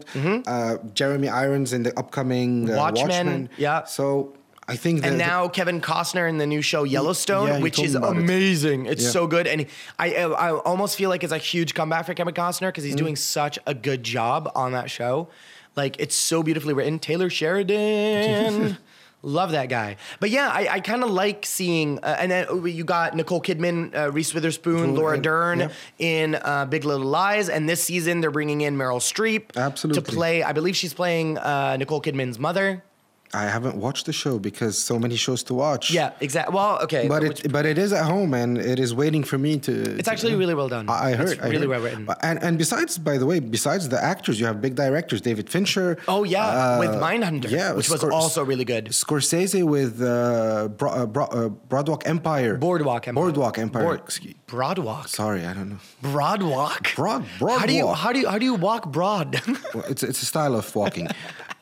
Uh, 0.48 0.78
Jeremy 0.94 1.28
Irons 1.28 1.72
in 1.72 1.84
the 1.84 1.96
upcoming 1.96 2.68
uh, 2.68 2.76
Watchmen, 2.76 3.08
Watchmen. 3.08 3.48
yeah. 3.56 3.84
So 3.84 4.34
I 4.68 4.74
think 4.76 5.04
and 5.06 5.16
now 5.16 5.46
Kevin 5.48 5.80
Costner 5.80 6.28
in 6.28 6.38
the 6.38 6.46
new 6.46 6.60
show 6.60 6.82
Yellowstone, 6.84 7.46
yeah, 7.48 7.58
which 7.60 7.78
is 7.78 7.94
about 7.94 8.16
it. 8.16 8.20
amazing. 8.22 8.86
It's 8.86 9.04
Yeah. 9.04 9.10
so 9.10 9.26
good, 9.28 9.46
and 9.46 9.66
I 9.98 10.14
I 10.16 10.50
almost 10.52 10.96
feel 10.96 11.08
like 11.08 11.22
it's 11.22 11.32
a 11.32 11.38
huge 11.38 11.74
comeback 11.74 12.06
for 12.06 12.14
Kevin 12.14 12.34
Costner 12.34 12.68
because 12.68 12.82
he's 12.84 12.94
Mm. 12.94 12.98
doing 12.98 13.16
such 13.16 13.58
a 13.66 13.74
good 13.74 14.02
job 14.02 14.50
on 14.56 14.72
that 14.72 14.90
show. 14.90 15.28
Like 15.76 15.96
it's 16.00 16.16
so 16.16 16.42
beautifully 16.42 16.74
written. 16.74 16.98
Taylor 16.98 17.30
Sheridan. 17.30 18.78
Love 19.22 19.50
that 19.52 19.68
guy, 19.68 19.96
but 20.20 20.30
yeah, 20.30 20.48
I, 20.52 20.68
I 20.74 20.80
kind 20.80 21.02
of 21.02 21.10
like 21.10 21.44
seeing, 21.46 21.98
uh, 22.00 22.16
and 22.20 22.30
then 22.30 22.46
you 22.66 22.84
got 22.84 23.16
Nicole 23.16 23.40
Kidman, 23.40 23.92
uh, 23.96 24.12
Reese 24.12 24.32
Witherspoon, 24.32 24.94
Laura 24.94 25.18
Dern 25.18 25.58
yeah. 25.60 25.68
in 25.98 26.34
uh, 26.36 26.64
Big 26.66 26.84
Little 26.84 27.06
Lies, 27.06 27.48
and 27.48 27.68
this 27.68 27.82
season 27.82 28.20
they're 28.20 28.30
bringing 28.30 28.60
in 28.60 28.76
Meryl 28.76 29.00
Streep 29.00 29.56
Absolutely. 29.56 30.02
to 30.02 30.12
play. 30.12 30.42
I 30.44 30.52
believe 30.52 30.76
she's 30.76 30.94
playing 30.94 31.38
uh, 31.38 31.76
Nicole 31.76 32.00
Kidman's 32.02 32.38
mother. 32.38 32.84
I 33.34 33.44
haven't 33.44 33.76
watched 33.76 34.06
the 34.06 34.12
show 34.12 34.38
because 34.38 34.78
so 34.78 34.98
many 34.98 35.16
shows 35.16 35.42
to 35.44 35.54
watch. 35.54 35.90
Yeah, 35.90 36.12
exactly. 36.20 36.54
Well, 36.54 36.78
okay, 36.84 37.08
But 37.08 37.22
it, 37.24 37.52
but 37.52 37.66
it 37.66 37.76
is 37.78 37.92
at 37.92 38.04
home 38.04 38.34
and 38.34 38.56
it 38.56 38.78
is 38.78 38.94
waiting 38.94 39.24
for 39.24 39.36
me 39.38 39.58
to. 39.60 39.72
It's 39.98 40.08
actually 40.08 40.34
really 40.36 40.54
well 40.54 40.68
done. 40.68 40.88
I 40.88 41.10
I 41.10 41.12
heard. 41.14 41.30
It's 41.30 41.42
I 41.42 41.48
really 41.48 41.60
heard. 41.66 41.68
well 41.68 41.80
written. 41.80 42.08
And 42.22 42.42
and 42.42 42.56
besides, 42.58 42.98
by 42.98 43.18
the 43.18 43.26
way, 43.26 43.38
besides 43.40 43.88
the 43.88 44.00
actors, 44.02 44.38
you 44.40 44.46
have 44.46 44.60
big 44.60 44.74
directors. 44.74 45.20
David 45.20 45.50
Fincher. 45.50 45.98
Oh 46.08 46.22
yeah, 46.24 46.78
with 46.78 46.90
uh, 46.90 47.00
Mindhunter, 47.06 47.50
yeah, 47.50 47.72
which 47.72 47.90
was 47.90 48.00
Scor- 48.02 48.12
also 48.12 48.44
really 48.44 48.64
good. 48.64 48.84
Scorsese 49.02 49.62
with 49.64 50.00
uh, 50.02 50.68
Bro- 50.78 50.90
uh, 51.00 51.06
Bro- 51.06 51.32
uh, 51.38 51.48
Broadwalk 51.72 52.02
Empire. 52.06 52.56
Boardwalk 52.56 53.08
Empire. 53.08 53.22
Boardwalk 53.24 53.58
Empire. 53.58 53.82
Board- 53.84 54.00
Excuse- 54.04 54.34
Broadwalk. 54.46 55.08
Sorry, 55.08 55.44
I 55.44 55.52
don't 55.52 55.70
know. 55.70 55.78
Broadwalk. 56.02 56.94
Broad 56.96 57.24
How 57.60 57.66
do 57.66 57.72
you 57.72 57.88
how 57.92 58.12
do 58.12 58.20
you 58.20 58.28
how 58.28 58.38
do 58.38 58.44
you 58.44 58.54
walk 58.54 58.90
broad? 58.92 59.40
Well, 59.74 59.84
it's 59.88 60.02
it's 60.02 60.22
a 60.22 60.26
style 60.26 60.54
of 60.54 60.74
walking. 60.76 61.08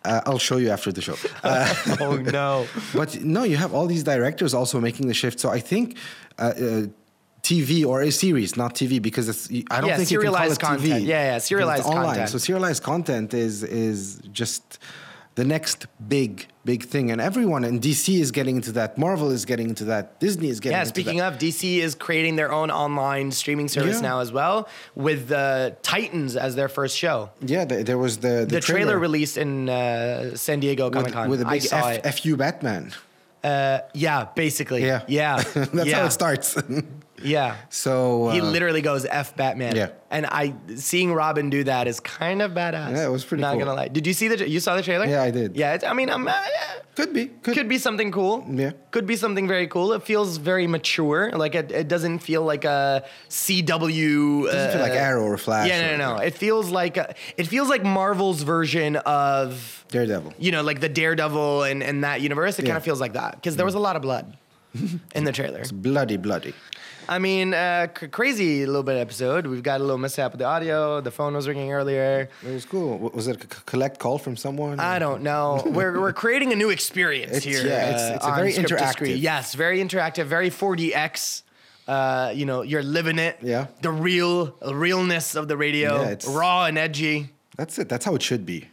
Uh, 0.05 0.21
I'll 0.27 0.39
show 0.39 0.59
you 0.59 0.71
after 0.71 0.93
the 0.93 1.01
show. 1.01 1.17
Uh, 1.43 1.75
oh 2.01 2.17
no. 2.17 2.67
but 2.95 3.23
no, 3.23 3.43
you 3.45 3.57
have 3.57 3.73
all 3.75 3.87
these 3.87 4.05
directors 4.05 4.53
also 4.55 4.81
making 4.81 5.07
the 5.09 5.15
shift. 5.15 5.41
So 5.41 5.51
I 5.51 5.61
think 5.61 5.97
uh, 6.39 6.43
uh, 6.43 6.87
TV 7.43 7.85
or 7.87 8.01
a 8.03 8.11
series, 8.11 8.57
not 8.57 8.75
TV, 8.75 9.01
because 9.01 9.29
it's 9.29 9.51
I 9.71 9.81
don't 9.81 9.89
Yeah, 9.91 9.97
think 9.99 10.11
you 10.11 10.19
can 10.21 10.33
call 10.33 10.37
serialized 10.37 10.63
it 10.63 10.65
TV. 10.65 10.69
content. 10.69 11.03
Yeah, 11.05 11.25
yeah, 11.33 11.39
serialized 11.39 11.87
online. 11.87 12.05
content. 12.07 12.29
So 12.31 12.39
serialized 12.39 12.83
content 12.83 13.35
is 13.35 13.63
is 13.63 14.21
just 14.33 14.79
the 15.35 15.45
next 15.45 15.87
big 16.09 16.47
big 16.65 16.85
thing, 16.85 17.11
and 17.11 17.21
everyone 17.21 17.65
in 17.65 17.79
DC 17.81 18.21
is 18.21 18.31
getting 18.31 18.57
into 18.57 18.73
that. 18.73 18.97
Marvel 18.99 19.31
is 19.31 19.45
getting 19.45 19.69
into 19.69 19.85
that. 19.87 20.19
Disney 20.21 20.49
is 20.49 20.61
getting 20.61 20.79
into 20.79 20.91
that. 20.93 20.97
Yeah, 20.99 21.03
speaking 21.05 21.19
that. 21.19 21.35
of, 21.35 21.39
DC 21.39 21.79
is 21.79 21.95
creating 21.95 22.37
their 22.37 22.53
own 22.53 22.71
online 22.71 23.31
streaming 23.33 23.69
service 23.69 23.97
Yeah. 23.97 24.09
now 24.09 24.21
as 24.21 24.33
well, 24.33 24.69
with 24.95 25.29
the 25.29 25.77
Titans 25.83 26.37
as 26.37 26.55
their 26.55 26.69
first 26.69 26.97
show. 26.97 27.31
yeah, 27.41 27.65
the, 27.65 27.85
there 27.85 27.99
was 27.99 28.19
the 28.19 28.47
The, 28.49 28.61
trailer, 28.61 28.99
released 28.99 29.37
in 29.37 29.69
uh, 29.69 30.35
San 30.37 30.61
Diego 30.61 30.91
Comic 30.91 31.07
with, 31.07 31.15
Con. 31.15 31.29
with 31.29 31.43
a 31.43 31.45
big 31.45 31.67
F. 31.71 32.19
FU 32.21 32.37
Batman. 32.37 32.93
Uh, 33.43 33.81
yeah, 33.93 34.29
basically. 34.35 34.85
Yeah, 34.87 35.03
yeah. 35.07 35.43
That's 35.55 35.87
yeah. 35.87 36.01
how 36.01 36.07
it 36.07 36.13
starts. 36.13 36.57
Yeah. 37.23 37.57
so 37.71 38.31
He 38.31 38.41
uh, 38.41 38.45
literally 38.45 38.83
goes 38.83 39.05
F 39.05 39.37
Batman. 39.37 39.77
Yeah. 39.77 39.91
And 40.11 40.27
I 40.27 40.55
seeing 40.77 41.13
Robin 41.13 41.51
do 41.51 41.65
that 41.65 41.89
is 41.89 41.99
kind 42.01 42.41
of 42.43 42.53
badass. 42.53 42.93
Yeah, 42.93 43.07
it 43.07 43.11
was 43.11 43.25
pretty 43.25 43.41
Not 43.43 43.53
cool. 43.53 43.61
gonna 43.61 43.75
lie. 43.75 43.89
Did 43.89 44.07
you 44.07 44.13
see 44.13 44.29
the? 44.29 44.49
You 44.49 44.61
saw 44.61 44.77
the 44.77 44.83
trailer? 44.83 45.07
Yeah, 45.07 45.23
I 45.23 45.31
did. 45.31 45.57
Yeah. 45.57 45.75
It's, 45.75 45.85
I 45.85 45.93
mean, 45.93 46.09
I'm. 46.11 46.27
Uh, 46.29 46.31
yeah. 46.33 46.83
could 46.95 47.13
be 47.13 47.27
could, 47.27 47.55
Could 47.55 47.69
be 47.69 47.79
something 47.79 48.13
cool. 48.13 48.45
Yeah. 48.49 48.73
Could 48.93 49.07
be 49.07 49.17
something 49.17 49.49
very 49.49 49.67
cool. 49.67 49.93
It 49.93 50.03
feels 50.05 50.37
very 50.37 50.67
mature. 50.69 51.31
Like 51.33 51.55
it, 51.57 51.73
it 51.73 51.89
doesn't 51.89 52.21
feel 52.21 52.43
like 52.43 52.65
a 52.65 53.05
CW. 53.29 54.45
doesn't 54.47 54.73
feel 54.73 54.81
like 54.81 54.93
uh, 54.93 54.95
Arrow 54.95 55.25
or 55.25 55.37
Flash. 55.39 55.69
Yeah, 55.69 55.93
no, 55.93 55.97
no, 55.97 56.17
no. 56.17 56.23
It 56.23 56.35
feels 56.35 56.71
like 56.71 56.97
a, 56.97 57.15
it 57.37 57.47
feels 57.47 57.69
like 57.69 57.83
Marvel's 57.85 58.43
version 58.43 58.97
of 58.97 59.85
Daredevil. 59.89 60.35
you 60.39 60.53
know, 60.53 60.63
like 60.63 60.81
the 60.81 60.89
Daredevil 60.89 61.65
and, 61.65 61.83
and 61.83 62.05
that 62.05 62.21
universe. 62.21 62.59
It 62.59 62.65
kind 62.65 62.77
of 62.77 62.85
feels 62.85 63.01
like 63.01 63.15
that 63.15 63.35
because 63.37 63.57
there 63.57 63.67
was 63.67 63.75
a 63.75 63.81
lot 63.81 63.97
of 63.97 64.03
blood 64.03 64.37
in 65.15 65.25
the 65.25 65.33
trailer. 65.33 65.61
It's 65.61 65.73
bloody, 65.73 66.17
bloody. 66.17 66.55
I 67.07 67.19
mean, 67.19 67.53
uh, 67.53 67.89
c- 67.99 68.09
crazy 68.09 68.65
little 68.65 68.83
bit 68.83 68.97
episode. 68.97 69.47
We've 69.47 69.63
got 69.63 69.81
a 69.81 69.85
little 69.85 69.99
mishap 69.99 70.33
with 70.33 70.39
the 70.39 70.47
audio. 70.47 71.01
The 71.03 71.11
phone 71.11 71.35
was 71.35 71.47
ringing 71.47 71.71
earlier. 71.71 72.31
It 72.43 72.53
was 72.55 72.65
cool. 72.65 72.93
W- 72.93 73.11
Was 73.15 73.29
it 73.29 73.37
a 73.37 73.41
c- 73.43 73.63
collect 73.67 73.99
call 73.99 74.17
from 74.17 74.37
someone? 74.37 74.81
I 74.81 74.99
don't 74.99 75.23
know. 75.23 75.63
we're, 75.67 76.01
we're 76.01 76.15
creating 76.15 76.53
a 76.53 76.57
new 76.57 76.71
experience 76.71 77.37
It's- 77.37 77.45
here. 77.45 77.67
yeah, 77.67 77.89
it's- 77.91 78.11
uh, 78.11 78.15
it's 78.17 78.25
a 78.25 78.29
on 78.31 78.37
very 78.37 78.53
Script 78.53 78.69
to 78.71 78.89
Screen. 78.89 79.17
interactive. 79.19 79.21
Yes, 79.21 79.55
very 79.55 79.79
interactive, 79.81 80.25
very 80.25 80.49
4DX. 80.51 81.43
Uh, 81.87 82.33
you 82.35 82.47
know, 82.47 82.63
you're 82.63 82.83
living 82.83 83.19
it. 83.19 83.37
Yeah. 83.43 83.67
The 83.83 83.91
real 83.91 84.57
realness 84.73 85.35
of 85.35 85.47
the 85.49 85.57
radio, 85.59 86.01
Yeah, 86.01 86.11
it's- 86.13 86.27
raw 86.27 86.65
and 86.65 86.79
edgy. 86.79 87.29
That's 87.59 87.79
it. 87.79 87.89
That's 87.91 88.07
how 88.07 88.15
it 88.15 88.23
should 88.23 88.47
be. 88.47 88.69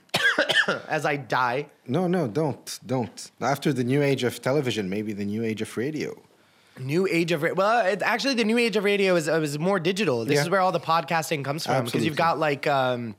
As 0.88 1.06
I 1.06 1.16
die. 1.18 1.68
No, 1.88 2.08
no, 2.08 2.28
don't, 2.28 2.80
don't. 2.86 3.32
After 3.42 3.74
the 3.74 3.84
new 3.84 4.02
age 4.02 4.24
of 4.24 4.42
television, 4.42 4.90
maybe 4.90 5.14
the 5.14 5.26
new 5.26 5.44
age 5.44 5.62
of 5.62 5.76
radio. 5.78 6.20
New 6.80 7.08
age 7.08 7.32
of 7.32 7.44
ra- 7.44 7.54
well, 7.54 7.86
it, 7.86 8.02
actually, 8.02 8.34
the 8.36 8.46
new 8.46 8.58
age 8.58 8.76
of 8.76 8.84
radio 8.84 9.16
is, 9.16 9.28
is 9.28 9.60
more 9.60 9.80
digital. 9.80 10.24
This 10.26 10.36
Yeah. 10.36 10.42
is 10.44 10.50
where 10.50 10.62
all 10.62 10.72
the 10.72 10.80
podcasting 10.80 11.44
comes 11.44 11.66
from 11.66 11.86
because 11.86 12.06
you've 12.06 12.16
got 12.16 12.40
like 12.40 12.66
um, 12.66 13.16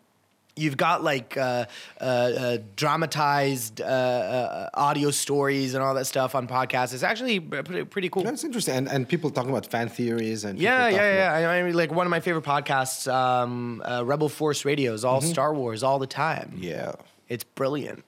you've 0.56 0.76
got 0.76 1.02
like 1.04 1.36
uh, 1.36 1.66
uh, 2.00 2.04
uh, 2.04 2.58
dramatized 2.76 3.80
uh, 3.80 3.84
uh, 3.84 4.68
audio 4.74 5.10
stories 5.10 5.74
and 5.74 5.82
all 5.84 5.94
that 5.94 6.06
stuff 6.06 6.34
on 6.34 6.48
podcasts. 6.48 6.94
It's 6.94 7.02
actually 7.02 7.40
pretty, 7.40 7.84
pretty 7.84 8.08
cool. 8.08 8.22
That's 8.22 8.44
interesting. 8.44 8.74
And, 8.74 8.88
and 8.88 9.08
people 9.08 9.30
talking 9.30 9.50
about 9.50 9.66
fan 9.66 9.88
theories 9.88 10.44
and 10.44 10.58
Yeah, 10.58 10.88
yeah, 10.88 11.40
yeah. 11.40 11.48
I 11.50 11.62
mean, 11.62 11.74
like 11.74 11.92
one 11.92 12.06
of 12.06 12.10
my 12.10 12.20
favorite 12.20 12.44
podcasts, 12.44 13.10
um, 13.12 13.82
uh, 13.84 14.02
Rebel 14.04 14.28
Force 14.28 14.64
Radio, 14.64 14.92
is 14.94 15.04
all 15.04 15.20
Star 15.20 15.54
Wars 15.54 15.82
all 15.82 15.98
the 15.98 16.06
time. 16.06 16.56
Yeah. 16.58 16.92
It's 17.32 17.44
brilliant. 17.44 18.04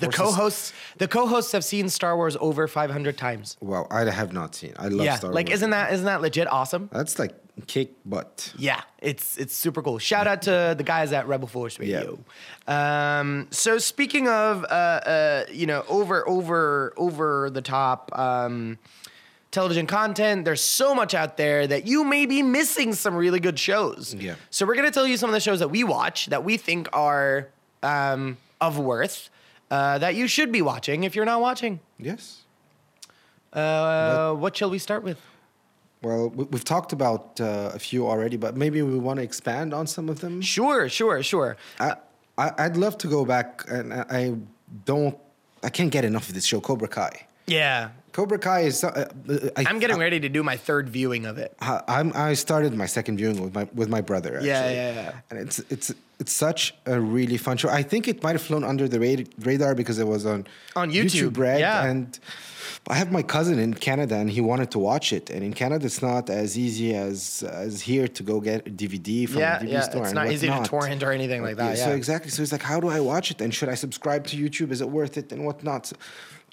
The 0.00 0.08
is- 0.08 0.14
co-hosts, 0.14 0.72
the 0.98 1.08
co-hosts 1.08 1.52
have 1.52 1.64
seen 1.64 1.88
Star 1.88 2.14
Wars 2.16 2.36
over 2.40 2.68
500 2.68 3.16
times. 3.16 3.56
Well, 3.60 3.86
I 3.90 4.04
have 4.10 4.32
not 4.32 4.54
seen. 4.54 4.74
I 4.78 4.88
love 4.88 5.06
yeah, 5.06 5.16
Star 5.16 5.32
like 5.32 5.46
Wars. 5.48 5.58
isn't 5.60 5.70
that 5.70 5.92
isn't 5.94 6.04
that 6.06 6.20
legit 6.20 6.46
awesome? 6.52 6.90
That's 6.92 7.18
like 7.18 7.32
kick 7.66 7.92
butt. 8.04 8.52
Yeah, 8.58 8.82
it's 8.98 9.36
it's 9.38 9.54
super 9.54 9.82
cool. 9.82 9.98
Shout 9.98 10.26
out 10.26 10.42
to 10.42 10.74
the 10.76 10.84
guys 10.84 11.12
at 11.12 11.26
Rebel 11.26 11.48
Force 11.48 11.78
Radio. 11.78 12.18
Um, 12.66 13.48
so 13.50 13.78
speaking 13.78 14.28
of 14.28 14.64
uh, 14.64 14.66
uh, 14.66 15.44
you 15.50 15.66
know 15.66 15.84
over 15.88 16.28
over 16.28 16.92
over 16.98 17.48
the 17.50 17.62
top 17.62 18.10
um, 18.16 18.78
television 19.50 19.86
content, 19.86 20.44
there's 20.44 20.60
so 20.60 20.94
much 20.94 21.14
out 21.14 21.38
there 21.38 21.66
that 21.66 21.86
you 21.86 22.04
may 22.04 22.26
be 22.26 22.42
missing 22.42 22.92
some 22.92 23.14
really 23.14 23.40
good 23.40 23.58
shows. 23.58 24.14
Yeah. 24.14 24.34
So 24.50 24.66
we're 24.66 24.76
gonna 24.76 24.90
tell 24.90 25.06
you 25.06 25.16
some 25.16 25.30
of 25.30 25.34
the 25.34 25.40
shows 25.40 25.60
that 25.60 25.70
we 25.70 25.82
watch 25.82 26.26
that 26.26 26.44
we 26.44 26.58
think 26.58 26.88
are 26.92 27.48
um, 27.82 28.36
of 28.60 28.78
worth 28.78 29.30
uh, 29.70 29.98
that 29.98 30.14
you 30.14 30.26
should 30.28 30.50
be 30.52 30.62
watching 30.62 31.04
if 31.04 31.14
you're 31.16 31.24
not 31.26 31.40
watching. 31.40 31.80
Yes. 31.98 32.42
Uh, 33.52 34.34
what 34.34 34.56
shall 34.56 34.70
we 34.70 34.78
start 34.78 35.02
with? 35.02 35.18
Well, 36.02 36.28
we- 36.30 36.44
we've 36.44 36.64
talked 36.64 36.92
about 36.92 37.40
uh, 37.40 37.72
a 37.74 37.78
few 37.78 38.06
already, 38.06 38.36
but 38.36 38.56
maybe 38.56 38.82
we 38.82 38.98
want 38.98 39.18
to 39.18 39.22
expand 39.24 39.74
on 39.74 39.86
some 39.86 40.08
of 40.08 40.20
them. 40.20 40.40
Sure, 40.42 40.88
sure, 40.88 41.22
sure. 41.22 41.56
I, 41.80 41.94
I 42.36 42.52
I'd 42.58 42.76
love 42.76 42.96
to 42.98 43.08
go 43.08 43.24
back, 43.24 43.64
and 43.68 43.92
I 43.92 44.04
I 44.10 44.34
don't. 44.84 45.16
I 45.64 45.70
can't 45.70 45.90
get 45.90 46.04
enough 46.04 46.28
of 46.28 46.34
this 46.34 46.44
show, 46.46 46.60
Cobra 46.60 46.86
Kai. 46.88 47.26
Yeah. 47.46 47.88
Cobra 48.12 48.38
Kai 48.38 48.60
is. 48.60 48.84
Uh, 48.84 49.08
uh, 49.28 49.34
I, 49.56 49.64
I'm 49.66 49.80
getting 49.80 49.98
ready 49.98 50.20
to 50.20 50.28
do 50.28 50.42
my 50.44 50.56
third 50.56 50.88
viewing 50.88 51.26
of 51.26 51.36
it. 51.38 51.52
I, 51.60 51.80
I'm, 51.88 52.12
I 52.14 52.34
started 52.34 52.74
my 52.74 52.86
second 52.86 53.16
viewing 53.16 53.42
with 53.42 53.54
my 53.54 53.66
with 53.74 53.88
my 53.88 54.00
brother. 54.00 54.34
Actually. 54.36 54.48
Yeah, 54.50 54.70
yeah, 54.70 54.92
yeah. 54.94 55.12
And 55.30 55.38
it's 55.40 55.58
it's 55.70 55.92
it's 56.20 56.32
such 56.32 56.74
a 56.86 57.00
really 57.00 57.36
fun 57.36 57.56
show. 57.56 57.68
I 57.68 57.82
think 57.82 58.08
it 58.08 58.22
might 58.24 58.32
have 58.32 58.42
flown 58.42 58.64
under 58.64 58.88
the 58.88 58.98
ra- 59.00 59.24
radar 59.48 59.74
because 59.74 59.98
it 59.98 60.06
was 60.06 60.26
on 60.26 60.46
On 60.76 60.90
YouTube, 60.90 61.38
Red, 61.38 61.60
yeah. 61.60 61.84
And 61.90 62.18
I 62.90 62.94
have 62.94 63.10
my 63.12 63.22
cousin 63.22 63.58
in 63.58 63.74
Canada, 63.74 64.16
and 64.16 64.28
he 64.30 64.40
wanted 64.40 64.70
to 64.72 64.78
watch 64.78 65.12
it. 65.12 65.30
And 65.30 65.42
in 65.44 65.52
Canada, 65.52 65.84
it's 65.86 66.02
not 66.02 66.30
as 66.30 66.56
easy 66.66 66.94
as 66.94 67.42
as 67.66 67.82
here 67.82 68.08
to 68.08 68.22
go 68.22 68.40
get 68.40 68.66
a 68.66 68.70
DVD 68.70 69.28
from 69.28 69.40
Yeah, 69.40 69.58
a 69.58 69.62
DVD 69.62 69.72
yeah, 69.72 69.80
store. 69.90 70.04
it's 70.04 70.12
not 70.20 70.30
easy 70.32 70.46
to 70.48 70.62
torrent 70.64 71.02
or 71.02 71.12
anything 71.12 71.42
like 71.42 71.56
that, 71.56 71.78
So 71.78 71.88
yeah. 71.90 71.94
exactly. 72.02 72.30
So 72.30 72.38
he's 72.42 72.52
like, 72.56 72.62
how 72.72 72.80
do 72.80 72.88
I 72.88 73.00
watch 73.00 73.30
it? 73.32 73.40
And 73.42 73.50
should 73.54 73.68
I 73.68 73.76
subscribe 73.86 74.22
to 74.30 74.36
YouTube? 74.42 74.70
Is 74.72 74.80
it 74.80 74.90
worth 74.98 75.16
it? 75.18 75.30
And 75.32 75.44
whatnot. 75.44 75.86
So, 75.86 75.96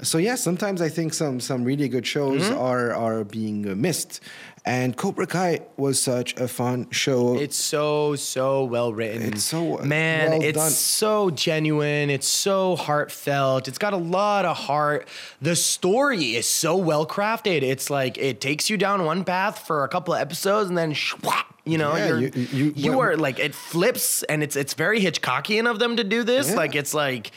so 0.02 0.18
yeah, 0.18 0.36
sometimes 0.36 0.82
I 0.82 0.90
think 0.90 1.14
some 1.14 1.40
some 1.40 1.64
really 1.64 1.88
good 1.90 2.06
shows 2.06 2.42
Mm-hmm. 2.44 2.58
are 2.60 2.94
are 2.94 3.24
being 3.24 3.70
uh, 3.70 3.76
missed. 3.76 4.20
And 4.68 4.98
Cobra 4.98 5.28
Kai 5.28 5.60
was 5.78 6.02
such 6.02 6.36
a 6.38 6.48
fun 6.48 6.90
show. 6.90 7.38
It's 7.38 7.56
so 7.56 8.16
so 8.16 8.64
well 8.64 8.92
written. 8.94 9.22
It's 9.22 9.44
so, 9.44 9.78
uh, 9.80 9.86
man. 9.86 10.32
well 10.32 10.42
it's 10.42 10.58
done. 10.58 10.72
so 10.72 11.30
genuine. 11.30 12.10
It's 12.10 12.28
so 12.28 12.76
heartfelt. 12.76 13.68
It's 13.68 13.78
got 13.78 13.94
a 13.94 13.98
lot 13.98 14.44
of 14.46 14.58
heart. 14.58 15.08
The 15.40 15.56
story 15.56 16.36
is 16.36 16.48
so 16.48 16.76
well 16.78 17.06
crafted. 17.06 17.62
It's 17.62 17.92
like 17.92 18.18
it 18.18 18.42
takes 18.42 18.68
you 18.70 18.76
down 18.78 19.06
one 19.06 19.24
path 19.24 19.68
for 19.68 19.84
a 19.84 19.88
couple 19.88 20.16
of 20.16 20.20
episodes 20.20 20.68
and 20.68 20.76
then 20.78 20.94
shwap, 20.94 21.46
you 21.64 21.78
know 21.78 21.96
Yeah, 21.96 22.08
you're, 22.08 22.20
you- 22.22 22.48
you- 22.52 22.74
you 22.76 22.92
what- 22.94 23.06
are 23.10 23.18
like 23.18 23.38
it 23.38 23.54
flips 23.54 24.24
and 24.24 24.42
it's 24.42 24.56
it's 24.56 24.74
very 24.74 25.00
Hitchcockian 25.00 25.70
of 25.70 25.78
them 25.78 25.96
to 25.98 26.04
do 26.04 26.24
this. 26.24 26.50
Yeah. 26.50 26.56
Like 26.56 26.74
it's 26.76 26.94
like. 26.96 27.30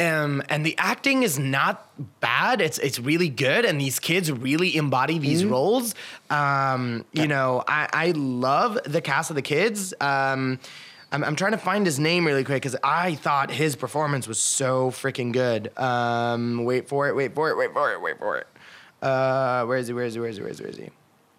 Um, 0.00 0.42
and 0.48 0.64
the 0.64 0.74
acting 0.78 1.22
is 1.22 1.38
not 1.38 1.86
bad. 2.20 2.60
It's 2.60 2.78
it's 2.78 2.98
really 2.98 3.28
good, 3.28 3.64
and 3.64 3.80
these 3.80 3.98
kids 3.98 4.30
really 4.32 4.76
embody 4.76 5.18
these 5.18 5.42
Mm-hmm. 5.42 5.50
roles. 5.52 5.94
Um, 6.30 7.04
you 7.12 7.26
know, 7.28 7.62
I, 7.68 7.88
I 7.92 8.10
love 8.16 8.78
the 8.84 9.00
cast 9.00 9.30
of 9.30 9.36
the 9.36 9.42
kids. 9.42 9.92
Um, 10.00 10.58
I'm, 11.12 11.24
I'm 11.24 11.34
trying 11.36 11.52
to 11.52 11.58
find 11.58 11.84
his 11.84 11.98
name 11.98 12.24
really 12.26 12.44
quick 12.44 12.62
because 12.62 12.76
I 12.84 13.16
thought 13.16 13.50
his 13.50 13.74
performance 13.76 14.28
was 14.28 14.38
so 14.38 14.90
freaking 14.92 15.32
good. 15.32 15.76
Um, 15.76 16.64
wait 16.64 16.88
for 16.88 17.08
it, 17.08 17.16
wait 17.16 17.34
for 17.34 17.50
it, 17.50 17.56
wait 17.56 17.72
for 17.72 17.92
it, 17.92 18.00
wait 18.00 18.18
for 18.18 18.38
it. 18.38 18.46
Uh, 19.02 19.64
where 19.64 19.76
is 19.78 19.88
he? 19.88 19.92
Where 19.92 20.04
is 20.04 20.14
he? 20.14 20.20
Where 20.20 20.28
is 20.30 20.36
he? 20.36 20.42
Where 20.42 20.50
is 20.52 20.58
he? 20.58 20.62
Where 20.64 20.70
is 20.70 20.76
he? 20.78 20.90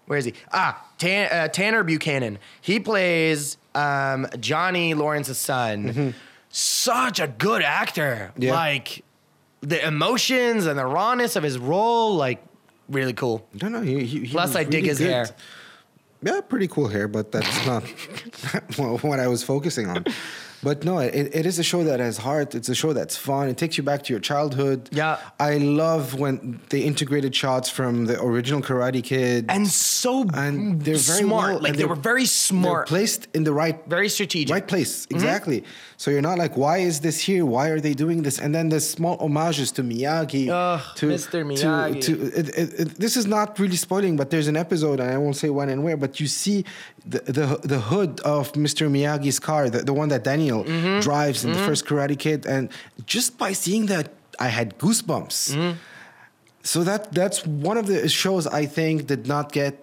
Where 0.08 0.20
is 0.20 0.26
he? 0.26 0.34
Ah, 0.52 0.86
Tan, 0.98 1.32
uh, 1.32 1.48
Tanner 1.48 1.84
Buchanan. 1.84 2.38
He 2.60 2.80
plays 2.82 3.56
um, 3.74 4.28
Johnny 4.40 4.94
Lawrence's 4.94 5.38
son. 5.38 6.14
Such 6.52 7.20
a 7.20 7.28
good 7.28 7.62
actor. 7.62 8.32
Yeah. 8.38 8.54
Like 8.54 9.04
the 9.62 9.86
emotions 9.86 10.66
and 10.66 10.78
the 10.78 10.86
rawness 10.86 11.36
of 11.36 11.44
his 11.44 11.58
role, 11.58 12.16
like 12.16 12.44
really 12.90 13.14
cool. 13.14 13.48
no, 13.62 13.70
no. 13.70 13.82
He, 13.82 14.06
he, 14.06 14.20
he 14.26 14.28
Plus, 14.28 14.56
I 14.56 14.64
dig 14.64 14.74
really 14.74 14.88
his 14.90 14.98
good. 15.00 15.10
hair. 15.10 15.30
Yeah, 16.24 16.42
pretty 16.42 16.68
cool 16.68 16.88
hair, 16.88 17.08
but 17.08 17.32
that's 17.32 17.66
not 17.66 17.84
what 19.04 19.20
I 19.20 19.28
was 19.28 19.44
focusing 19.44 19.88
on. 19.88 20.06
But 20.64 20.84
no, 20.84 21.00
it, 21.00 21.34
it 21.34 21.46
is 21.46 21.58
a 21.60 21.64
show 21.64 21.84
that 21.84 22.00
has 22.00 22.18
heart. 22.18 22.54
It's 22.54 22.70
a 22.70 22.76
show 22.76 22.94
that's 22.94 23.18
fun. 23.18 23.50
It 23.50 23.58
takes 23.58 23.78
you 23.78 23.84
back 23.84 24.04
to 24.04 24.14
your 24.14 24.20
childhood. 24.20 24.90
Yeah. 24.92 25.18
I 25.40 25.58
love 25.58 26.14
when 26.20 26.60
they 26.70 26.82
integrated 26.82 27.34
shots 27.36 27.68
from 27.70 28.06
the 28.06 28.22
original 28.22 28.62
Karate 28.62 29.04
Kid. 29.04 29.46
and 29.50 29.68
so 29.68 30.26
and 30.34 30.82
they're 30.82 30.96
very 30.96 31.24
smart. 31.24 31.54
well- 31.54 31.62
like 31.64 31.78
they 31.78 31.86
were 31.86 31.96
very 31.96 32.22
They're 32.22 32.28
smart, 32.28 32.88
placed 32.88 33.28
in 33.34 33.44
the 33.44 33.54
right 33.54 33.78
very 33.88 34.10
strategic. 34.10 34.54
right 34.54 34.68
place 34.68 34.94
mm-hmm. 35.06 35.16
exactly 35.16 35.64
so 35.98 36.10
you're 36.12 36.22
not 36.32 36.38
like 36.38 36.56
why 36.58 36.78
is 36.90 37.00
this 37.02 37.18
here 37.28 37.46
why 37.46 37.66
are 37.70 37.80
they 37.80 37.94
doing 37.94 38.22
this 38.24 38.40
and 38.40 38.54
then 38.56 38.70
the 38.70 38.80
small 38.80 39.18
homages 39.18 39.72
to 39.74 39.82
miyagi 39.84 40.46
Ugh, 40.50 40.82
to 41.00 41.06
Mr. 41.10 41.32
to- 41.32 41.46
Miyagi. 41.46 42.02
to, 42.02 42.12
it, 42.40 42.50
it, 42.62 42.70
it- 42.82 42.96
this 43.04 43.16
is 43.18 43.26
not 43.26 43.48
really 43.60 43.76
spoiling 43.88 44.16
but 44.18 44.30
there's 44.32 44.48
an 44.48 44.58
episode 44.66 45.00
and 45.00 45.10
i 45.12 45.18
won't 45.18 45.36
say 45.44 45.50
when 45.50 45.70
and 45.70 45.84
where 45.86 45.98
but 45.98 46.20
you 46.20 46.28
see 46.28 46.58
the 47.14 47.20
the, 47.38 47.46
the 47.74 47.80
hood 47.92 48.20
of 48.22 48.52
mr 48.54 48.84
miyagi's 48.96 49.40
car 49.40 49.70
the, 49.70 49.80
the 49.90 49.94
one 50.02 50.10
that 50.10 50.24
daniel 50.52 50.64
Mm-hmm. 50.66 51.00
drives 51.10 51.44
in 51.46 51.52
the 51.54 51.64
first 51.70 51.86
karate 51.86 52.18
kid 52.26 52.46
and 52.46 52.64
just 53.16 53.38
by 53.38 53.52
seeing 53.64 53.86
that 53.94 54.08
i 54.40 54.48
had 54.58 54.68
goosebumps 54.84 55.38
Mm-hmm. 55.56 55.78
so 56.64 56.84
that 56.90 57.02
that's 57.20 57.40
one 57.72 57.78
of 57.82 57.86
the 57.92 58.08
shows 58.22 58.44
I 58.62 58.64
think 58.78 58.96
did 59.14 59.24
not 59.34 59.46
get 59.52 59.76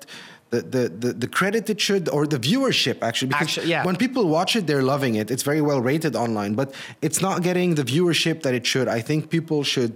the 0.52 0.60
the 0.74 0.82
the, 1.02 1.10
the 1.24 1.28
credit 1.38 1.68
it 1.74 1.80
should 1.86 2.04
or 2.16 2.22
the 2.34 2.38
viewership 2.48 2.98
actually. 3.08 3.28
Because 3.32 3.48
Actually, 3.48 3.70
yeah. 3.74 3.84
when 3.88 3.96
people 4.04 4.22
watch 4.38 4.52
it, 4.58 4.62
they're 4.68 4.86
loving 4.94 5.14
it. 5.20 5.26
It's 5.34 5.44
very 5.50 5.60
well 5.70 5.80
rated 5.92 6.14
online, 6.24 6.52
but 6.60 6.68
it's 7.06 7.20
not 7.26 7.36
getting 7.48 7.74
the 7.80 7.84
viewership 7.94 8.36
that 8.44 8.54
it 8.54 8.64
should. 8.72 8.86
I 8.98 9.00
think 9.08 9.20
people 9.36 9.60
should 9.72 9.92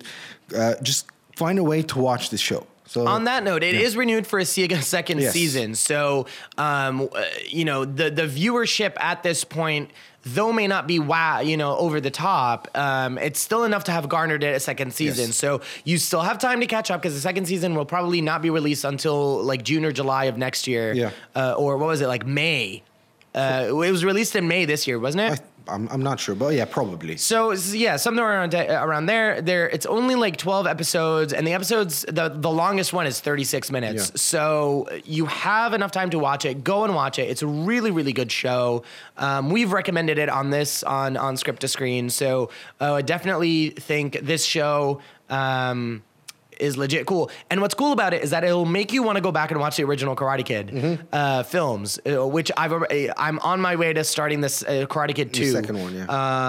uh, 0.62 0.74
just 0.90 1.02
find 1.42 1.56
a 1.58 1.66
way 1.72 1.80
to 1.92 1.96
watch 2.08 2.24
the 2.34 2.36
show. 2.48 2.62
So 2.94 2.98
On 3.16 3.24
that 3.24 3.42
note, 3.44 3.62
it 3.70 3.74
is 3.86 3.96
renewed 3.96 4.26
for 4.26 4.38
a 4.38 4.44
se- 4.44 4.80
second 4.96 5.18
Yes. 5.20 5.32
season. 5.32 5.68
So, 5.90 6.26
um, 6.58 6.94
uh, 7.00 7.24
you 7.58 7.64
know, 7.64 7.80
the 7.98 8.06
the 8.20 8.26
viewership 8.38 8.92
at 9.12 9.18
this 9.22 9.40
point, 9.44 9.86
though 10.24 10.52
may 10.52 10.66
not 10.66 10.86
be 10.86 10.98
wow, 10.98 11.40
you 11.40 11.56
know, 11.56 11.76
over 11.76 12.00
the 12.00 12.10
top, 12.10 12.68
um, 12.74 13.18
it's 13.18 13.40
still 13.40 13.64
enough 13.64 13.84
to 13.84 13.92
have 13.92 14.08
garnered 14.08 14.42
it 14.42 14.54
a 14.54 14.60
second 14.60 14.92
season. 14.92 15.26
Yes. 15.26 15.36
So 15.36 15.60
you 15.84 15.98
still 15.98 16.22
have 16.22 16.38
time 16.38 16.60
to 16.60 16.66
catch 16.66 16.90
up 16.90 17.02
because 17.02 17.14
the 17.14 17.20
second 17.20 17.46
season 17.46 17.74
will 17.74 17.84
probably 17.84 18.20
not 18.20 18.42
be 18.42 18.50
released 18.50 18.84
until 18.84 19.42
like 19.42 19.64
June 19.64 19.84
or 19.84 19.92
July 19.92 20.24
of 20.24 20.38
next 20.38 20.66
year. 20.66 20.92
Yeah. 20.92 21.10
Uh, 21.34 21.54
or 21.54 21.76
what 21.76 21.86
was 21.86 22.00
it 22.00 22.06
like 22.06 22.26
May? 22.26 22.82
Uh, 23.34 23.64
it 23.68 23.72
was 23.72 24.04
released 24.04 24.36
in 24.36 24.46
May 24.46 24.66
this 24.66 24.86
year, 24.86 24.98
wasn't 24.98 25.32
it? 25.32 25.40
I, 25.40 25.44
I'm 25.68 25.88
I'm 25.88 26.02
not 26.02 26.20
sure, 26.20 26.34
but 26.34 26.54
yeah, 26.54 26.64
probably. 26.64 27.16
So 27.16 27.52
yeah, 27.52 27.96
somewhere 27.96 28.26
around 28.26 28.54
around 28.54 29.06
there. 29.06 29.40
There, 29.40 29.68
it's 29.68 29.86
only 29.86 30.14
like 30.14 30.36
twelve 30.36 30.66
episodes, 30.66 31.32
and 31.32 31.46
the 31.46 31.52
episodes 31.52 32.02
the 32.08 32.28
the 32.28 32.50
longest 32.50 32.92
one 32.92 33.06
is 33.06 33.20
thirty 33.20 33.44
six 33.44 33.70
minutes. 33.70 34.10
Yeah. 34.10 34.16
So 34.16 34.88
you 35.04 35.26
have 35.26 35.74
enough 35.74 35.92
time 35.92 36.10
to 36.10 36.18
watch 36.18 36.44
it. 36.44 36.64
Go 36.64 36.84
and 36.84 36.94
watch 36.94 37.18
it. 37.18 37.28
It's 37.30 37.42
a 37.42 37.46
really 37.46 37.90
really 37.90 38.12
good 38.12 38.32
show. 38.32 38.84
Um, 39.16 39.50
we've 39.50 39.72
recommended 39.72 40.18
it 40.18 40.28
on 40.28 40.50
this 40.50 40.82
on 40.82 41.16
on 41.16 41.36
script 41.36 41.60
to 41.60 41.68
screen. 41.68 42.10
So 42.10 42.50
uh, 42.80 42.94
I 42.94 43.02
definitely 43.02 43.70
think 43.70 44.20
this 44.20 44.44
show. 44.44 45.00
Um, 45.30 46.02
is 46.62 46.76
legit 46.78 47.06
cool. 47.06 47.30
And 47.50 47.60
what's 47.60 47.74
cool 47.74 47.92
about 47.92 48.14
it 48.14 48.22
is 48.22 48.30
that 48.30 48.44
it'll 48.44 48.64
make 48.64 48.92
you 48.92 49.02
want 49.02 49.16
to 49.16 49.20
go 49.22 49.32
back 49.32 49.50
and 49.50 49.60
watch 49.60 49.76
the 49.76 49.84
original 49.84 50.16
Karate 50.16 50.44
Kid 50.44 50.68
Mm-hmm. 50.68 51.02
uh, 51.12 51.42
films, 51.42 51.98
uh, 52.06 52.26
which 52.26 52.50
I've 52.56 52.72
I'm 53.18 53.38
on 53.40 53.60
my 53.60 53.76
way 53.76 53.92
to 53.92 54.04
starting 54.04 54.40
this 54.40 54.62
uh, 54.62 54.86
Karate 54.88 55.14
Kid 55.14 55.34
two 55.34 55.46
The 55.46 55.52
second 55.60 55.78
one, 55.82 55.94
yeah. 55.94 56.06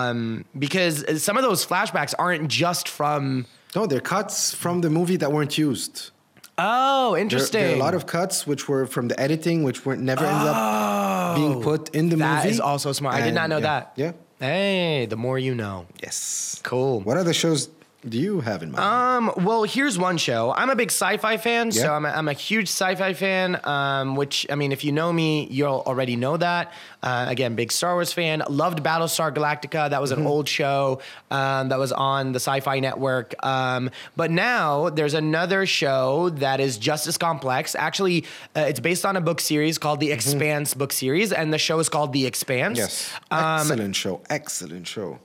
Um, 0.10 0.46
because 0.58 1.22
some 1.22 1.36
of 1.38 1.44
those 1.44 1.66
flashbacks 1.66 2.14
aren't 2.18 2.48
just 2.50 2.88
from. 2.88 3.46
No, 3.76 3.88
they're 3.88 4.00
cuts 4.00 4.54
from 4.54 4.82
the 4.82 4.90
movie 4.90 5.18
that 5.18 5.32
weren't 5.32 5.58
used. 5.58 6.12
Oh, 6.58 7.18
interesting. 7.18 7.62
there 7.62 7.72
are 7.72 7.76
a 7.76 7.80
lot 7.80 7.96
of 7.96 8.06
cuts 8.06 8.46
which 8.46 8.70
were 8.70 8.86
from 8.86 9.08
the 9.08 9.20
editing, 9.20 9.64
which 9.64 9.86
were 9.86 9.96
never 9.96 10.24
ended 10.24 10.48
up 10.48 11.36
being 11.36 11.62
put 11.64 11.90
in 11.96 12.10
the 12.10 12.16
Oh, 12.16 12.20
That 12.20 12.36
movie. 12.44 12.50
is 12.50 12.60
also 12.60 12.92
smart. 12.92 13.16
I 13.16 13.22
did 13.22 13.34
not 13.34 13.50
know 13.50 13.58
yeah, 13.58 13.62
that. 13.62 13.94
Yeah. 13.96 14.12
Hey, 14.40 15.08
the 15.08 15.16
more 15.16 15.40
you 15.40 15.56
know. 15.56 15.88
Yes. 16.04 16.60
Cool. 16.64 17.00
What 17.02 17.18
other 17.18 17.34
shows 17.34 17.70
do 18.08 18.20
you 18.20 18.42
have 18.42 18.64
in 18.64 18.72
mind? 18.72 18.84
Um, 18.84 19.46
well, 19.46 19.64
here's 19.64 19.98
one 19.98 20.18
show. 20.18 20.54
I'm 20.56 20.70
a 20.70 20.76
big 20.76 20.90
sci-fi 20.92 21.38
fan, 21.38 21.72
so 21.72 21.94
I'm 21.94 22.06
a, 22.06 22.10
I'm 22.10 22.28
a 22.28 22.34
huge 22.34 22.68
sci-fi 22.68 23.14
fan. 23.14 23.60
Um, 23.64 24.16
which 24.16 24.46
I 24.50 24.56
mean, 24.56 24.72
if 24.72 24.84
you 24.84 24.92
know 24.92 25.12
me, 25.14 25.48
you'll 25.50 25.84
already 25.86 26.16
know 26.16 26.38
that. 26.38 26.74
Uh, 27.02 27.26
again, 27.28 27.56
big 27.56 27.72
Star 27.72 27.94
Wars 27.96 28.14
fan. 28.14 28.44
Loved 28.50 28.84
Battlestar 28.84 29.34
Galactica. 29.34 29.90
That 29.90 30.02
was 30.02 30.12
an 30.12 30.26
old 30.26 30.48
show 30.48 31.02
um, 31.32 31.70
that 31.70 31.80
was 31.80 31.92
on 31.92 32.32
the 32.32 32.40
Sci-Fi 32.40 32.80
Network. 32.80 33.34
Um, 33.46 33.90
but 34.16 34.32
now 34.32 34.90
there's 34.90 35.14
another 35.14 35.66
show 35.66 36.30
that 36.30 36.60
is 36.60 36.78
just 36.78 37.08
as 37.08 37.18
complex. 37.18 37.76
Actually, 37.76 38.26
uh, 38.56 38.62
it's 38.62 38.80
based 38.80 39.06
on 39.06 39.16
a 39.18 39.22
book 39.22 39.42
series 39.42 39.78
called 39.78 40.00
The 40.00 40.12
Expanse 40.12 40.74
book 40.74 40.92
series, 40.94 41.32
and 41.32 41.54
the 41.54 41.58
show 41.58 41.80
is 41.80 41.90
called 41.90 42.14
The 42.14 42.26
Expanse. 42.26 42.78
yes. 42.78 43.14
Um, 43.32 43.60
Excellent 43.62 43.96
show. 43.96 44.22
Excellent 44.30 44.88
show. 44.88 45.20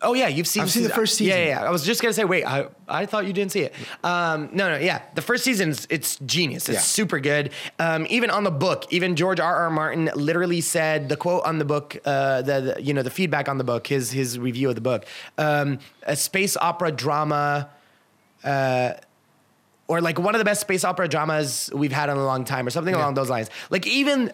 Oh 0.00 0.14
yeah, 0.14 0.28
you've 0.28 0.46
seen. 0.46 0.62
I've 0.62 0.70
seen 0.70 0.84
the 0.84 0.90
first 0.90 1.16
season. 1.16 1.36
yeah, 1.36 1.44
yeah. 1.46 1.64
I 1.64 1.70
was 1.70 1.84
just 1.84 2.00
gonna 2.00 2.12
say, 2.12 2.24
wait, 2.24 2.44
I, 2.44 2.68
I 2.88 3.04
thought 3.04 3.26
you 3.26 3.32
didn't 3.32 3.50
see 3.50 3.62
it. 3.62 3.74
Um, 4.04 4.48
no, 4.52 4.70
no, 4.70 4.78
yeah, 4.78 5.02
the 5.16 5.22
first 5.22 5.42
season's 5.42 5.88
it's 5.90 6.16
genius. 6.24 6.68
It's 6.68 6.76
Yeah. 6.76 6.80
super 6.82 7.18
good. 7.18 7.50
Um, 7.80 8.06
even 8.08 8.30
on 8.30 8.44
the 8.44 8.52
book, 8.52 8.84
even 8.90 9.16
George 9.16 9.40
R. 9.40 9.56
R. 9.56 9.70
Martin 9.70 10.08
literally 10.14 10.60
said 10.60 11.08
the 11.08 11.16
quote 11.16 11.44
on 11.44 11.58
the 11.58 11.64
book, 11.64 11.96
uh, 12.04 12.42
the, 12.42 12.60
the 12.76 12.82
you 12.82 12.94
know 12.94 13.02
the 13.02 13.10
feedback 13.10 13.48
on 13.48 13.58
the 13.58 13.64
book, 13.64 13.88
his 13.88 14.12
his 14.12 14.38
review 14.38 14.68
of 14.68 14.76
the 14.76 14.80
book, 14.80 15.04
um, 15.36 15.80
a 16.04 16.14
space 16.14 16.56
opera 16.56 16.92
drama. 16.92 17.68
Uh, 18.44 18.92
or 19.88 20.00
like 20.02 20.18
one 20.18 20.34
of 20.34 20.38
the 20.38 20.44
best 20.44 20.60
space 20.60 20.84
opera 20.84 21.08
dramas 21.08 21.70
we've 21.74 21.92
had 21.92 22.10
in 22.10 22.16
a 22.16 22.24
long 22.24 22.44
time, 22.44 22.66
or 22.66 22.70
something 22.70 22.94
along 22.94 23.14
those 23.14 23.30
lines. 23.30 23.48
Like 23.70 23.86
even 23.86 24.32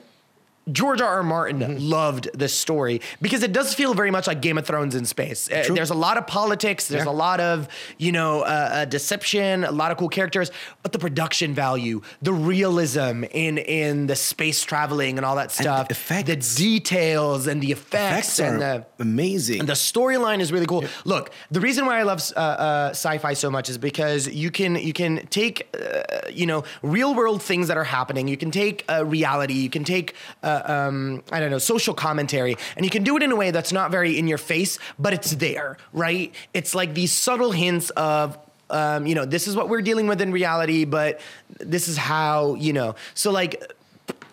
George 0.73 1.01
R. 1.01 1.09
R. 1.09 1.23
Martin 1.23 1.61
Mm-hmm. 1.61 1.79
loved 1.79 2.29
this 2.35 2.53
story 2.59 3.01
because 3.21 3.43
it 3.43 3.53
does 3.53 3.75
feel 3.75 3.95
very 3.95 4.11
much 4.11 4.27
like 4.27 4.41
Game 4.41 4.59
of 4.59 4.67
Thrones 4.67 4.95
in 4.95 5.05
space. 5.05 5.51
Uh, 5.51 5.65
there's 5.75 5.91
a 5.91 5.95
lot 5.95 6.17
of 6.17 6.27
politics, 6.27 6.89
there's 6.89 7.05
Yeah. 7.05 7.11
a 7.11 7.23
lot 7.27 7.41
of 7.41 7.69
you 7.99 8.13
know 8.13 8.41
uh, 8.43 8.45
uh, 8.45 8.85
deception, 8.87 9.65
a 9.65 9.71
lot 9.73 9.91
of 9.93 9.99
cool 9.99 10.09
characters, 10.09 10.51
but 10.83 10.93
the 10.93 10.99
production 10.99 11.55
value, 11.55 12.01
the 12.23 12.33
realism 12.33 13.25
in 13.31 13.59
in 13.59 14.07
the 14.07 14.17
space 14.17 14.63
traveling 14.63 15.17
and 15.19 15.25
all 15.27 15.37
that 15.37 15.53
stuff, 15.53 15.89
the, 15.89 15.93
effects. 15.95 16.29
the 16.29 16.37
details 16.57 17.47
and 17.47 17.63
the 17.63 17.71
effects, 17.73 18.39
Effects 18.39 18.41
and 18.41 18.61
the 18.61 18.87
amazing. 18.99 19.61
and 19.61 19.69
the 19.69 19.75
storyline 19.75 20.41
is 20.41 20.51
really 20.53 20.67
cool. 20.67 20.85
Look, 21.05 21.31
the 21.51 21.61
reason 21.61 21.87
why 21.87 21.99
I 21.99 22.03
love 22.05 22.21
uh, 22.37 22.41
uh, 22.41 22.89
sci-fi 22.91 23.35
so 23.35 23.51
much 23.51 23.69
is 23.69 23.79
because 23.79 24.29
you 24.29 24.51
can 24.51 24.77
you 24.77 24.93
can 24.93 25.27
take 25.29 25.69
uh, 25.79 26.29
you 26.33 26.47
know 26.47 26.65
real 26.83 27.15
world 27.15 27.43
things 27.43 27.69
that 27.69 27.77
are 27.77 27.85
happening. 27.85 28.29
You 28.29 28.37
can 28.37 28.51
take 28.51 28.85
uh, 28.91 29.05
reality. 29.05 29.55
You 29.55 29.71
can 29.71 29.85
take 29.85 30.15
um, 30.65 31.23
I 31.33 31.41
don't 31.41 31.51
know 31.51 31.59
social 31.59 31.95
commentary, 31.95 32.57
and 32.77 32.85
you 32.85 32.91
can 32.91 33.03
do 33.05 33.17
it 33.17 33.23
in 33.23 33.33
a 33.33 33.37
way 33.37 33.51
that's 33.51 33.73
not 33.73 33.91
very 33.91 34.19
in 34.19 34.29
your 34.29 34.39
face, 34.39 34.79
but 34.99 35.13
it's 35.15 35.33
there, 35.33 35.77
right? 35.93 36.35
It's 36.53 36.75
like 36.75 36.95
these 36.95 37.13
subtle 37.13 37.53
hints 37.53 37.91
of. 37.91 38.39
Um, 38.71 39.07
you 39.07 39.15
know, 39.15 39.27
this 39.27 39.47
is 39.47 39.55
what 39.55 39.69
we're 39.69 39.83
dealing 39.83 40.07
with 40.07 40.23
in 40.23 40.33
reality, 40.33 40.87
but 40.87 41.21
this 41.61 41.87
is 41.87 41.99
how, 41.99 42.55
you 42.55 42.73
know. 42.73 42.97
So, 43.13 43.31
like, 43.31 43.63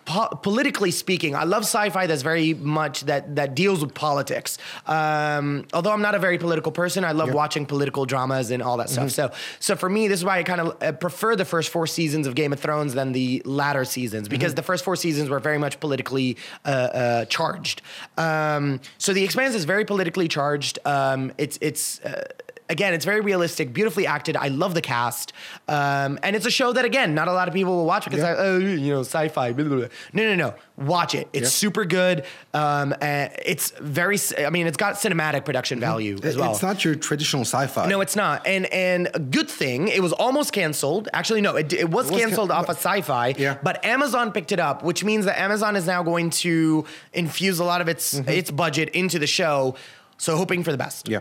po- 0.04 0.28
politically 0.42 0.90
speaking, 0.90 1.34
I 1.34 1.44
love 1.44 1.62
sci-fi 1.62 2.06
that's 2.06 2.22
very 2.22 2.54
much 2.54 3.02
that 3.02 3.36
that 3.36 3.54
deals 3.54 3.80
with 3.82 3.94
politics. 3.94 4.58
Um, 4.86 5.66
although 5.72 5.92
I'm 5.92 6.02
not 6.02 6.14
a 6.14 6.18
very 6.18 6.38
political 6.38 6.72
person, 6.72 7.04
I 7.04 7.12
love 7.12 7.32
watching 7.32 7.66
political 7.66 8.04
dramas 8.04 8.50
and 8.50 8.62
all 8.62 8.76
that 8.78 8.90
stuff. 8.90 9.10
So, 9.10 9.30
so 9.60 9.76
for 9.76 9.88
me, 9.88 10.08
this 10.08 10.20
is 10.20 10.24
why 10.24 10.38
I 10.38 10.42
kind 10.42 10.60
of 10.60 10.82
uh, 10.82 10.92
prefer 10.92 11.36
the 11.36 11.44
first 11.44 11.70
four 11.70 11.86
seasons 11.86 12.26
of 12.26 12.34
Game 12.34 12.52
of 12.52 12.60
Thrones 12.60 12.94
than 12.94 13.12
the 13.12 13.42
latter 13.44 13.84
seasons 13.84 14.28
because 14.28 14.54
the 14.54 14.62
first 14.62 14.84
four 14.84 14.96
seasons 14.96 15.28
were 15.28 15.40
very 15.40 15.58
much 15.58 15.80
politically 15.80 16.36
uh, 16.64 16.68
uh, 16.68 17.24
charged. 17.26 17.82
Um, 18.16 18.80
so 18.98 19.12
the 19.12 19.24
Expanse 19.24 19.54
is 19.54 19.64
very 19.64 19.84
politically 19.84 20.28
charged. 20.28 20.78
Um, 20.84 21.32
it's 21.38 21.58
it's. 21.60 22.00
Uh, 22.00 22.24
again, 22.72 22.92
it's 22.94 23.04
very 23.04 23.20
realistic, 23.20 23.72
beautifully 23.72 24.06
acted. 24.06 24.36
I 24.36 24.48
love 24.48 24.74
the 24.74 24.80
cast, 24.80 25.32
um, 25.68 26.18
and 26.24 26.34
it's 26.34 26.46
a 26.46 26.50
show 26.50 26.72
that 26.72 26.84
again, 26.84 27.14
not 27.14 27.28
a 27.28 27.32
lot 27.32 27.46
of 27.46 27.54
people 27.54 27.76
will 27.76 27.86
watch 27.86 28.04
because 28.04 28.20
Yeah. 28.20 28.30
I, 28.32 28.36
oh, 28.38 28.58
you 28.58 28.92
know, 28.92 29.00
sci-fi. 29.00 29.52
Blah, 29.52 29.64
blah, 29.66 29.76
blah. 29.78 29.86
No, 30.12 30.22
no, 30.24 30.34
no. 30.34 30.54
Watch 30.76 31.14
it. 31.14 31.28
It's 31.32 31.44
Yeah. 31.44 31.48
super 31.64 31.84
good. 31.84 32.24
Um, 32.54 32.92
uh, 33.00 33.28
it's 33.44 33.70
very. 33.78 34.18
I 34.44 34.50
mean, 34.50 34.66
it's 34.66 34.76
got 34.76 34.94
cinematic 34.94 35.44
production 35.44 35.78
value 35.78 36.18
as 36.24 36.36
well. 36.36 36.50
It's 36.50 36.62
not 36.62 36.84
your 36.84 36.94
traditional 36.96 37.42
sci-fi. 37.44 37.86
No, 37.86 38.00
it's 38.00 38.16
not. 38.16 38.46
And 38.46 38.66
and 38.72 39.08
a 39.14 39.20
good 39.20 39.48
thing, 39.50 39.88
it 39.88 40.02
was 40.02 40.12
almost 40.14 40.52
canceled. 40.52 41.08
Actually, 41.12 41.42
no, 41.42 41.56
it, 41.56 41.72
it 41.72 41.90
was 41.90 42.10
was 42.10 42.20
canceled 42.20 42.48
can- 42.50 42.58
off 42.58 42.68
of 42.68 42.76
sci-fi. 42.78 43.34
Yeah. 43.38 43.58
But 43.62 43.84
Amazon 43.84 44.32
picked 44.32 44.50
it 44.50 44.58
up, 44.58 44.82
which 44.82 45.04
means 45.04 45.24
that 45.26 45.38
Amazon 45.38 45.76
is 45.76 45.86
now 45.86 46.02
going 46.02 46.30
to 46.30 46.84
infuse 47.12 47.58
a 47.60 47.64
lot 47.64 47.80
of 47.80 47.88
its 47.88 48.14
Mm-hmm. 48.14 48.28
its 48.30 48.50
budget 48.50 48.88
into 48.90 49.18
the 49.18 49.26
show. 49.26 49.74
So 50.18 50.36
hoping 50.36 50.62
for 50.64 50.72
the 50.72 50.78
best. 50.78 51.08
Yeah. 51.08 51.20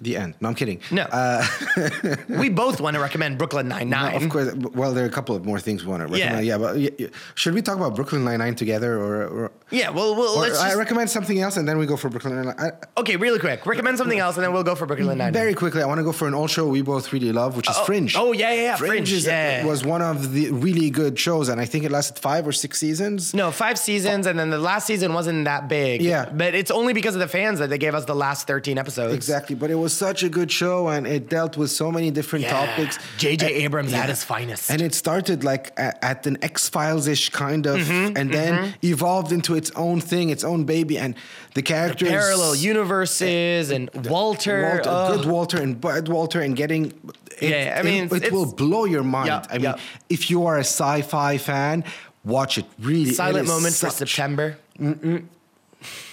The 0.00 0.16
end. 0.16 0.34
No, 0.40 0.48
I'm 0.48 0.54
kidding. 0.54 0.80
No. 0.90 1.02
Uh, 1.02 1.44
we 2.28 2.48
both 2.48 2.80
want 2.80 2.94
to 2.94 3.00
recommend 3.00 3.36
Brooklyn 3.38 3.68
Nine 3.68 3.90
No, 3.90 4.08
of 4.08 4.28
course. 4.30 4.54
Well, 4.54 4.94
there 4.94 5.04
are 5.04 5.08
a 5.08 5.12
couple 5.12 5.36
of 5.36 5.44
more 5.44 5.60
things 5.60 5.84
we 5.84 5.90
want 5.90 6.00
to 6.00 6.06
recommend. 6.06 6.46
Yeah. 6.46 6.56
Yeah, 6.58 7.00
but 7.06 7.12
should 7.34 7.54
we 7.54 7.62
talk 7.62 7.76
about 7.76 7.94
Brooklyn 7.96 8.24
Nine 8.24 8.38
Nine 8.38 8.54
together, 8.54 8.98
or, 8.98 9.22
or, 9.26 9.52
Yeah. 9.70 9.90
Well, 9.90 10.16
well 10.16 10.36
or 10.36 10.40
let's 10.42 10.58
I 10.58 10.68
just, 10.68 10.78
recommend 10.78 11.10
something 11.10 11.38
else, 11.40 11.56
and 11.58 11.68
then 11.68 11.76
we 11.78 11.86
go 11.86 11.96
for 11.96 12.08
Brooklyn 12.08 12.34
Nine 12.36 12.54
Nine. 12.56 12.72
okay, 12.96 13.16
really 13.16 13.38
quick. 13.38 13.66
Recommend 13.66 13.98
something 13.98 14.18
else, 14.18 14.36
and 14.36 14.44
then 14.44 14.52
we'll 14.52 14.62
go 14.64 14.74
for 14.74 14.86
Brooklyn 14.86 15.08
Nine-Nine. 15.18 15.32
Very 15.32 15.54
quickly, 15.54 15.82
I 15.82 15.86
want 15.86 15.98
to 15.98 16.04
go 16.04 16.12
for 16.12 16.26
an 16.26 16.34
old 16.34 16.50
show 16.50 16.66
we 16.66 16.82
both 16.82 17.12
really 17.12 17.32
love, 17.32 17.56
which 17.56 17.68
is 17.68 17.76
Oh, 17.78 17.84
Fringe. 17.84 18.14
oh, 18.16 18.32
yeah, 18.32 18.52
yeah, 18.52 18.62
yeah, 18.62 18.76
Fringe, 18.76 19.12
is, 19.12 19.26
yeah. 19.26 19.64
was 19.66 19.84
one 19.84 20.02
of 20.02 20.32
the 20.32 20.50
really 20.50 20.90
good 20.90 21.18
shows, 21.18 21.48
and 21.50 21.60
I 21.60 21.66
think 21.66 21.84
it 21.84 21.90
lasted 21.90 22.18
five 22.18 22.46
or 22.46 22.52
six 22.52 22.78
seasons. 22.78 23.34
No, 23.34 23.50
five 23.50 23.78
seasons, 23.78 24.26
and 24.26 24.38
then 24.38 24.50
the 24.50 24.58
last 24.58 24.86
season 24.86 25.12
wasn't 25.12 25.44
that 25.44 25.68
big. 25.68 26.00
Yeah. 26.00 26.24
but 26.30 26.54
it's 26.54 26.70
only 26.70 26.92
because 26.94 27.14
of 27.14 27.20
the 27.20 27.28
fans 27.28 27.58
that 27.58 27.68
they 27.70 27.78
gave 27.78 27.94
us 27.94 28.06
the 28.06 28.14
last 28.14 28.46
thirteen 28.46 28.78
episodes. 28.78 29.14
Exactly, 29.14 29.54
but 29.56 29.70
it 29.70 29.74
was 29.74 29.89
such 29.92 30.22
a 30.22 30.28
good 30.28 30.50
show, 30.50 30.88
and 30.88 31.06
it 31.06 31.28
dealt 31.28 31.56
with 31.56 31.70
so 31.70 31.90
many 31.90 32.10
different 32.10 32.44
Yeah. 32.44 32.66
topics. 32.66 32.98
J.J. 33.18 33.46
And- 33.46 33.56
Abrams 33.64 33.92
at 33.92 34.08
his 34.08 34.24
finest. 34.24 34.70
And 34.70 34.80
it 34.80 34.94
started 34.94 35.44
like 35.44 35.72
at, 35.76 35.98
at 36.02 36.26
an 36.26 36.38
X 36.42 36.68
Files 36.68 37.06
ish 37.06 37.28
kind 37.30 37.66
of, 37.66 37.78
Mm-hmm, 37.80 38.16
and 38.16 38.32
then 38.32 38.74
evolved 38.82 39.32
into 39.32 39.54
its 39.54 39.70
own 39.76 40.00
thing, 40.00 40.30
its 40.30 40.44
own 40.44 40.64
baby, 40.64 40.98
and 40.98 41.14
the 41.54 41.62
characters 41.62 42.08
parallel 42.08 42.54
universes 42.56 43.70
and 43.70 43.90
Walter. 44.08 44.62
Walter, 44.62 44.90
oh. 44.90 45.16
good 45.16 45.26
Walter 45.30 45.60
and 45.60 45.80
bad 45.80 46.08
Walter, 46.08 46.40
and 46.40 46.56
getting. 46.56 46.92
It, 47.40 47.50
Yeah, 47.50 47.76
I 47.78 47.82
mean, 47.82 48.04
it, 48.04 48.24
it 48.24 48.32
will 48.32 48.52
blow 48.52 48.84
your 48.84 49.02
mind. 49.02 49.28
Yeah, 49.28 49.44
I 49.50 49.54
mean, 49.54 49.62
yeah. 49.64 49.76
if 50.08 50.30
you 50.30 50.46
are 50.46 50.56
a 50.56 50.60
sci-fi 50.64 51.38
fan, 51.38 51.84
watch 52.24 52.58
it. 52.58 52.66
Really, 52.78 53.12
Silent 53.12 53.44
is 53.46 53.50
moment 53.50 53.74
for 53.74 53.90
September. 53.90 54.56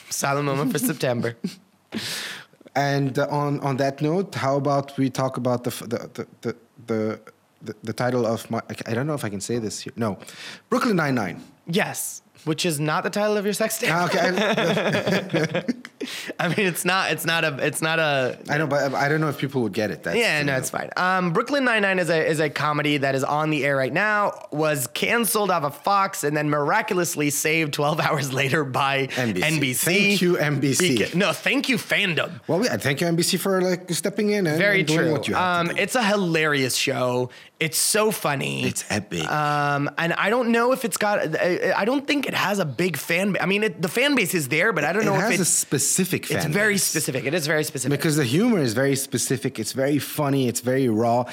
Silent 0.09 0.45
moment 0.45 0.71
for 0.71 0.79
September. 0.79 1.35
And 2.77 3.17
on 3.17 3.59
on 3.61 3.77
that 3.77 4.01
note, 4.01 4.35
how 4.35 4.55
about 4.55 4.95
we 4.97 5.09
talk 5.09 5.37
about 5.37 5.63
the 5.63 5.71
the 5.93 5.99
the 6.13 6.27
the, 6.41 6.55
the, 6.85 7.19
the, 7.63 7.73
the 7.83 7.93
title 7.93 8.25
of 8.27 8.49
my? 8.51 8.61
I 8.85 8.93
don't 8.93 9.07
know 9.07 9.15
if 9.15 9.25
I 9.25 9.29
can 9.29 9.41
say 9.41 9.57
this 9.59 9.79
here. 9.79 9.93
No, 9.95 10.19
Brooklyn 10.69 10.95
Nine 10.95 11.15
Nine. 11.15 11.41
Yes, 11.65 12.21
which 12.47 12.65
is 12.65 12.79
not 12.79 13.03
the 13.03 13.09
title 13.09 13.37
of 13.37 13.45
your 13.45 13.53
sex 13.53 13.77
tape. 13.77 13.89
Ah, 13.93 14.05
okay, 14.05 14.19
I, 16.39 16.47
mean, 16.49 16.65
it's 16.67 16.85
not. 16.85 17.11
It's 17.11 17.25
not 17.25 17.43
a. 17.43 17.57
It's 17.65 17.81
not 17.81 17.99
a. 17.99 18.37
I 18.49 18.57
know, 18.57 18.67
but 18.67 18.93
I 18.93 19.09
don't 19.09 19.19
know 19.21 19.29
if 19.29 19.37
people 19.37 19.61
would 19.63 19.73
get 19.73 19.91
it. 19.91 20.03
That's, 20.03 20.17
Yeah, 20.17 20.41
no, 20.43 20.55
it's 20.57 20.69
fine. 20.69 20.89
Um, 20.95 21.33
Brooklyn 21.33 21.65
Nine 21.65 21.81
Nine 21.81 21.99
is 21.99 22.09
a 22.09 22.25
is 22.25 22.39
a 22.39 22.49
comedy 22.49 22.97
that 22.97 23.15
is 23.15 23.23
on 23.23 23.49
the 23.49 23.65
air 23.65 23.75
right 23.75 23.91
now. 23.91 24.47
Was 24.51 24.87
canceled 24.87 25.51
off 25.51 25.63
of 25.63 25.75
Fox 25.77 26.23
and 26.23 26.35
then 26.37 26.49
miraculously 26.49 27.29
saved 27.29 27.73
12 27.73 27.99
hours 28.07 28.31
later 28.31 28.63
by 28.63 29.07
NBC. 29.07 29.41
NBC. 29.41 29.77
Thank 29.83 30.21
you, 30.21 30.35
NBC. 30.35 30.97
Beca- 30.97 31.15
no, 31.15 31.33
thank 31.33 31.67
you, 31.69 31.77
fandom. 31.77 32.39
Well, 32.47 32.63
yeah, 32.63 32.77
thank 32.77 33.01
you 33.01 33.07
NBC 33.07 33.39
for 33.39 33.61
like 33.61 33.89
stepping 33.91 34.29
in 34.29 34.47
and, 34.47 34.57
Very 34.57 34.79
and 34.79 34.87
doing 34.87 34.99
true. 34.99 35.11
what 35.11 35.27
you 35.27 35.35
have 35.35 35.61
Um, 35.61 35.67
to 35.69 35.73
do. 35.75 35.81
it's 35.81 35.95
a 35.95 36.03
hilarious 36.03 36.75
show. 36.75 37.29
It's 37.59 37.77
so 37.79 38.11
funny. 38.11 38.65
It's 38.65 38.85
epic. 38.89 39.27
Um, 39.29 39.89
and 39.97 40.13
I 40.13 40.29
don't 40.29 40.51
know 40.51 40.73
if 40.73 40.85
it's 40.85 40.97
got. 40.97 41.35
I 41.41 41.73
I 41.75 41.85
don't 41.85 42.05
think 42.05 42.27
it 42.27 42.35
has 42.37 42.59
a 42.59 42.65
big 42.65 42.95
fan. 42.97 43.33
base. 43.33 43.41
I 43.43 43.45
mean, 43.45 43.63
it, 43.63 43.81
the 43.81 43.87
fan 43.89 44.15
base 44.15 44.33
is 44.33 44.47
there, 44.47 44.71
but 44.73 44.83
I 44.83 44.93
don't 44.93 45.03
it 45.03 45.05
know 45.05 45.13
has 45.15 45.31
if 45.33 45.39
a 45.39 45.41
it's. 45.41 45.49
specific 45.49 46.25
fan 46.25 46.37
It's 46.37 46.45
very 46.45 46.73
base. 46.75 46.83
specific. 46.83 47.25
It 47.25 47.33
is 47.33 47.45
very 47.47 47.63
specific. 47.63 47.97
because 47.99 48.15
the 48.17 48.23
humor 48.23 48.59
is 48.59 48.73
very 48.73 48.95
specific. 48.95 49.59
It's 49.59 49.73
very 49.73 49.99
funny. 49.99 50.47
It's 50.47 50.61
very 50.61 50.87
raw. 50.89 51.23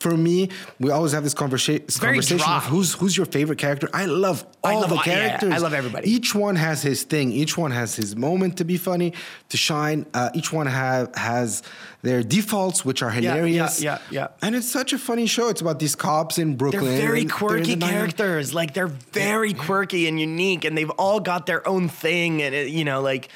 For 0.00 0.16
me, 0.16 0.48
we 0.80 0.90
always 0.90 1.12
have 1.12 1.24
this 1.24 1.34
conversa- 1.34 1.80
Mm-hmm. 1.80 2.04
conversation 2.04 2.38
dry. 2.38 2.56
of 2.58 2.64
who's 2.64 2.94
who's 2.94 3.16
your 3.16 3.26
favorite 3.26 3.58
character. 3.58 3.88
I 3.92 4.06
love 4.06 4.46
I 4.64 4.72
all 4.74 4.80
love- 4.82 4.90
the 4.90 4.96
yeah, 4.96 5.02
characters. 5.02 5.52
I 5.52 5.58
love 5.58 5.74
everybody. 5.74 6.10
Each 6.10 6.34
one 6.34 6.56
has 6.56 6.82
his 6.82 7.02
thing. 7.02 7.32
Each 7.32 7.56
one 7.58 7.70
has 7.72 7.96
his 7.96 8.14
moment 8.16 8.56
to 8.58 8.64
be 8.64 8.76
funny, 8.76 9.12
to 9.50 9.56
shine. 9.56 10.06
Uh, 10.14 10.30
each 10.34 10.52
one 10.52 10.66
have 10.66 11.14
has 11.16 11.62
their 12.06 12.22
defaults, 12.22 12.84
which 12.84 13.02
are 13.02 13.10
yeah, 13.10 13.34
hilarious. 13.34 13.82
yeah, 13.82 13.98
yeah. 14.10 14.28
And 14.42 14.54
it's 14.54 14.70
such 14.70 14.92
a 14.92 14.98
funny 14.98 15.26
show. 15.26 15.48
It's 15.48 15.60
about 15.60 15.78
these 15.78 15.94
cops 15.94 16.38
in 16.38 16.56
Brooklyn. 16.56 16.84
They're 16.84 17.00
very 17.00 17.20
and 17.22 17.30
they're 17.30 17.36
quirky 17.36 17.74
the 17.74 17.86
90s. 17.86 17.90
characters. 17.90 18.54
Like 18.54 18.74
they're 18.74 18.86
very 18.86 19.54
quirky 19.54 20.06
and 20.08 20.20
unique, 20.20 20.64
and 20.64 20.76
they've 20.76 20.90
all 20.90 21.20
got 21.20 21.46
their 21.46 21.66
own 21.66 21.88
thing. 21.88 22.42
And 22.42 22.54
it, 22.54 22.68
you 22.68 22.84
know, 22.84 23.00
like, 23.02 23.28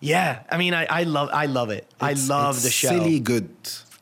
yeah. 0.00 0.42
I 0.50 0.56
mean, 0.56 0.74
I, 0.74 0.86
I 0.86 1.02
love, 1.04 1.30
I 1.32 1.46
love 1.46 1.70
it. 1.70 1.86
I 2.00 2.14
love 2.14 2.56
it's 2.56 2.64
the 2.64 2.70
show. 2.70 2.88
Silly 2.88 3.20
good. 3.20 3.48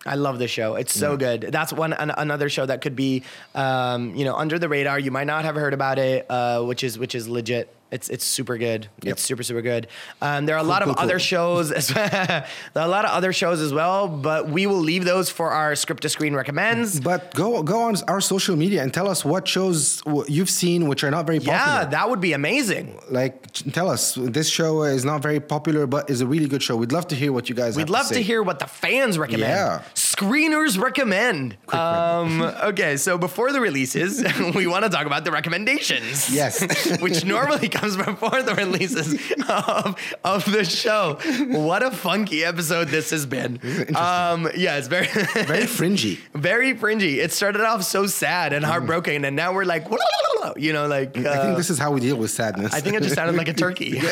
I 0.06 0.16
love 0.16 0.38
the 0.38 0.48
show. 0.48 0.74
It's 0.74 0.92
so 0.92 1.16
good. 1.16 1.42
That's 1.50 1.72
one 1.72 1.94
an, 1.94 2.10
another 2.10 2.48
show 2.48 2.66
that 2.66 2.82
could 2.82 2.94
be, 2.94 3.22
um, 3.54 4.14
you 4.14 4.24
know, 4.24 4.34
under 4.36 4.58
the 4.58 4.68
radar. 4.68 4.98
You 4.98 5.10
might 5.10 5.26
not 5.26 5.44
have 5.44 5.54
heard 5.54 5.72
about 5.72 5.98
it, 5.98 6.26
uh, 6.30 6.62
which 6.62 6.84
is 6.84 6.98
which 6.98 7.14
is 7.14 7.26
legit. 7.26 7.73
It's 7.90 8.08
it's 8.08 8.24
super 8.24 8.58
good. 8.58 8.88
Yep. 9.02 9.12
It's 9.12 9.22
super 9.22 9.42
super 9.42 9.62
good. 9.62 9.86
Um, 10.20 10.46
there 10.46 10.56
are 10.56 10.64
a 10.64 10.64
lot 10.64 10.82
of 10.82 10.88
cool. 10.88 10.96
other 10.98 11.18
shows. 11.18 11.70
As 11.70 11.88
there 11.88 12.46
are 12.76 12.82
a 12.82 12.88
lot 12.88 13.04
of 13.04 13.12
other 13.12 13.32
shows 13.32 13.60
as 13.60 13.72
well, 13.72 14.08
but 14.08 14.48
we 14.48 14.66
will 14.66 14.80
leave 14.80 15.04
those 15.04 15.30
for 15.30 15.50
our 15.50 15.76
script 15.76 16.02
to 16.02 16.08
screen 16.08 16.34
recommends. 16.34 16.98
But 17.00 17.34
go 17.34 17.62
go 17.62 17.82
on 17.82 17.96
our 18.08 18.20
social 18.20 18.56
media 18.56 18.82
and 18.82 18.92
tell 18.92 19.08
us 19.08 19.24
what 19.24 19.46
shows 19.46 20.02
you've 20.28 20.50
seen 20.50 20.88
which 20.88 21.04
are 21.04 21.10
not 21.10 21.26
very 21.26 21.38
popular. 21.38 21.58
Yeah, 21.58 21.84
that 21.84 22.10
would 22.10 22.20
be 22.20 22.32
amazing. 22.32 22.98
like 23.10 23.52
tell 23.72 23.88
us 23.88 24.14
this 24.14 24.48
show 24.48 24.82
is 24.82 25.04
not 25.04 25.22
very 25.22 25.38
popular 25.38 25.86
but 25.86 26.10
is 26.10 26.20
a 26.20 26.26
really 26.26 26.48
good 26.48 26.62
show 26.62 26.74
we'd 26.76 26.92
love 26.92 27.06
to 27.08 27.14
hear 27.14 27.32
what 27.32 27.48
you 27.48 27.54
guys 27.54 27.76
We'd 27.76 27.90
love 27.90 28.08
to, 28.08 28.14
to 28.14 28.22
hear 28.22 28.42
what 28.42 28.58
the 28.58 28.66
fans 28.66 29.18
recommend. 29.18 29.50
Yeah. 29.50 29.82
Screeners 29.94 30.78
recommend. 30.80 31.56
Um, 31.68 32.40
okay, 32.42 32.96
so 32.96 33.18
before 33.18 33.52
the 33.52 33.60
releases, 33.60 34.22
we 34.54 34.66
want 34.66 34.84
to 34.84 34.90
talk 34.90 35.06
about 35.06 35.24
the 35.24 35.30
recommendations. 35.30 36.32
Yes. 36.32 36.60
which 37.00 37.24
normally 37.24 37.68
comes 37.74 37.96
before 37.96 38.42
the 38.42 38.54
releases 38.54 39.14
of, 39.48 39.96
of 40.24 40.50
the 40.50 40.64
show. 40.64 41.18
What 41.48 41.82
a 41.82 41.90
funky 41.90 42.44
episode 42.44 42.88
this 42.88 43.10
has 43.10 43.26
been. 43.26 43.60
Um, 43.94 44.48
yeah, 44.56 44.76
it's 44.76 44.88
very 44.88 45.08
Very 45.44 45.66
fringy. 45.78 46.20
very 46.34 46.74
fringy. 46.74 47.20
It 47.20 47.32
started 47.32 47.62
off 47.62 47.82
so 47.82 48.06
sad 48.06 48.52
and 48.52 48.64
heartbroken, 48.64 49.24
and 49.24 49.36
now 49.36 49.52
we're 49.52 49.64
like, 49.64 49.86
you 50.56 50.72
know, 50.72 50.86
like. 50.86 51.16
I 51.18 51.24
uh, 51.24 51.42
think 51.44 51.56
this 51.56 51.70
is 51.70 51.78
how 51.78 51.90
we 51.90 52.00
deal 52.00 52.16
with 52.16 52.30
sadness. 52.30 52.72
I 52.72 52.80
think 52.80 52.96
it 52.96 53.02
just 53.02 53.14
sounded 53.14 53.36
like 53.36 53.48
a 53.48 53.52
turkey. 53.54 53.98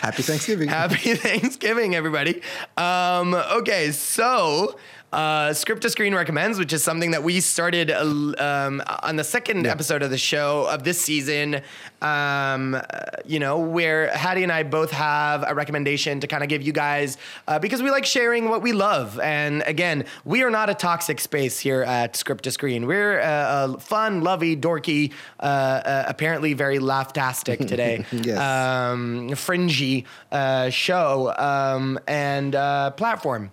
Happy 0.00 0.22
Thanksgiving. 0.22 0.68
Happy 0.68 1.14
Thanksgiving, 1.14 1.94
everybody. 1.94 2.42
Um, 2.76 3.34
okay, 3.34 3.92
so 3.92 4.78
uh, 5.12 5.52
Script 5.52 5.82
to 5.82 5.90
Screen 5.90 6.14
recommends, 6.14 6.58
which 6.58 6.72
is 6.72 6.84
something 6.84 7.10
that 7.10 7.22
we 7.22 7.40
started 7.40 7.90
uh, 7.90 8.00
um, 8.38 8.82
on 9.02 9.16
the 9.16 9.24
second 9.24 9.66
episode 9.66 10.02
of 10.02 10.10
the 10.10 10.18
show 10.18 10.66
of 10.70 10.84
this 10.84 11.00
season. 11.00 11.62
Um, 12.02 12.74
uh, 12.74 12.80
you 13.26 13.38
know, 13.38 13.58
where 13.58 14.08
Hattie 14.16 14.42
and 14.42 14.52
I 14.52 14.62
both 14.62 14.90
have 14.92 15.44
a 15.46 15.54
recommendation 15.54 16.20
to 16.20 16.26
kind 16.26 16.42
of 16.42 16.48
give 16.48 16.62
you 16.62 16.72
guys 16.72 17.18
uh, 17.46 17.58
because 17.58 17.82
we 17.82 17.90
like 17.90 18.06
sharing 18.06 18.48
what 18.48 18.62
we 18.62 18.72
love. 18.72 19.18
And 19.20 19.62
again, 19.66 20.06
we 20.24 20.42
are 20.42 20.50
not 20.50 20.70
a 20.70 20.74
toxic 20.74 21.20
space 21.20 21.58
here 21.58 21.82
at 21.82 22.16
Script 22.16 22.44
to 22.44 22.50
Screen. 22.50 22.86
We're 22.86 23.18
a, 23.18 23.74
a 23.74 23.80
fun, 23.80 24.22
lovey, 24.22 24.56
dorky, 24.56 25.12
uh, 25.40 25.42
uh, 25.42 26.04
apparently 26.08 26.54
very 26.54 26.78
laugh-tastic 26.78 27.60
today. 27.66 28.04
Yes. 28.20 28.38
Um, 28.38 29.34
fringy 29.34 30.04
uh, 30.30 30.68
show 30.68 31.32
um, 31.38 31.98
and 32.06 32.54
uh, 32.54 32.90
platform. 32.90 33.50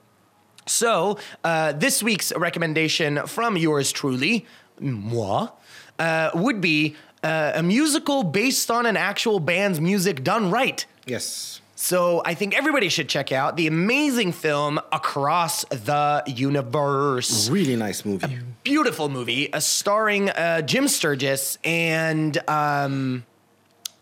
So, 0.67 1.17
uh, 1.43 1.71
this 1.73 2.03
week's 2.03 2.31
recommendation 2.35 3.25
from 3.25 3.57
yours 3.57 3.91
truly, 3.91 4.45
moi, 4.79 5.49
uh, 5.97 6.31
would 6.35 6.61
be 6.61 6.95
uh, 7.23 7.53
a 7.55 7.63
musical 7.63 8.23
based 8.23 8.69
on 8.69 8.85
an 8.85 8.97
actual 8.97 9.39
band's 9.39 9.79
music 9.81 10.23
done 10.23 10.51
right. 10.51 10.85
yes. 11.05 11.61
So, 11.79 12.23
I 12.25 12.33
think 12.33 12.57
everybody 12.57 12.89
should 12.89 13.07
check 13.07 13.31
out 13.31 13.55
the 13.55 13.67
amazing 13.67 14.31
film 14.31 14.79
Across 14.91 15.65
the 15.65 16.23
Universe. 16.25 17.49
Really 17.49 17.75
nice 17.75 18.03
movie. 18.03 18.39
Beautiful 18.63 19.09
movie, 19.09 19.53
uh, 19.53 19.59
starring 19.59 20.31
uh, 20.31 20.61
Jim 20.63 20.87
Sturgess 20.87 21.59
and, 21.63 22.35
um, 22.49 23.25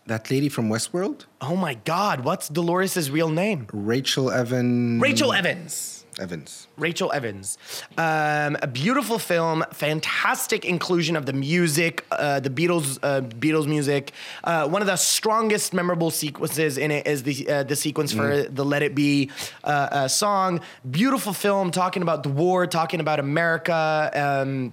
That 0.06 0.30
lady 0.30 0.48
from 0.48 0.70
Westworld, 0.70 1.26
oh 1.42 1.54
my 1.54 1.74
God, 1.84 2.24
what's 2.24 2.48
Dolores' 2.48 3.10
real 3.10 3.28
name? 3.28 3.66
Rachel 3.72 4.30
Evans. 4.30 5.02
Rachel 5.02 5.34
Evans. 5.34 5.95
Evans. 6.18 6.66
Rachel 6.76 7.12
Evans. 7.12 7.58
Um, 7.98 8.56
a 8.62 8.66
beautiful 8.66 9.18
film, 9.18 9.64
fantastic 9.72 10.64
inclusion 10.64 11.16
of 11.16 11.26
the 11.26 11.32
music, 11.32 12.04
uh, 12.10 12.40
the 12.40 12.50
Beatles, 12.50 12.98
uh, 13.02 13.20
Beatles 13.20 13.66
music. 13.66 14.12
Uh, 14.44 14.68
one 14.68 14.82
of 14.82 14.86
the 14.86 14.96
strongest 14.96 15.74
memorable 15.74 16.10
sequences 16.10 16.78
in 16.78 16.90
it 16.90 17.06
is 17.06 17.22
the 17.22 17.48
uh, 17.48 17.62
the 17.64 17.76
sequence 17.76 18.12
for 18.12 18.42
the 18.42 18.64
"Let 18.64 18.82
It 18.82 18.94
Be" 18.94 19.30
uh, 19.64 19.66
uh, 19.66 20.08
song. 20.08 20.60
Beautiful 20.90 21.32
film, 21.32 21.70
talking 21.70 22.02
about 22.02 22.22
the 22.22 22.30
war, 22.30 22.66
talking 22.66 23.00
about 23.00 23.20
America. 23.20 24.10
Um, 24.14 24.72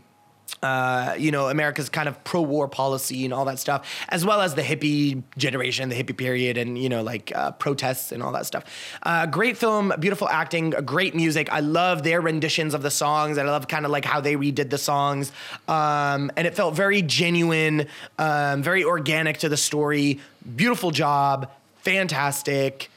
uh, 0.63 1.15
you 1.19 1.29
know, 1.29 1.49
America's 1.49 1.89
kind 1.89 2.07
of 2.07 2.23
pro-war 2.23 2.69
policy 2.69 3.25
and 3.25 3.33
all 3.33 3.45
that 3.45 3.59
stuff, 3.59 3.85
as 4.07 4.25
well 4.25 4.39
as 4.39 4.55
the 4.55 4.61
hippie 4.61 5.21
generation, 5.37 5.89
the 5.89 5.95
hippie 5.95 6.15
period, 6.15 6.57
and 6.57 6.77
you 6.77 6.87
know, 6.87 7.03
like 7.03 7.31
uh, 7.35 7.51
protests 7.51 8.13
and 8.13 8.23
all 8.23 8.31
that 8.31 8.45
stuff. 8.45 8.63
Uh, 9.03 9.25
great 9.25 9.57
film, 9.57 9.93
beautiful 9.99 10.29
acting, 10.29 10.69
great 10.69 11.13
music. 11.13 11.51
I 11.51 11.59
love 11.59 12.03
their 12.03 12.21
renditions 12.21 12.73
of 12.73 12.81
the 12.81 12.91
songs, 12.91 13.37
and 13.37 13.47
I 13.47 13.51
love 13.51 13.67
kind 13.67 13.85
of 13.85 13.91
like 13.91 14.05
how 14.05 14.21
they 14.21 14.35
redid 14.35 14.69
the 14.69 14.77
songs. 14.77 15.33
Um, 15.67 16.31
and 16.37 16.47
it 16.47 16.55
felt 16.55 16.75
very 16.75 17.01
genuine, 17.01 17.87
um, 18.17 18.63
very 18.63 18.85
organic 18.85 19.39
to 19.39 19.49
the 19.49 19.57
story. 19.57 20.21
Beautiful 20.55 20.91
job, 20.91 21.51
fantastic. 21.81 22.89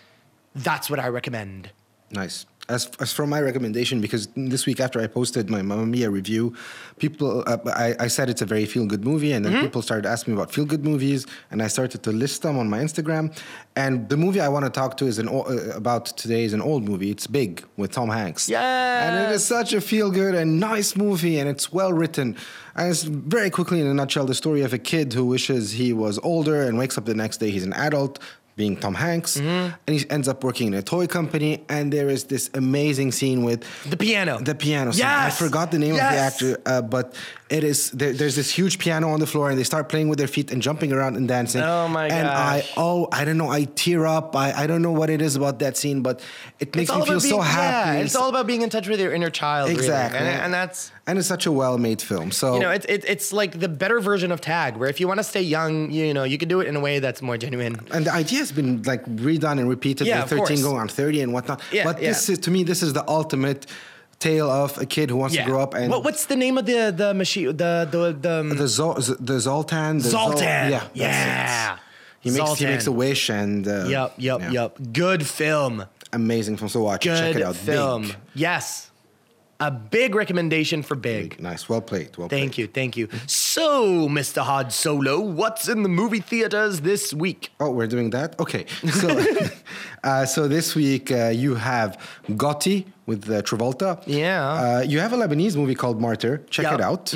That's 0.55 0.89
what 0.89 1.01
I 1.01 1.09
recommend. 1.09 1.71
Nice. 2.13 2.47
As, 2.69 2.91
as 2.99 3.13
for 3.13 3.29
my 3.29 3.41
recommendation, 3.41 4.01
because 4.01 4.27
this 4.35 4.67
week 4.67 4.81
after 4.81 5.01
I 5.01 5.07
posted 5.07 5.49
my 5.49 5.63
Mamma 5.63 5.87
Mia 5.87 6.11
review, 6.11 6.53
people, 6.99 7.45
uh, 7.47 7.59
I, 7.67 7.95
I 8.01 8.09
said 8.09 8.29
it's 8.29 8.43
a 8.43 8.47
very 8.47 8.67
feel 8.67 8.87
good 8.87 9.05
movie, 9.05 9.33
and 9.33 9.45
then 9.45 9.53
Mm-hmm. 9.53 9.67
people 9.67 9.83
started 9.83 10.05
asking 10.05 10.35
me 10.35 10.41
about 10.41 10.53
feel 10.53 10.65
good 10.65 10.85
movies, 10.85 11.27
and 11.53 11.63
I 11.63 11.69
started 11.69 12.03
to 12.03 12.11
list 12.11 12.43
them 12.43 12.59
on 12.59 12.69
my 12.69 12.81
Instagram. 12.81 13.33
And 13.77 14.09
the 14.09 14.17
movie 14.17 14.41
I 14.41 14.49
want 14.49 14.65
to 14.65 14.71
talk 14.71 14.97
to 14.97 15.07
is 15.07 15.19
an 15.21 15.29
uh, 15.29 15.43
about 15.77 16.07
today 16.07 16.43
is 16.45 16.53
an 16.53 16.61
old 16.61 16.83
movie. 16.83 17.11
It's 17.13 17.29
Big 17.29 17.65
with 17.77 17.93
Tom 17.93 18.09
Hanks. 18.09 18.49
Yeah, 18.49 19.05
and 19.07 19.15
it 19.25 19.35
is 19.37 19.45
such 19.45 19.73
a 19.73 19.81
feel 19.81 20.11
good 20.11 20.35
and 20.35 20.59
nice 20.59 20.97
movie, 20.97 21.39
and 21.39 21.49
it's 21.49 21.73
well 21.73 21.93
written. 21.93 22.37
And 22.75 22.91
it's 22.91 23.05
very 23.05 23.49
quickly, 23.51 23.81
in 23.81 23.87
a 23.87 23.95
nutshell, 23.95 24.27
the 24.27 24.35
story 24.35 24.63
of 24.63 24.73
a 24.73 24.79
kid 24.79 25.13
who 25.13 25.25
wishes 25.25 25.73
he 25.73 25.93
was 25.93 26.19
older 26.25 26.63
and 26.63 26.77
wakes 26.77 26.99
up 26.99 27.05
the 27.05 27.15
next 27.15 27.37
day 27.39 27.51
he's 27.51 27.65
an 27.65 27.73
adult, 27.75 28.19
being 28.57 28.77
Tom 28.77 28.95
Hanks, 28.95 29.37
Mm-hmm. 29.37 29.75
and 29.87 29.97
he 30.01 30.11
ends 30.11 30.29
up 30.29 30.43
working 30.43 30.69
in 30.69 30.75
a 30.75 30.83
toy 30.83 31.07
company. 31.07 31.65
And 31.69 31.93
there 31.93 32.09
is 32.09 32.25
this 32.25 32.49
amazing 32.55 33.13
scene 33.13 33.45
with 33.45 33.63
The 33.89 33.97
piano. 33.97 34.39
the 34.41 34.55
piano. 34.55 34.93
scene. 34.93 35.05
I 35.07 35.31
forgot 35.31 35.71
the 35.71 35.79
name 35.79 35.93
of 35.93 35.99
the 35.99 36.03
actor, 36.29 36.59
uh, 36.67 36.81
but 36.83 37.15
it 37.49 37.63
is 37.63 37.93
there, 37.93 38.13
there's 38.13 38.35
this 38.35 38.51
huge 38.51 38.79
piano 38.79 39.11
on 39.11 39.21
the 39.21 39.27
floor, 39.27 39.51
and 39.51 39.59
they 39.59 39.63
start 39.65 39.89
playing 39.89 40.09
with 40.09 40.19
their 40.19 40.27
feet 40.27 40.51
and 40.51 40.61
jumping 40.61 40.93
around 40.93 41.17
and 41.17 41.29
dancing. 41.29 41.63
Oh 41.63 41.87
my 41.87 42.09
god! 42.09 42.15
And 42.19 42.29
I 42.29 42.65
oh 42.77 43.09
I 43.13 43.25
don't 43.25 43.39
know, 43.39 43.49
I 43.49 43.65
tear 43.65 44.05
up. 44.05 44.35
I, 44.35 44.53
I 44.53 44.67
don't 44.67 44.83
know 44.83 44.91
what 44.91 45.11
it 45.11 45.23
is 45.23 45.37
about 45.37 45.61
that 45.61 45.77
scene, 45.77 46.03
but 46.03 46.21
it 46.59 46.75
makes 46.75 46.91
me 46.93 47.05
feel 47.07 47.21
so 47.21 47.41
happy. 47.41 47.99
Yeah, 47.99 48.05
it's 48.05 48.17
all 48.17 48.29
about 48.29 48.47
being 48.49 48.63
in 48.63 48.69
touch 48.71 48.89
with 48.89 48.99
your 48.99 49.13
inner 49.15 49.31
child. 49.31 49.69
really. 49.69 49.79
Exactly. 49.81 50.19
And, 50.19 50.27
and 50.29 50.55
that's 50.55 50.91
and 51.07 51.19
it's 51.21 51.29
such 51.29 51.47
a 51.47 51.53
well-made 51.53 52.03
film. 52.03 52.33
So 52.33 52.55
you 52.55 52.61
know, 52.61 52.71
it's 52.73 52.87
it, 52.87 53.05
it's 53.07 53.33
like 53.33 53.61
the 53.61 53.69
better 53.69 54.01
version 54.01 54.33
of 54.33 54.41
Tag, 54.41 54.77
where 54.77 54.89
if 54.89 54.99
you 54.99 55.07
want 55.07 55.19
to 55.21 55.25
stay 55.25 55.43
young, 55.43 55.93
you 55.93 56.13
know, 56.15 56.25
you 56.25 56.39
can 56.39 56.49
do 56.49 56.61
it 56.61 56.67
in 56.67 56.75
a 56.75 56.81
way 56.81 56.99
that's 56.99 57.23
more 57.23 57.37
genuine. 57.39 57.79
and 57.93 58.07
the 58.07 58.13
idea 58.13 58.41
has 58.41 58.51
been 58.51 58.83
like 58.83 59.05
redone 59.07 59.61
and 59.61 59.69
repeated 59.69 60.09
Yeah, 60.09 60.25
with 60.25 60.33
of 60.33 60.39
13 60.41 60.47
course. 60.49 60.63
going 60.63 60.81
on 60.81 60.89
30 60.89 61.21
and 61.21 61.33
whatnot. 61.33 61.63
Yeah, 61.71 61.85
but 61.85 61.99
this 62.01 62.29
is 62.29 62.39
to 62.41 62.51
me, 62.51 62.65
this 62.65 62.83
is 62.83 62.93
the 62.93 63.09
ultimate 63.09 63.67
tale 64.19 64.51
of 64.51 64.79
a 64.79 64.87
kid 64.87 65.11
who 65.11 65.17
wants 65.17 65.37
to 65.37 65.43
grow 65.45 65.61
up 65.63 65.75
and 65.75 65.91
what, 65.91 66.03
what's 66.05 66.27
the 66.27 66.37
name 66.37 66.57
of 66.59 66.65
the 66.67 66.93
the 66.97 67.13
machine? 67.15 67.47
The 67.57 67.87
the 67.91 68.17
the, 68.21 68.41
um, 68.41 68.49
the 68.51 68.65
Zol, 68.65 68.95
the 69.21 69.39
Zoltan. 69.41 69.99
The 69.99 70.05
Zol- 70.09 70.11
Zoltan. 70.11 70.71
yeah, 70.73 70.89
yeah. 70.95 71.79
He 72.21 72.31
makes 72.31 72.59
he 72.59 72.65
makes 72.67 72.87
a 72.87 72.93
wish 72.93 73.29
and 73.31 73.67
uh, 73.69 73.85
Yep, 73.89 74.15
yep, 74.19 74.41
yeah. 74.41 74.51
yep. 74.51 74.79
Good 74.93 75.27
film. 75.27 75.85
Amazing 76.13 76.57
film. 76.57 76.69
So 76.69 76.83
watch 76.83 77.05
it. 77.07 77.11
Good 77.11 77.19
Check 77.19 77.37
it 77.37 77.43
out. 77.43 77.57
film. 77.57 78.03
Big. 78.03 78.17
Yes. 78.35 78.86
A 79.59 79.71
big 79.71 80.15
recommendation 80.15 80.83
for 80.83 80.95
Big. 80.97 81.41
Nice. 81.41 81.67
Well 81.69 81.81
played. 81.81 82.15
Well 82.19 82.29
Thank 82.29 82.53
played. 82.53 82.59
you, 82.59 82.67
thank 82.67 82.97
you. 82.97 83.09
So, 83.27 84.07
Mr. 84.09 84.43
Hod 84.43 84.71
Solo, 84.73 85.19
what's 85.21 85.67
in 85.67 85.83
the 85.83 85.89
movie 85.89 86.21
theaters 86.21 86.81
this 86.83 87.15
week? 87.15 87.51
Oh, 87.59 87.71
we're 87.71 87.87
doing 87.87 88.11
that. 88.11 88.39
Okay. 88.39 88.67
So, 89.01 89.09
uh, 90.05 90.27
so 90.27 90.47
this 90.49 90.75
week 90.75 91.11
uh, 91.11 91.29
you 91.29 91.55
have 91.55 91.97
Gotti 92.29 92.85
with 93.07 93.31
uh, 93.31 93.41
Travolta. 93.43 94.03
Yeah. 94.07 94.45
Uh, 94.47 94.81
you 94.83 94.99
have 95.01 95.13
a 95.15 95.17
Lebanese 95.17 95.57
movie 95.57 95.75
called 95.75 96.01
Martyr. 96.01 96.45
Check 96.51 96.65
Yep. 96.65 96.75
it 96.75 96.81
out. 96.81 97.15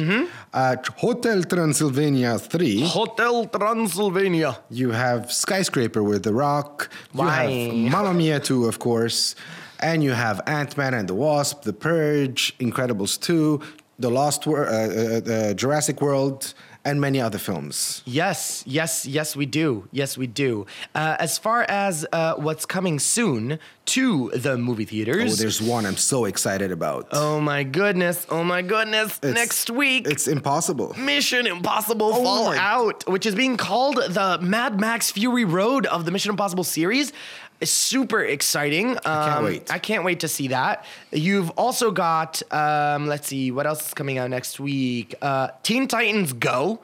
Uh, 0.54 0.76
Hotel 0.96 1.42
Transylvania 1.42 2.38
Three. 2.38 2.80
Hotel 2.82 3.44
Transylvania. 3.46 4.58
You 4.70 4.92
have 4.92 5.30
Skyscraper 5.32 6.02
with 6.02 6.22
The 6.22 6.32
Rock. 6.32 6.88
You 7.14 7.26
have 7.26 7.74
Mamma 7.92 8.14
Mia 8.14 8.40
2, 8.40 8.64
of 8.66 8.78
course. 8.78 9.34
And 9.80 10.02
you 10.04 10.12
have 10.12 10.40
Ant 10.46 10.76
Man 10.76 10.94
and 10.94 11.08
the 11.08 11.14
Wasp, 11.14 11.62
The 11.62 11.72
Purge, 11.72 12.56
Incredibles 12.58 13.18
2, 13.20 13.60
The 13.98 14.10
Lost 14.10 14.46
World, 14.46 14.68
uh, 14.68 15.30
uh, 15.32 15.34
uh, 15.50 15.54
Jurassic 15.54 16.00
World, 16.00 16.54
and 16.84 16.98
many 17.00 17.20
other 17.20 17.36
films. 17.36 18.02
Yes, 18.06 18.64
yes, 18.66 19.04
yes, 19.04 19.36
we 19.36 19.44
do. 19.44 19.86
Yes, 19.92 20.16
we 20.16 20.26
do. 20.26 20.64
Uh, 20.94 21.16
as 21.18 21.36
far 21.36 21.66
as 21.68 22.06
uh, 22.12 22.34
what's 22.36 22.64
coming 22.64 22.98
soon 22.98 23.58
to 23.86 24.30
the 24.34 24.56
movie 24.56 24.86
theaters. 24.86 25.32
Oh, 25.34 25.36
there's 25.36 25.60
one 25.60 25.84
I'm 25.84 25.98
so 25.98 26.24
excited 26.24 26.72
about. 26.72 27.08
Oh 27.12 27.38
my 27.40 27.64
goodness! 27.64 28.26
Oh 28.30 28.44
my 28.44 28.62
goodness! 28.62 29.18
It's- 29.18 29.34
Next 29.34 29.68
week, 29.68 30.06
It's 30.08 30.26
impossible. 30.28 30.94
Mission 30.98 31.46
Impossible 31.46 32.12
Oh 32.14 32.22
Fallout, 32.22 33.06
which 33.08 33.26
is 33.26 33.34
being 33.34 33.58
called 33.58 33.96
the 33.96 34.38
Mad 34.40 34.80
Max 34.80 35.10
Fury 35.10 35.44
Road 35.44 35.84
of 35.86 36.06
the 36.06 36.10
Mission 36.12 36.30
Impossible 36.30 36.64
series. 36.64 37.12
Is 37.60 37.70
super 37.70 38.20
exciting. 38.22 38.96
I 39.04 39.28
can't 39.28 39.44
wait. 39.44 39.70
I 39.72 39.78
can't 39.78 40.04
wait 40.04 40.20
to 40.20 40.28
see 40.28 40.48
that. 40.48 40.84
You've 41.12 41.50
also 41.50 41.90
got, 41.90 42.42
um, 42.52 43.06
let's 43.06 43.28
see, 43.28 43.50
what 43.50 43.66
else 43.66 43.88
is 43.88 43.94
coming 43.94 44.18
out 44.18 44.30
next 44.30 44.58
week? 44.58 45.14
Uh, 45.20 45.48
Teen 45.62 45.86
Titans 45.86 46.32
Go, 46.32 46.80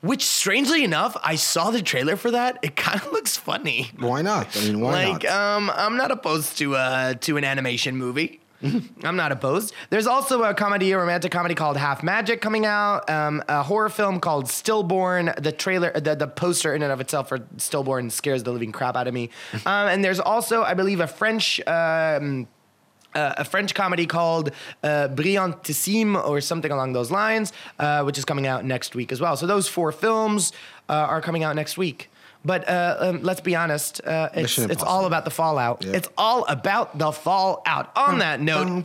which 0.00 0.24
strangely 0.24 0.84
enough, 0.84 1.16
I 1.22 1.36
saw 1.36 1.70
the 1.70 1.82
trailer 1.82 2.16
for 2.16 2.30
that. 2.30 2.58
It 2.62 2.76
kind 2.76 3.00
of 3.00 3.12
looks 3.12 3.36
funny. 3.36 3.90
Why 3.98 4.22
not? 4.22 4.56
I 4.56 4.60
mean, 4.60 4.80
why 4.80 5.08
like, 5.08 5.24
not? 5.24 5.32
um, 5.32 5.70
I'm 5.74 5.96
not 5.96 6.10
opposed 6.10 6.58
to 6.58 6.76
uh, 6.76 7.14
to 7.14 7.36
an 7.36 7.44
animation 7.44 7.96
movie. 7.96 8.40
I'm 9.04 9.16
not 9.16 9.32
opposed. 9.32 9.74
There's 9.90 10.06
also 10.06 10.42
a 10.42 10.54
comedy, 10.54 10.92
a 10.92 10.98
romantic 10.98 11.30
comedy 11.32 11.54
called 11.54 11.76
Half 11.76 12.02
Magic 12.02 12.40
coming 12.40 12.64
out. 12.64 13.08
Um, 13.10 13.42
a 13.48 13.62
horror 13.62 13.88
film 13.88 14.20
called 14.20 14.48
Stillborn. 14.48 15.34
The 15.38 15.52
trailer, 15.52 15.92
the, 15.92 16.14
the 16.14 16.26
poster 16.26 16.74
in 16.74 16.82
and 16.82 16.92
of 16.92 17.00
itself 17.00 17.28
for 17.28 17.46
Stillborn 17.58 18.10
scares 18.10 18.42
the 18.42 18.52
living 18.52 18.72
crap 18.72 18.96
out 18.96 19.06
of 19.06 19.14
me. 19.14 19.30
um, 19.66 19.88
and 19.88 20.04
there's 20.04 20.20
also, 20.20 20.62
I 20.62 20.74
believe, 20.74 21.00
a 21.00 21.06
French. 21.06 21.60
Um, 21.66 22.48
uh, 23.14 23.32
a 23.38 23.44
French 23.44 23.76
comedy 23.76 24.06
called 24.06 24.50
uh, 24.82 25.06
Brillantissime 25.06 26.26
or 26.26 26.40
something 26.40 26.72
along 26.72 26.94
those 26.94 27.12
lines, 27.12 27.52
uh, 27.78 28.02
which 28.02 28.18
is 28.18 28.24
coming 28.24 28.48
out 28.48 28.64
next 28.64 28.96
week 28.96 29.12
as 29.12 29.20
well. 29.20 29.36
So 29.36 29.46
those 29.46 29.68
four 29.68 29.92
films 29.92 30.52
uh, 30.88 30.94
are 30.94 31.20
coming 31.20 31.44
out 31.44 31.54
next 31.54 31.78
week. 31.78 32.10
But 32.44 32.68
uh, 32.68 32.96
um, 33.00 33.22
let's 33.22 33.40
be 33.40 33.56
honest, 33.56 34.04
uh, 34.04 34.28
it's, 34.34 34.58
it's 34.58 34.82
all 34.82 35.06
about 35.06 35.24
the 35.24 35.30
fallout. 35.30 35.84
It's 35.84 36.08
all 36.18 36.44
about 36.44 36.98
the 36.98 37.10
fallout. 37.12 37.90
On 37.96 38.18
that 38.18 38.40
note, 38.40 38.84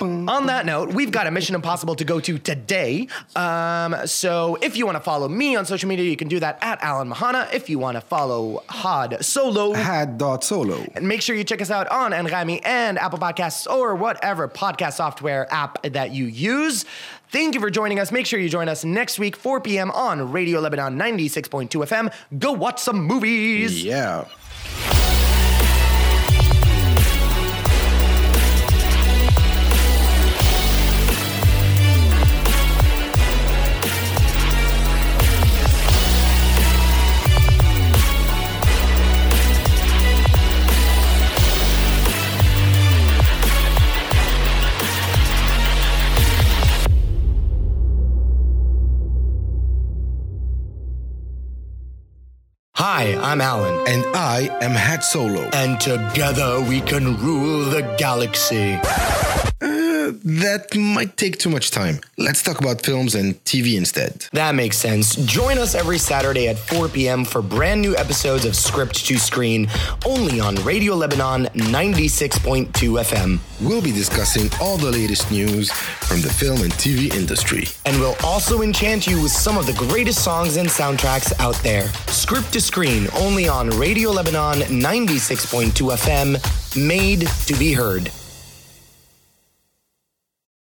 on 0.00 0.46
that 0.46 0.64
note, 0.64 0.94
we've 0.94 1.10
got 1.10 1.26
a 1.26 1.30
Mission 1.30 1.56
Impossible 1.56 1.96
to 1.96 2.04
go 2.04 2.20
to 2.20 2.38
today. 2.38 3.08
Um, 3.34 3.96
so 4.06 4.56
if 4.62 4.76
you 4.76 4.86
want 4.86 4.96
to 4.96 5.02
follow 5.02 5.28
me 5.28 5.56
on 5.56 5.66
social 5.66 5.88
media, 5.88 6.08
you 6.08 6.16
can 6.16 6.28
do 6.28 6.38
that 6.38 6.58
at 6.62 6.80
Alan 6.82 7.10
Mahana. 7.10 7.52
If 7.52 7.68
you 7.68 7.80
want 7.80 7.96
to 7.96 8.00
follow 8.00 8.62
Had 8.68 9.24
Solo, 9.24 9.72
Had 9.72 10.16
dot 10.16 10.44
solo. 10.44 10.86
and 10.94 11.08
make 11.08 11.20
sure 11.20 11.34
you 11.34 11.42
check 11.42 11.60
us 11.60 11.70
out 11.70 11.88
on 11.88 12.12
Anghami 12.12 12.60
and 12.64 12.96
Apple 12.96 13.18
Podcasts 13.18 13.68
or 13.68 13.96
whatever 13.96 14.46
podcast 14.46 14.94
software 14.94 15.52
app 15.52 15.82
that 15.82 16.12
you 16.12 16.26
use. 16.26 16.84
Thank 17.30 17.54
you 17.54 17.60
for 17.60 17.70
joining 17.70 18.00
us. 18.00 18.10
Make 18.10 18.24
sure 18.26 18.40
you 18.40 18.48
join 18.48 18.68
us 18.68 18.84
next 18.84 19.18
week, 19.18 19.36
4 19.36 19.60
p.m. 19.60 19.90
on 19.90 20.32
Radio 20.32 20.60
Lebanon 20.60 20.96
96.2 20.98 21.68
FM. 21.68 22.12
Go 22.38 22.52
watch 22.52 22.78
some 22.80 23.02
movies. 23.02 23.84
Yeah. 23.84 24.26
Hi, 52.98 53.14
I'm 53.30 53.40
Alan. 53.40 53.86
And 53.86 54.04
I 54.16 54.48
am 54.60 54.72
Hat 54.72 55.04
Solo. 55.04 55.42
And 55.52 55.80
together 55.80 56.60
we 56.60 56.80
can 56.80 57.16
rule 57.18 57.64
the 57.66 57.82
galaxy. 57.96 58.74
Mm. 59.60 59.77
That 60.10 60.76
might 60.76 61.16
take 61.16 61.38
too 61.38 61.50
much 61.50 61.70
time. 61.70 62.00
Let's 62.16 62.42
talk 62.42 62.60
about 62.60 62.82
films 62.82 63.14
and 63.14 63.42
TV 63.44 63.76
instead. 63.76 64.26
That 64.32 64.54
makes 64.54 64.76
sense. 64.76 65.16
Join 65.16 65.58
us 65.58 65.74
every 65.74 65.98
Saturday 65.98 66.48
at 66.48 66.58
4 66.58 66.88
p.m. 66.88 67.24
for 67.24 67.42
brand 67.42 67.82
new 67.82 67.96
episodes 67.96 68.44
of 68.44 68.56
Script 68.56 69.06
to 69.06 69.18
Screen, 69.18 69.68
only 70.06 70.40
on 70.40 70.56
Radio 70.56 70.94
Lebanon 70.94 71.46
96.2 71.54 72.68
FM. 72.72 73.38
We'll 73.60 73.82
be 73.82 73.92
discussing 73.92 74.50
all 74.60 74.76
the 74.76 74.90
latest 74.90 75.30
news 75.30 75.70
from 75.70 76.20
the 76.20 76.30
film 76.30 76.62
and 76.62 76.72
TV 76.74 77.12
industry. 77.14 77.64
And 77.86 77.98
we'll 78.00 78.16
also 78.24 78.62
enchant 78.62 79.06
you 79.06 79.22
with 79.22 79.32
some 79.32 79.56
of 79.58 79.66
the 79.66 79.74
greatest 79.74 80.24
songs 80.24 80.56
and 80.56 80.68
soundtracks 80.68 81.32
out 81.40 81.56
there. 81.56 81.88
Script 82.08 82.52
to 82.52 82.60
Screen, 82.60 83.08
only 83.16 83.48
on 83.48 83.70
Radio 83.70 84.10
Lebanon 84.10 84.60
96.2 84.60 85.72
FM, 85.72 86.86
made 86.86 87.26
to 87.46 87.54
be 87.58 87.72
heard. 87.72 88.10